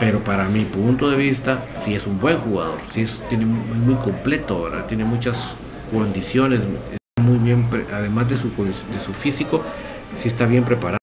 Pero 0.00 0.18
para 0.20 0.48
mi 0.48 0.64
punto 0.64 1.08
de 1.08 1.16
vista, 1.16 1.66
sí 1.68 1.94
es 1.94 2.06
un 2.06 2.18
buen 2.18 2.38
jugador, 2.38 2.78
sí 2.92 3.02
es 3.02 3.22
tiene 3.28 3.46
muy, 3.46 3.94
completo, 3.96 4.68
tiene 4.88 5.04
muchas 5.04 5.54
condiciones, 5.92 6.60
muy 7.22 7.38
bien, 7.38 7.66
además 7.92 8.28
de 8.28 8.36
su, 8.36 8.48
de 8.48 9.00
su 9.04 9.12
físico, 9.12 9.62
sí 10.16 10.28
está 10.28 10.46
bien 10.46 10.64
preparado. 10.64 10.98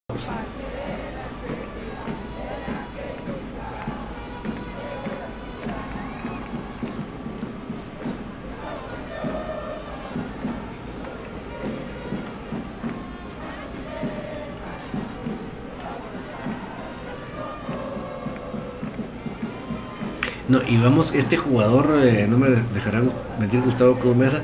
Y 20.72 20.78
vamos, 20.78 21.12
este 21.14 21.36
jugador, 21.36 22.00
eh, 22.02 22.26
no 22.30 22.38
me 22.38 22.48
dejarán 22.74 23.12
mentir 23.38 23.60
Gustavo 23.60 23.96
Cruz 23.96 24.16
Mesa, 24.16 24.40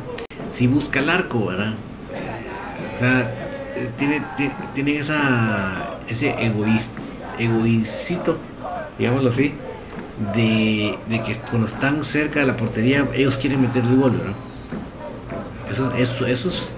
si 0.52 0.68
busca 0.68 1.00
el 1.00 1.10
arco, 1.10 1.46
¿verdad? 1.46 1.74
O 2.96 3.00
sea, 3.00 3.22
eh, 3.78 3.90
tiene, 3.98 4.22
tiene 4.76 4.98
esa, 4.98 6.00
ese 6.10 6.36
egoísmo, 6.38 6.92
digámoslo 8.98 9.30
así, 9.30 9.54
de, 10.36 10.98
que 11.26 11.38
cuando 11.50 11.68
están 11.68 12.04
cerca 12.04 12.42
de 12.42 12.48
la 12.48 12.58
portería, 12.58 13.08
ellos 13.14 13.38
quieren 13.38 13.62
meter 13.62 13.86
el 13.86 13.96
gol, 13.96 14.12
¿verdad? 14.12 14.34
Eso, 15.72 15.94
eso, 15.94 16.26
eso 16.26 16.50
es 16.50 16.72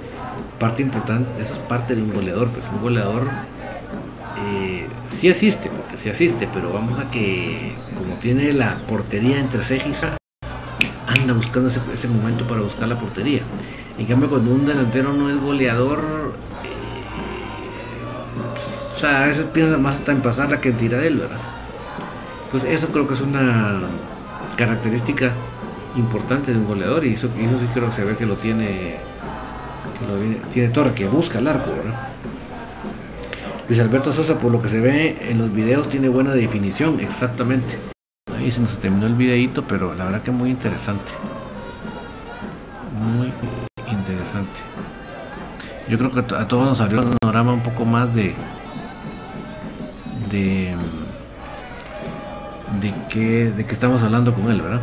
parte 0.59 0.83
importante, 0.83 1.27
eso 1.41 1.53
es 1.53 1.59
parte 1.61 1.95
de 1.95 2.03
un 2.03 2.13
goleador, 2.13 2.49
pues 2.49 2.63
un 2.71 2.81
goleador 2.81 3.27
sí 5.19 5.29
asiste, 5.29 5.69
porque 5.69 5.97
sí 5.97 6.09
asiste, 6.09 6.47
pero 6.51 6.71
vamos 6.71 6.97
a 6.97 7.11
que 7.11 7.73
como 7.97 8.15
tiene 8.15 8.53
la 8.53 8.77
portería 8.87 9.37
entre 9.37 9.65
cejas, 9.65 10.17
anda 11.07 11.33
buscando 11.33 11.67
ese, 11.67 12.07
momento 12.07 12.47
para 12.47 12.61
buscar 12.61 12.87
la 12.87 12.97
portería. 12.97 13.41
En 13.97 14.05
cambio, 14.05 14.29
cuando 14.29 14.51
un 14.51 14.65
delantero 14.65 15.11
no 15.11 15.29
es 15.29 15.41
goleador, 15.41 16.33
eh, 19.03 19.05
a 19.05 19.25
veces 19.25 19.45
piensa 19.51 19.77
más 19.77 19.95
hasta 19.95 20.13
en 20.13 20.21
pasarla 20.21 20.61
que 20.61 20.69
en 20.69 20.77
tirar 20.77 21.03
él, 21.03 21.17
¿verdad? 21.17 21.37
Entonces, 22.45 22.69
eso 22.71 22.87
creo 22.87 23.05
que 23.05 23.15
es 23.15 23.21
una 23.21 23.81
característica 24.55 25.33
importante 25.97 26.53
de 26.53 26.59
un 26.59 26.65
goleador 26.65 27.03
y 27.03 27.15
eso, 27.15 27.27
sí 27.27 27.67
creo 27.73 27.87
que 27.87 27.95
se 27.95 28.05
ve 28.05 28.15
que 28.15 28.25
lo 28.25 28.35
tiene, 28.35 28.99
que 29.99 30.07
lo 30.07 30.47
tiene 30.53 30.69
Torre, 30.69 30.93
que 30.93 31.07
busca 31.09 31.39
el 31.39 31.47
arco, 31.47 31.71
¿verdad? 31.71 32.07
Luis 33.69 33.79
Alberto 33.79 34.11
Sosa, 34.11 34.39
por 34.39 34.51
lo 34.51 34.63
que 34.63 34.67
se 34.67 34.79
ve 34.79 35.29
en 35.29 35.37
los 35.37 35.53
videos, 35.53 35.89
tiene 35.89 36.09
buena 36.09 36.33
definición, 36.33 36.99
exactamente. 36.99 37.77
Ahí 38.35 38.51
se 38.51 38.61
nos 38.61 38.79
terminó 38.79 39.05
el 39.05 39.13
videito, 39.13 39.63
pero 39.63 39.93
la 39.93 40.05
verdad 40.05 40.23
que 40.23 40.31
muy 40.31 40.49
interesante. 40.49 41.11
Muy 42.99 43.31
interesante. 43.87 44.49
Yo 45.87 45.99
creo 45.99 46.09
que 46.09 46.35
a 46.35 46.47
todos 46.47 46.67
nos 46.67 46.81
abrió 46.81 47.01
un 47.01 47.15
panorama 47.21 47.53
un 47.53 47.61
poco 47.61 47.85
más 47.85 48.15
de 48.15 48.33
de 50.31 50.75
de 52.81 52.93
qué 53.07 53.51
de 53.55 53.61
estamos 53.61 54.01
hablando 54.01 54.33
con 54.33 54.49
él, 54.49 54.63
¿verdad? 54.63 54.81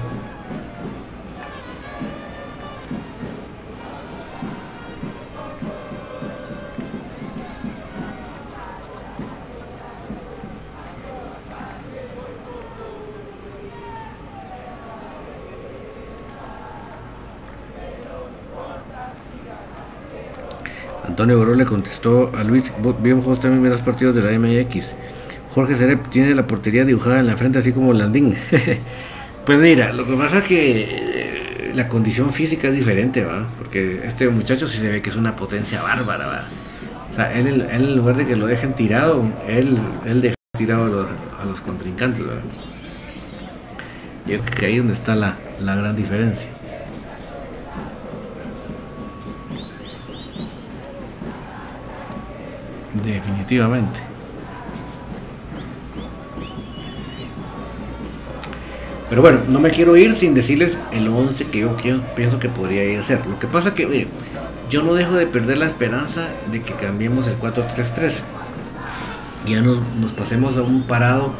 Antonio 21.16 21.38
Boró 21.38 21.54
le 21.54 21.64
contestó 21.64 22.30
a 22.36 22.44
Luis, 22.44 22.70
bien 23.02 23.22
juegos 23.22 23.40
también 23.40 23.72
los 23.72 23.80
partidos 23.80 24.14
de 24.14 24.20
la 24.20 24.38
MX. 24.38 24.88
Jorge 25.50 25.74
Serep 25.74 26.10
tiene 26.10 26.34
la 26.34 26.46
portería 26.46 26.84
dibujada 26.84 27.20
en 27.20 27.26
la 27.26 27.38
frente 27.38 27.58
así 27.58 27.72
como 27.72 27.94
Landín. 27.94 28.36
pues 29.46 29.58
mira, 29.58 29.94
lo 29.94 30.04
que 30.04 30.14
pasa 30.14 30.40
es 30.40 30.44
que 30.44 30.82
eh, 30.82 31.72
la 31.74 31.88
condición 31.88 32.34
física 32.34 32.68
es 32.68 32.74
diferente, 32.74 33.24
¿va? 33.24 33.46
Porque 33.56 34.02
este 34.06 34.28
muchacho 34.28 34.66
sí 34.66 34.76
se 34.76 34.90
ve 34.90 35.00
que 35.00 35.08
es 35.08 35.16
una 35.16 35.34
potencia 35.34 35.80
bárbara, 35.80 36.26
¿va? 36.26 36.44
O 37.10 37.14
sea, 37.14 37.32
él, 37.32 37.66
en 37.70 37.96
lugar 37.96 38.16
de 38.16 38.26
que 38.26 38.36
lo 38.36 38.46
dejen 38.46 38.74
tirado, 38.74 39.24
él, 39.48 39.78
él 40.04 40.20
deja 40.20 40.34
tirado 40.58 41.08
a 41.40 41.44
los, 41.46 41.62
contrincantes, 41.62 42.20
¿verdad? 42.20 42.42
Yo 44.26 44.38
creo 44.40 44.58
que 44.58 44.66
ahí 44.66 44.72
es 44.72 44.78
donde 44.80 44.92
está 44.92 45.14
la, 45.14 45.38
la 45.60 45.76
gran 45.76 45.96
diferencia. 45.96 46.46
Definitivamente. 53.06 54.00
Pero 59.08 59.22
bueno, 59.22 59.38
no 59.46 59.60
me 59.60 59.70
quiero 59.70 59.96
ir 59.96 60.16
sin 60.16 60.34
decirles 60.34 60.76
el 60.90 61.06
11 61.06 61.46
que 61.46 61.60
yo, 61.60 61.76
pienso 62.16 62.40
que 62.40 62.48
podría 62.48 62.84
ir 62.84 62.98
a 62.98 63.04
ser. 63.04 63.24
Lo 63.24 63.38
que 63.38 63.46
pasa 63.46 63.74
que, 63.74 64.08
yo 64.68 64.82
no 64.82 64.94
dejo 64.94 65.14
de 65.14 65.28
perder 65.28 65.58
la 65.58 65.66
esperanza 65.66 66.26
de 66.50 66.62
que 66.62 66.74
cambiemos 66.74 67.28
el 67.28 67.38
4-3-3. 67.38 68.14
Y 69.46 69.52
ya 69.52 69.60
nos, 69.60 69.78
nos, 70.00 70.12
pasemos 70.12 70.56
a 70.56 70.62
un 70.62 70.82
parado 70.82 71.32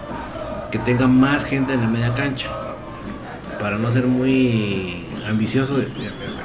que 0.71 0.79
tenga 0.79 1.09
más 1.09 1.45
gente 1.45 1.73
en 1.73 1.81
la 1.81 1.89
media 1.89 2.15
cancha. 2.15 2.49
Para 3.61 3.77
no 3.77 3.93
ser 3.93 4.07
muy 4.07 5.05
ambicioso, 5.29 5.75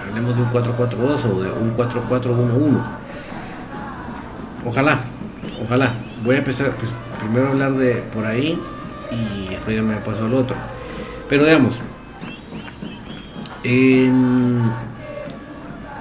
hablemos 0.10 0.36
de 0.36 0.42
un 0.42 0.52
4-4-2 0.52 1.26
o 1.26 1.44
de 1.44 1.52
un 1.52 1.78
4-4-1-1 1.78 3.02
Ojalá, 4.64 5.00
ojalá. 5.64 5.94
Voy 6.24 6.36
a 6.36 6.40
empezar, 6.40 6.72
pues, 6.76 6.92
primero 7.20 7.50
hablar 7.50 7.74
de 7.74 7.96
por 8.14 8.26
ahí 8.26 8.58
y 9.12 9.50
después 9.50 9.76
ya 9.76 9.82
me 9.82 9.96
paso 9.98 10.26
al 10.26 10.34
otro. 10.34 10.56
Pero 11.30 11.46
digamos, 11.46 11.80
en, 13.64 14.62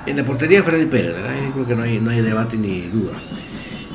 la 0.06 0.24
portería 0.24 0.62
Freddy 0.62 0.86
Pérez, 0.86 1.14
creo 1.52 1.66
que 1.66 1.74
no 1.74 1.82
hay, 1.82 2.00
no 2.00 2.10
hay 2.10 2.20
debate 2.20 2.56
ni 2.56 2.82
duda. 2.82 3.12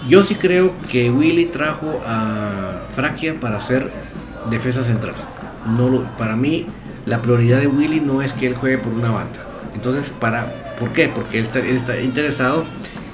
Yo 0.07 0.24
sí 0.24 0.36
creo 0.36 0.74
que 0.89 1.09
Willy 1.09 1.47
trajo 1.47 2.01
a 2.05 2.82
Fraquia 2.95 3.39
para 3.39 3.59
ser 3.59 3.91
defensa 4.49 4.84
central. 4.84 5.16
No 5.66 6.03
para 6.18 6.36
mí, 6.36 6.68
la 7.05 7.22
prioridad 7.22 7.59
de 7.59 7.68
Willy 7.68 7.99
no 7.99 8.22
es 8.22 8.32
que 8.34 8.47
él 8.47 8.55
juegue 8.55 8.78
por 8.78 8.93
una 8.93 9.09
banda. 9.09 9.39
Entonces, 9.74 10.11
para, 10.11 10.76
¿por 10.80 10.89
qué? 10.89 11.09
Porque 11.09 11.39
él 11.39 11.49
está, 11.76 11.99
interesado 11.99 12.66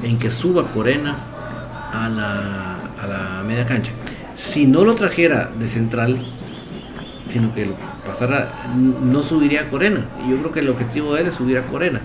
en 0.04 0.20
que 0.20 0.32
suba 0.32 0.68
Corena 0.74 1.16
a 1.92 2.10
la, 2.10 2.76
a 3.02 3.08
la 3.08 3.44
media 3.44 3.66
cancha. 3.66 3.92
Si 4.36 4.66
no 4.66 4.84
lo 4.84 4.96
trajera 4.96 5.52
de 5.60 5.68
central, 5.68 6.18
sino 7.32 7.54
que 7.54 7.66
lo 7.66 7.76
pasara, 8.06 8.52
no 8.76 9.24
subiría 9.24 9.62
a 9.62 9.70
Corena. 9.70 10.06
Yo 10.30 10.38
creo 10.38 10.52
que 10.52 10.60
el 10.60 10.70
objetivo 10.70 11.14
de 11.14 11.22
él 11.22 11.28
es 11.28 11.36
subir 11.36 11.58
a 11.58 11.64
Corena. 11.64 12.02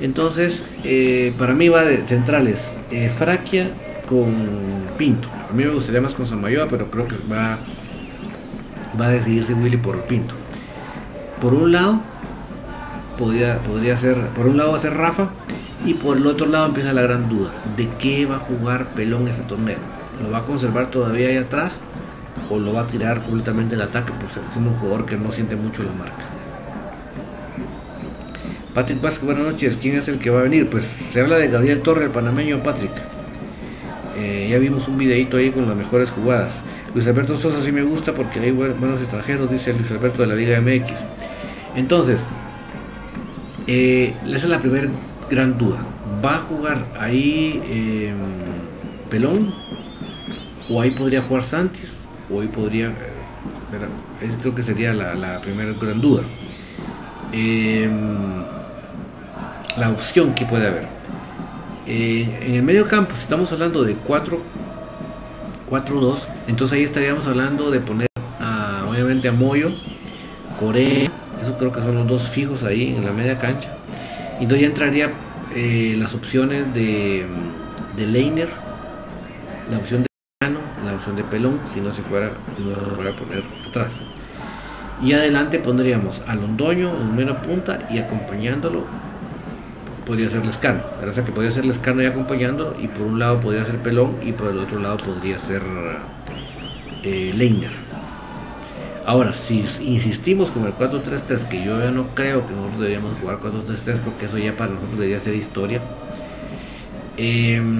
Entonces, 0.00 0.64
eh, 0.84 1.34
para 1.38 1.54
mí 1.54 1.68
va 1.68 1.84
de 1.84 2.06
centrales, 2.06 2.72
eh, 2.90 3.10
Fraquia 3.16 3.68
con 4.08 4.32
Pinto. 4.96 5.28
A 5.50 5.52
mí 5.52 5.64
me 5.64 5.70
gustaría 5.70 6.00
más 6.00 6.14
con 6.14 6.26
Samayoa, 6.26 6.66
pero 6.68 6.90
creo 6.90 7.06
que 7.08 7.16
va, 7.30 7.58
va 9.00 9.06
a 9.06 9.10
decidirse 9.10 9.54
Willy 9.54 9.76
por 9.76 10.02
Pinto. 10.02 10.34
Por 11.40 11.54
un 11.54 11.72
lado, 11.72 12.00
podría, 13.18 13.58
podría 13.58 13.96
ser, 13.96 14.16
por 14.28 14.46
un 14.46 14.56
lado 14.56 14.72
va 14.72 14.78
a 14.78 14.80
ser 14.80 14.94
Rafa, 14.94 15.30
y 15.84 15.94
por 15.94 16.16
el 16.16 16.26
otro 16.26 16.46
lado 16.46 16.66
empieza 16.66 16.92
la 16.92 17.02
gran 17.02 17.28
duda, 17.28 17.50
¿de 17.76 17.88
qué 17.98 18.26
va 18.26 18.36
a 18.36 18.40
jugar 18.40 18.86
Pelón 18.94 19.28
ese 19.28 19.42
torneo? 19.42 19.78
¿Lo 20.22 20.30
va 20.30 20.38
a 20.38 20.42
conservar 20.42 20.90
todavía 20.90 21.28
ahí 21.28 21.36
atrás? 21.36 21.78
¿O 22.50 22.58
lo 22.58 22.72
va 22.72 22.82
a 22.82 22.86
tirar 22.86 23.22
completamente 23.22 23.74
el 23.74 23.82
ataque 23.82 24.12
por 24.12 24.30
ser 24.30 24.42
un 24.56 24.74
jugador 24.74 25.06
que 25.06 25.16
no 25.16 25.30
siente 25.32 25.54
mucho 25.54 25.82
la 25.82 25.92
marca? 25.92 26.24
Patrick 28.74 29.00
Vázquez, 29.00 29.24
buenas 29.24 29.44
noches. 29.44 29.76
¿Quién 29.80 29.96
es 29.96 30.08
el 30.08 30.18
que 30.18 30.30
va 30.30 30.40
a 30.40 30.42
venir? 30.42 30.68
Pues 30.70 30.84
se 31.12 31.20
habla 31.20 31.36
de 31.36 31.48
Gabriel 31.48 31.80
Torre, 31.80 32.04
el 32.04 32.10
panameño 32.10 32.62
Patrick. 32.62 32.92
Eh, 34.16 34.48
ya 34.50 34.58
vimos 34.58 34.88
un 34.88 34.98
videito 34.98 35.36
ahí 35.36 35.50
con 35.50 35.66
las 35.66 35.76
mejores 35.76 36.10
jugadas. 36.10 36.52
Luis 36.94 37.06
Alberto 37.06 37.38
Sosa 37.38 37.62
sí 37.62 37.70
me 37.70 37.82
gusta 37.82 38.12
porque 38.12 38.40
hay 38.40 38.50
buenos 38.50 39.00
extranjeros, 39.00 39.50
dice 39.50 39.72
Luis 39.72 39.90
Alberto 39.90 40.22
de 40.22 40.28
la 40.28 40.34
Liga 40.34 40.60
MX. 40.60 40.92
Entonces, 41.76 42.20
eh, 43.66 44.14
esa 44.26 44.36
es 44.36 44.48
la 44.48 44.60
primera 44.60 44.88
gran 45.28 45.56
duda. 45.58 45.78
¿Va 46.24 46.36
a 46.36 46.38
jugar 46.40 46.86
ahí 46.98 47.60
em, 47.68 48.16
Pelón? 49.10 49.54
¿O 50.68 50.80
ahí 50.80 50.90
podría 50.90 51.22
jugar 51.22 51.44
Santis? 51.44 52.06
¿O 52.30 52.40
ahí 52.40 52.48
podría... 52.48 52.88
Eh, 52.88 54.30
creo 54.40 54.54
que 54.54 54.62
sería 54.62 54.92
la, 54.92 55.40
primera 55.40 55.72
gran 55.72 56.00
duda. 56.00 56.22
Em, 57.32 58.42
la 59.76 59.90
opción 59.90 60.34
que 60.34 60.44
puede 60.44 60.66
haber. 60.66 60.86
Eh, 61.86 62.38
en 62.42 62.54
el 62.54 62.62
medio 62.62 62.86
campo, 62.86 63.14
si 63.14 63.22
estamos 63.22 63.50
hablando 63.52 63.82
de 63.82 63.94
4, 63.94 64.38
4-2, 65.70 66.18
entonces 66.46 66.76
ahí 66.76 66.84
estaríamos 66.84 67.26
hablando 67.26 67.70
de 67.70 67.80
poner 67.80 68.08
obviamente 68.98 69.28
a 69.28 69.32
Moyo, 69.32 69.70
Corea, 70.58 71.10
eso 71.40 71.56
creo 71.56 71.72
que 71.72 71.80
son 71.80 71.94
los 71.94 72.06
dos 72.06 72.28
fijos 72.28 72.64
ahí 72.64 72.94
en 72.96 73.04
la 73.04 73.12
media 73.12 73.38
cancha. 73.38 73.77
Y 74.38 74.44
entonces 74.44 74.60
ya 74.60 74.66
entraría 74.66 75.10
eh, 75.54 75.96
las 75.98 76.14
opciones 76.14 76.72
de, 76.74 77.26
de 77.96 78.06
Leiner, 78.06 78.48
la 79.70 79.78
opción 79.78 80.02
de 80.02 80.08
Cano, 80.40 80.60
la 80.84 80.94
opción 80.94 81.16
de 81.16 81.24
Pelón, 81.24 81.58
si 81.72 81.80
no 81.80 81.92
se 81.92 82.02
fuera, 82.02 82.30
si 82.56 82.62
no 82.62 82.74
se 82.74 82.80
fuera 82.94 83.10
a 83.10 83.16
poner 83.16 83.42
atrás. 83.68 83.90
Y 85.02 85.12
adelante 85.12 85.58
pondríamos 85.58 86.22
a 86.26 86.34
Londoño 86.34 86.90
en 87.00 87.16
mera 87.16 87.40
punta 87.40 87.88
y 87.90 87.98
acompañándolo 87.98 88.84
podría 90.06 90.30
ser 90.30 90.44
Lescano. 90.44 90.80
O 91.08 91.12
sea 91.12 91.24
que 91.24 91.32
podría 91.32 91.52
ser 91.52 91.64
Lescano 91.64 92.02
y 92.02 92.06
acompañando 92.06 92.76
y 92.80 92.88
por 92.88 93.06
un 93.06 93.18
lado 93.18 93.40
podría 93.40 93.64
ser 93.64 93.76
Pelón 93.76 94.16
y 94.22 94.32
por 94.32 94.48
el 94.48 94.58
otro 94.58 94.80
lado 94.80 94.96
podría 94.96 95.38
ser 95.38 95.62
eh. 97.04 97.32
Ahora, 99.08 99.32
si 99.32 99.64
insistimos 99.80 100.50
con 100.50 100.66
el 100.66 100.74
4-3-3, 100.74 101.48
que 101.48 101.64
yo 101.64 101.80
ya 101.82 101.90
no 101.90 102.08
creo 102.08 102.46
que 102.46 102.52
nosotros 102.52 102.78
deberíamos 102.78 103.18
jugar 103.18 103.38
4-3-3 103.38 104.00
porque 104.00 104.26
eso 104.26 104.36
ya 104.36 104.52
para 104.52 104.72
nosotros 104.72 104.98
debería 104.98 105.18
ser 105.18 105.34
historia. 105.34 105.80
Em, 107.16 107.78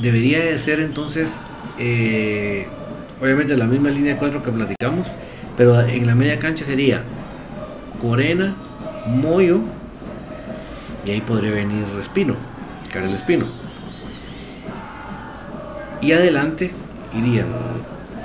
debería 0.00 0.38
de 0.38 0.56
ser 0.60 0.78
entonces, 0.78 1.32
eh, 1.80 2.68
obviamente 3.20 3.56
la 3.56 3.64
misma 3.64 3.90
línea 3.90 4.14
de 4.14 4.20
4 4.20 4.40
que 4.40 4.52
platicamos, 4.52 5.08
pero 5.56 5.80
en 5.80 6.06
la 6.06 6.14
media 6.14 6.38
cancha 6.38 6.64
sería 6.64 7.02
Corena, 8.00 8.54
Moyo 9.04 9.62
y 11.04 11.10
ahí 11.10 11.20
podría 11.22 11.50
venir 11.50 11.84
Espino, 12.00 12.36
Karel 12.92 13.14
Espino. 13.14 13.46
Y 16.00 16.12
adelante 16.12 16.70
irían 17.12 17.46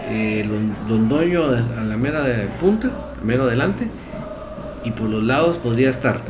eh, 0.09 0.45
Londoño 0.87 1.43
a 1.43 1.83
la 1.83 1.97
mera 1.97 2.21
de 2.21 2.47
punta, 2.59 2.89
mero 3.23 3.43
adelante, 3.43 3.87
y 4.83 4.91
por 4.91 5.09
los 5.09 5.23
lados 5.23 5.57
podría 5.57 5.89
estar 5.89 6.21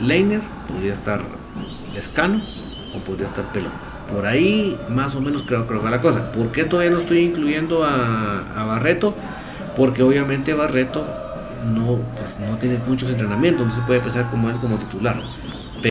Leiner, 0.00 0.40
podría 0.68 0.92
estar 0.92 1.20
Escano 1.96 2.40
o 2.94 2.98
podría 3.00 3.26
estar 3.26 3.44
Pelón. 3.52 3.72
Por 4.12 4.26
ahí 4.26 4.78
más 4.88 5.14
o 5.14 5.20
menos 5.20 5.42
creo, 5.42 5.66
creo 5.66 5.82
que 5.82 5.90
la 5.90 6.00
cosa. 6.00 6.30
¿Por 6.32 6.52
qué 6.52 6.64
todavía 6.64 6.92
no 6.92 6.98
estoy 6.98 7.20
incluyendo 7.20 7.84
a, 7.84 8.44
a 8.56 8.64
Barreto? 8.64 9.14
Porque 9.76 10.02
obviamente 10.02 10.54
Barreto 10.54 11.04
no, 11.74 11.98
pues, 12.16 12.36
no 12.48 12.56
tiene 12.58 12.78
muchos 12.86 13.10
entrenamientos, 13.10 13.66
no 13.66 13.74
se 13.74 13.80
puede 13.82 14.00
pensar 14.00 14.30
como 14.30 14.48
él 14.50 14.56
como 14.56 14.76
titular. 14.78 15.16
Pero 15.82 15.90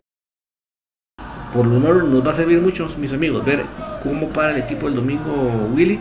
por 1.53 1.65
lo 1.65 1.79
menos 1.79 2.07
nos 2.07 2.25
va 2.25 2.31
a 2.31 2.35
servir 2.35 2.61
mucho, 2.61 2.89
mis 2.97 3.11
amigos, 3.11 3.43
ver 3.43 3.65
cómo 4.03 4.29
para 4.29 4.51
el 4.51 4.61
equipo 4.61 4.87
el 4.87 4.95
domingo 4.95 5.69
Willy 5.73 5.99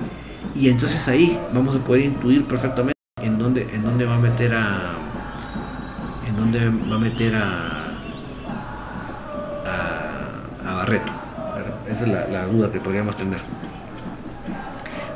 y 0.54 0.68
entonces 0.68 1.06
ahí 1.08 1.38
vamos 1.52 1.76
a 1.76 1.78
poder 1.80 2.02
intuir 2.02 2.44
perfectamente 2.44 2.94
en 3.22 3.38
dónde, 3.38 3.68
en 3.72 3.82
dónde 3.82 4.04
va 4.04 4.14
a 4.14 4.18
meter 4.18 4.54
a 4.54 4.92
en 6.28 6.36
dónde 6.36 6.70
va 6.90 6.96
a 6.96 6.98
meter 6.98 7.34
a 7.34 7.84
a, 9.66 10.74
Barreto. 10.76 11.12
Esa 11.90 12.02
es 12.02 12.08
la, 12.08 12.46
duda 12.46 12.70
que 12.70 12.80
podríamos 12.80 13.16
tener. 13.16 13.38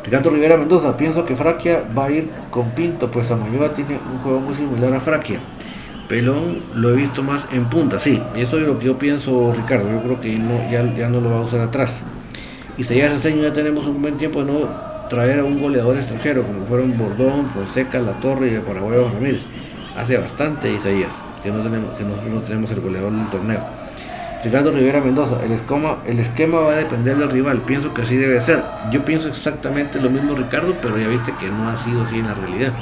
Ricardo 0.04 0.30
Rivera 0.30 0.56
Mendoza, 0.56 0.96
pienso 0.96 1.26
que 1.26 1.36
Fraquia 1.36 1.82
va 1.96 2.06
a 2.06 2.10
ir 2.10 2.30
con 2.50 2.70
Pinto, 2.70 3.10
pues 3.10 3.26
Samayoa 3.26 3.74
tiene 3.74 3.98
un 4.10 4.18
juego 4.18 4.40
muy 4.40 4.54
similar 4.54 4.94
a 4.94 5.00
Fraquia. 5.00 5.38
Pelón 6.08 6.60
lo 6.74 6.90
he 6.90 6.94
visto 6.94 7.22
más 7.22 7.44
en 7.52 7.66
punta, 7.66 8.00
sí, 8.00 8.22
eso 8.34 8.58
es 8.58 8.66
lo 8.66 8.78
que 8.78 8.86
yo 8.86 8.98
pienso, 8.98 9.52
Ricardo. 9.54 9.90
Yo 9.90 10.02
creo 10.02 10.20
que 10.20 10.38
ya, 10.70 10.94
ya 10.94 11.08
no 11.08 11.20
lo 11.20 11.30
va 11.30 11.36
a 11.38 11.40
usar 11.40 11.60
atrás. 11.60 11.92
Y 12.78 12.84
si 12.84 12.96
ya 12.96 13.12
ese 13.12 13.38
ya 13.38 13.52
tenemos 13.52 13.86
un 13.86 14.00
buen 14.00 14.16
tiempo 14.16 14.42
de 14.42 14.52
no 14.52 14.87
traer 15.08 15.40
a 15.40 15.44
un 15.44 15.58
goleador 15.58 15.96
extranjero, 15.96 16.42
como 16.42 16.66
fueron 16.66 16.96
Bordón, 16.96 17.50
Fonseca, 17.50 18.00
La 18.00 18.12
Torre 18.12 18.50
y 18.50 18.54
el 18.54 18.62
Paraguayo 18.62 19.10
Ramírez. 19.12 19.42
Hace 19.96 20.16
bastante, 20.16 20.72
Isaías, 20.72 21.12
que, 21.42 21.50
no 21.50 21.62
tenemos, 21.62 21.94
que 21.96 22.04
nosotros 22.04 22.32
no 22.32 22.40
tenemos 22.40 22.70
el 22.70 22.80
goleador 22.80 23.12
del 23.12 23.28
torneo. 23.28 23.60
Ricardo 24.44 24.70
Rivera 24.70 25.00
Mendoza, 25.00 25.36
el 25.44 25.52
esquema, 25.52 25.96
el 26.06 26.20
esquema 26.20 26.60
va 26.60 26.72
a 26.72 26.76
depender 26.76 27.16
del 27.16 27.30
rival, 27.30 27.58
pienso 27.58 27.92
que 27.92 28.02
así 28.02 28.16
debe 28.16 28.40
ser. 28.40 28.62
Yo 28.92 29.04
pienso 29.04 29.28
exactamente 29.28 30.00
lo 30.00 30.10
mismo 30.10 30.36
Ricardo, 30.36 30.74
pero 30.80 30.96
ya 30.96 31.08
viste 31.08 31.32
que 31.40 31.48
no 31.48 31.68
ha 31.68 31.76
sido 31.76 32.04
así 32.04 32.18
en 32.18 32.26
la 32.26 32.34
realidad. 32.34 32.72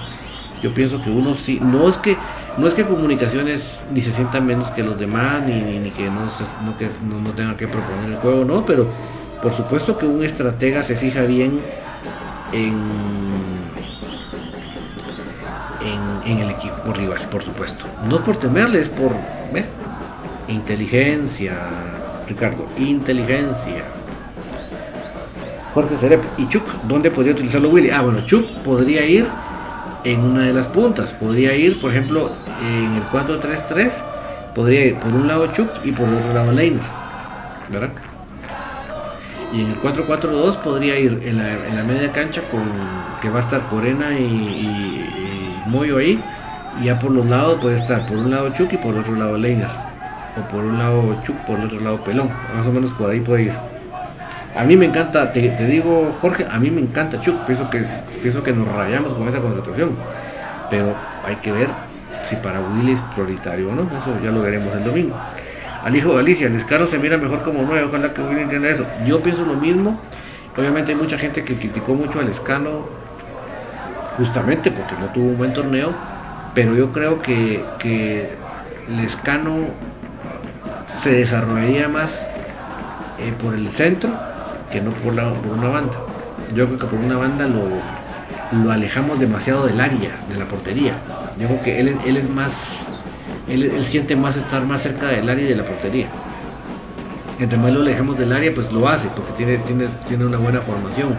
Yo 0.62 0.74
pienso 0.74 1.02
que 1.02 1.10
uno 1.10 1.34
sí, 1.34 1.58
no 1.62 1.88
es 1.88 1.96
que 1.96 2.16
no 2.58 2.66
es 2.66 2.74
que 2.74 2.84
comunicaciones 2.84 3.86
ni 3.92 4.00
se 4.00 4.12
sientan 4.12 4.46
menos 4.46 4.70
que 4.70 4.82
los 4.82 4.98
demás, 4.98 5.42
ni, 5.46 5.60
ni, 5.60 5.90
que, 5.90 6.04
no, 6.04 6.24
no, 6.64 6.78
que 6.78 6.88
no, 7.06 7.30
tengan 7.30 7.56
que 7.56 7.68
proponer 7.68 8.10
el 8.10 8.16
juego, 8.16 8.44
no, 8.44 8.64
pero 8.64 8.86
por 9.42 9.52
supuesto 9.52 9.98
que 9.98 10.06
un 10.06 10.24
estratega 10.24 10.82
se 10.82 10.96
fija 10.96 11.22
bien 11.22 11.60
en, 12.52 12.90
en, 16.24 16.38
el 16.38 16.50
equipo 16.50 16.92
rival, 16.92 17.22
por 17.30 17.42
supuesto. 17.42 17.84
No 18.08 18.22
por 18.22 18.36
temerles, 18.38 18.88
por 18.88 19.12
Inteligencia, 20.48 21.54
Ricardo, 22.28 22.66
inteligencia. 22.78 23.84
Jorge 25.74 25.96
Cerep 26.00 26.22
y 26.38 26.48
Chuck, 26.48 26.64
¿dónde 26.84 27.10
podría 27.10 27.32
utilizarlo 27.32 27.68
Willy? 27.68 27.90
Ah, 27.90 28.02
bueno, 28.02 28.24
Chuck 28.24 28.48
podría 28.64 29.04
ir 29.04 29.26
en 30.04 30.20
una 30.20 30.44
de 30.44 30.52
las 30.52 30.66
puntas. 30.68 31.12
Podría 31.12 31.54
ir, 31.54 31.80
por 31.80 31.90
ejemplo, 31.90 32.30
en 32.62 32.94
el 32.94 33.02
4-3-3, 33.04 33.90
podría 34.54 34.86
ir 34.86 34.96
por 34.96 35.12
un 35.12 35.26
lado 35.26 35.48
Chuck 35.52 35.68
y 35.84 35.92
por 35.92 36.08
el 36.08 36.14
otro 36.14 36.32
lado 36.32 36.52
Leiner. 36.52 36.80
¿Verdad? 37.68 37.90
Y 39.52 39.62
en 39.62 39.70
el 39.70 39.80
4-4-2 39.80 40.56
podría 40.58 40.98
ir 40.98 41.22
en 41.24 41.38
la, 41.38 41.82
media 41.84 42.10
cancha 42.12 42.42
con 42.50 42.62
que 43.20 43.30
va 43.30 43.38
a 43.38 43.42
estar 43.42 43.62
Corena 43.68 44.18
y, 44.18 44.24
y, 44.24 45.62
Moyo 45.66 45.98
ahí. 45.98 46.22
Y 46.80 46.84
ya 46.84 46.98
por 46.98 47.10
los 47.10 47.26
lados 47.26 47.58
puede 47.60 47.76
estar 47.76 48.06
por 48.06 48.18
un 48.18 48.30
lado 48.30 48.50
Chuck 48.50 48.72
y 48.72 48.76
por 48.76 48.94
el 48.94 49.00
otro 49.00 49.14
lado 49.14 49.36
Leiner 49.38 49.68
o 50.36 50.48
por 50.48 50.64
un 50.64 50.78
lado 50.78 51.16
Chuck, 51.24 51.36
por 51.46 51.58
el 51.58 51.66
otro 51.66 51.80
lado 51.80 52.04
Pelón. 52.04 52.28
Más 52.56 52.66
o 52.66 52.72
menos 52.72 52.90
por 52.92 53.10
ahí 53.10 53.20
puede 53.20 53.44
ir. 53.44 53.52
A 54.56 54.64
mí 54.64 54.76
me 54.76 54.86
encanta, 54.86 55.32
te, 55.32 55.50
digo 55.66 56.16
Jorge, 56.20 56.46
a 56.50 56.58
mí 56.58 56.70
me 56.70 56.80
encanta 56.80 57.20
Chuck, 57.20 57.44
pienso 57.46 57.68
que, 57.68 57.84
pienso 58.22 58.42
que 58.42 58.52
nos 58.52 58.66
rayamos 58.66 59.12
con 59.12 59.28
esa 59.28 59.38
concentración, 59.38 59.90
pero 60.70 60.94
hay 61.26 61.36
que 61.36 61.52
ver 61.52 61.68
si 62.22 62.36
para 62.36 62.60
Willy 62.60 62.92
es 62.92 63.02
prioritario 63.02 63.68
o 63.68 63.74
no, 63.74 63.82
eso 63.82 64.18
ya 64.24 64.30
lo 64.30 64.40
veremos 64.40 64.74
el 64.74 64.82
domingo. 64.82 65.14
Al 65.86 65.94
hijo 65.94 66.14
de 66.14 66.18
Alicia, 66.18 66.48
el 66.48 66.56
escano 66.56 66.88
se 66.88 66.98
mira 66.98 67.16
mejor 67.16 67.42
como 67.42 67.62
nuevo, 67.62 67.86
ojalá 67.86 68.12
que 68.12 68.20
Willy 68.20 68.40
entienda 68.40 68.70
eso. 68.70 68.84
Yo 69.06 69.22
pienso 69.22 69.46
lo 69.46 69.54
mismo, 69.54 70.00
obviamente 70.58 70.90
hay 70.90 70.98
mucha 70.98 71.16
gente 71.16 71.44
que 71.44 71.54
criticó 71.54 71.94
mucho 71.94 72.18
al 72.18 72.28
escano 72.28 72.86
justamente 74.16 74.72
porque 74.72 74.96
no 74.98 75.06
tuvo 75.10 75.26
un 75.26 75.38
buen 75.38 75.54
torneo, 75.54 75.92
pero 76.56 76.74
yo 76.74 76.90
creo 76.90 77.22
que, 77.22 77.62
que 77.78 78.30
Lescano 78.98 79.68
se 81.04 81.10
desarrollaría 81.10 81.88
más 81.88 82.10
eh, 83.20 83.32
por 83.40 83.54
el 83.54 83.68
centro 83.68 84.10
que 84.72 84.80
no 84.80 84.90
por, 84.90 85.14
la, 85.14 85.30
por 85.34 85.56
una 85.56 85.68
banda. 85.68 85.94
Yo 86.52 86.66
creo 86.66 86.78
que 86.80 86.86
por 86.86 86.98
una 86.98 87.16
banda 87.16 87.46
lo, 87.46 87.62
lo 88.64 88.72
alejamos 88.72 89.20
demasiado 89.20 89.68
del 89.68 89.80
área, 89.80 90.10
de 90.28 90.36
la 90.36 90.46
portería. 90.46 90.94
Yo 91.38 91.46
creo 91.46 91.62
que 91.62 91.78
él, 91.78 91.96
él 92.04 92.16
es 92.16 92.28
más, 92.28 92.85
él, 93.48 93.84
siente 93.84 94.16
más 94.16 94.36
estar 94.36 94.64
más 94.64 94.82
cerca 94.82 95.08
del 95.08 95.28
área 95.28 95.44
y 95.44 95.48
de 95.48 95.56
la 95.56 95.64
portería. 95.64 96.08
Entre 97.38 97.58
más 97.58 97.72
lo 97.72 97.82
alejamos 97.82 98.18
del 98.18 98.32
área, 98.32 98.52
pues 98.54 98.70
lo 98.72 98.88
hace, 98.88 99.08
porque 99.08 99.32
tiene, 99.32 99.58
tiene, 99.58 99.86
tiene 100.08 100.24
una 100.24 100.38
buena 100.38 100.60
formación. 100.60 101.16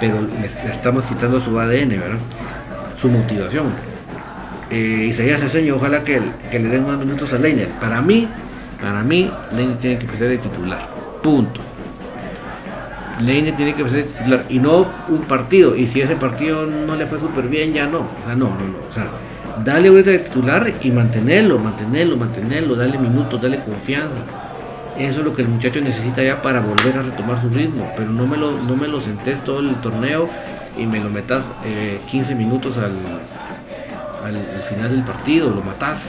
Pero 0.00 0.16
le, 0.20 0.70
estamos 0.70 1.04
quitando 1.04 1.40
su 1.40 1.58
ADN, 1.58 1.90
¿verdad? 1.90 2.18
Su 3.00 3.08
motivación. 3.08 3.66
Eh, 4.70 5.08
Isaías 5.10 5.42
enseña, 5.42 5.74
ojalá 5.74 6.02
que, 6.02 6.20
que, 6.50 6.58
le 6.58 6.68
den 6.68 6.86
más 6.86 6.98
minutos 6.98 7.32
a 7.32 7.36
Leiner. 7.36 7.68
Para 7.80 8.00
mí, 8.00 8.26
para 8.80 9.02
mí, 9.02 9.30
Leiner 9.54 9.76
tiene 9.78 9.98
que 9.98 10.06
empezar 10.06 10.28
de 10.28 10.38
titular. 10.38 10.88
Punto. 11.22 11.60
Leine 13.20 13.52
tiene 13.52 13.74
que 13.74 13.88
ser 13.88 14.06
titular 14.06 14.44
y 14.48 14.58
no 14.58 14.86
un 15.08 15.20
partido. 15.28 15.76
Y 15.76 15.86
si 15.86 16.00
ese 16.00 16.16
partido 16.16 16.66
no 16.66 16.96
le 16.96 17.06
fue 17.06 17.20
súper 17.20 17.46
bien, 17.48 17.72
ya 17.74 17.86
no. 17.86 17.98
O 17.98 18.24
sea, 18.24 18.34
no, 18.34 18.46
no, 18.48 18.66
no. 18.66 19.31
Dale 19.64 19.90
vuelta 19.90 20.10
de 20.10 20.18
titular 20.20 20.72
y 20.80 20.90
mantenerlo, 20.90 21.58
mantenerlo, 21.58 22.16
mantenerlo, 22.16 22.74
dale 22.74 22.98
minutos, 22.98 23.40
dale 23.40 23.58
confianza. 23.58 24.18
Eso 24.98 25.20
es 25.20 25.24
lo 25.24 25.34
que 25.34 25.42
el 25.42 25.48
muchacho 25.48 25.80
necesita 25.80 26.22
ya 26.22 26.42
para 26.42 26.60
volver 26.60 26.98
a 26.98 27.02
retomar 27.02 27.40
su 27.40 27.48
ritmo. 27.48 27.90
Pero 27.96 28.10
no 28.10 28.26
me 28.26 28.36
lo, 28.36 28.52
no 28.52 28.76
me 28.76 28.88
lo 28.88 29.00
sentés 29.00 29.42
todo 29.42 29.60
el 29.60 29.74
torneo 29.76 30.28
y 30.76 30.86
me 30.86 31.00
lo 31.00 31.08
metas 31.08 31.44
15 32.10 32.32
eh, 32.32 32.34
minutos 32.34 32.76
al, 32.78 32.92
al, 34.24 34.62
final 34.64 34.90
del 34.90 35.02
partido. 35.02 35.50
Lo 35.50 35.62
matás. 35.62 36.02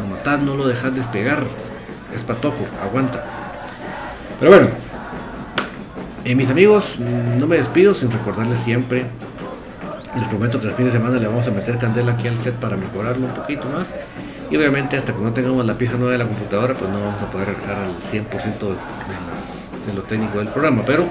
Lo 0.00 0.14
matás, 0.14 0.40
no 0.42 0.56
lo 0.56 0.66
dejas 0.66 0.94
despegar. 0.94 1.44
Es 2.14 2.22
patojo, 2.22 2.66
aguanta. 2.82 3.24
Pero 4.38 4.50
bueno, 4.50 4.68
eh, 6.24 6.34
mis 6.34 6.50
amigos, 6.50 6.96
no 7.38 7.46
me 7.46 7.56
despido 7.56 7.94
sin 7.94 8.10
recordarles 8.10 8.60
siempre. 8.60 9.06
Les 10.16 10.26
prometo 10.28 10.60
que 10.60 10.68
el 10.68 10.72
fin 10.72 10.86
de 10.86 10.92
semana 10.92 11.18
le 11.18 11.26
vamos 11.26 11.46
a 11.46 11.50
meter 11.50 11.76
candela 11.78 12.12
aquí 12.12 12.26
al 12.26 12.38
set 12.38 12.54
para 12.54 12.76
mejorarlo 12.76 13.26
un 13.26 13.32
poquito 13.32 13.68
más. 13.68 13.92
Y 14.50 14.56
obviamente 14.56 14.96
hasta 14.96 15.12
que 15.12 15.20
no 15.20 15.32
tengamos 15.32 15.66
la 15.66 15.74
pieza 15.74 15.94
nueva 15.94 16.12
de 16.12 16.18
la 16.18 16.24
computadora, 16.24 16.74
pues 16.74 16.90
no 16.90 17.00
vamos 17.00 17.22
a 17.22 17.30
poder 17.30 17.48
regresar 17.48 17.76
al 17.76 17.96
100% 17.98 18.24
de, 19.86 19.94
lo 19.94 20.02
técnico 20.02 20.38
del 20.38 20.48
programa. 20.48 20.82
Pero 20.86 21.06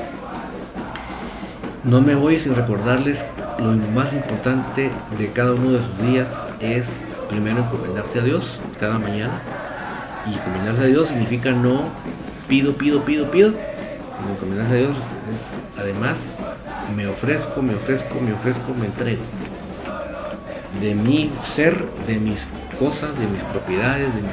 no 1.83 2.01
me 2.01 2.15
voy 2.15 2.39
sin 2.39 2.55
recordarles 2.55 3.23
lo 3.59 3.75
más 3.93 4.11
importante 4.11 4.89
de 5.17 5.31
cada 5.31 5.53
uno 5.53 5.71
de 5.73 5.79
sus 5.79 5.97
días 6.07 6.29
es 6.59 6.87
primero 7.29 7.59
encomendarse 7.59 8.19
a 8.19 8.23
Dios 8.23 8.59
cada 8.79 8.97
mañana. 8.97 9.39
Y 10.25 10.33
encomendarse 10.33 10.81
a 10.81 10.87
Dios 10.87 11.09
significa 11.09 11.51
no 11.51 11.83
pido, 12.47 12.73
pido, 12.73 13.03
pido, 13.03 13.29
pido, 13.29 13.53
me 14.23 14.33
encomendarse 14.33 14.73
a 14.73 14.77
Dios 14.77 14.97
es, 15.33 15.79
además, 15.79 16.17
me 16.95 17.07
ofrezco, 17.07 17.61
me 17.61 17.75
ofrezco, 17.75 18.19
me 18.21 18.33
ofrezco, 18.33 18.73
me 18.73 18.85
entrego. 18.85 19.23
De 20.79 20.93
mi 20.93 21.31
ser, 21.43 21.85
de 22.07 22.19
mis 22.19 22.45
cosas, 22.79 23.17
de 23.17 23.27
mis 23.27 23.43
propiedades, 23.43 24.13
de 24.13 24.21
mi, 24.21 24.29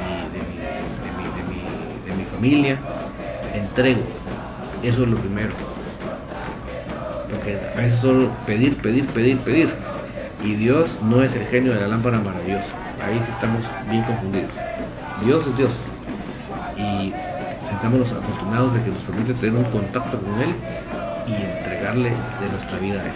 de 2.07 2.15
mi, 2.15 2.25
familia, 2.25 2.77
entrego. 3.53 4.01
Eso 4.83 5.03
es 5.03 5.09
lo 5.09 5.17
primero. 5.17 5.53
Porque 7.29 7.57
a 7.73 7.77
veces 7.77 7.99
solo 7.99 8.29
pedir, 8.45 8.75
pedir, 8.77 9.07
pedir, 9.07 9.37
pedir. 9.39 9.69
Y 10.43 10.55
Dios 10.55 10.89
no 11.01 11.23
es 11.23 11.33
el 11.35 11.45
genio 11.45 11.73
de 11.73 11.79
la 11.79 11.87
lámpara 11.87 12.19
maravillosa. 12.19 12.67
Ahí 13.01 13.17
sí 13.25 13.31
estamos 13.31 13.63
bien 13.89 14.03
confundidos. 14.03 14.51
Dios 15.23 15.47
es 15.47 15.57
Dios. 15.57 15.71
Y 16.77 17.13
sentamos 17.67 17.99
los 17.99 18.11
afortunados 18.11 18.73
de 18.73 18.81
que 18.83 18.89
nos 18.89 18.99
permite 18.99 19.33
tener 19.33 19.55
un 19.55 19.71
contacto 19.71 20.19
con 20.19 20.41
Él 20.41 20.53
y 21.27 21.33
entregarle 21.33 22.09
de 22.09 22.49
nuestra 22.51 22.79
vida 22.79 23.01
a 23.01 23.05
Él. 23.05 23.11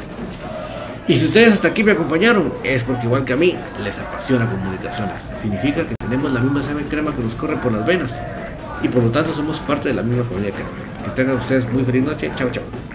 Y 1.08 1.18
si 1.18 1.26
ustedes 1.26 1.54
hasta 1.54 1.70
aquí 1.70 1.84
me 1.84 1.93
acompañaron, 1.93 2.52
es 2.64 2.84
porque 2.84 3.06
igual 3.06 3.24
que 3.24 3.34
a 3.34 3.38
mí, 3.38 3.56
les 3.82 3.98
apasiona 3.98 4.50
comunicaciones. 4.50 5.16
Significa 5.41 5.88
que 5.88 5.95
tenemos 5.95 6.32
la 6.34 6.41
misma 6.41 6.64
sangre 6.64 6.84
crema 6.86 7.16
que 7.16 7.24
nos 7.24 7.34
corre 7.36 7.56
por 7.56 7.72
las 7.72 7.86
venas 7.86 8.12
y 8.82 8.89
por 8.89 9.04
lo 9.04 9.10
tanto 9.10 9.34
somos 9.34 9.60
parte 9.60 9.89
de 9.89 9.95
la 9.95 10.04
misma 10.04 10.26
familia 10.26 10.52
crema. 10.52 10.70
Que 11.06 11.12
tengan 11.12 11.38
ustedes 11.38 11.72
muy 11.72 11.86
feliz 11.86 12.04
noche. 12.04 12.30
Chao, 12.36 12.50
chao. 12.52 12.86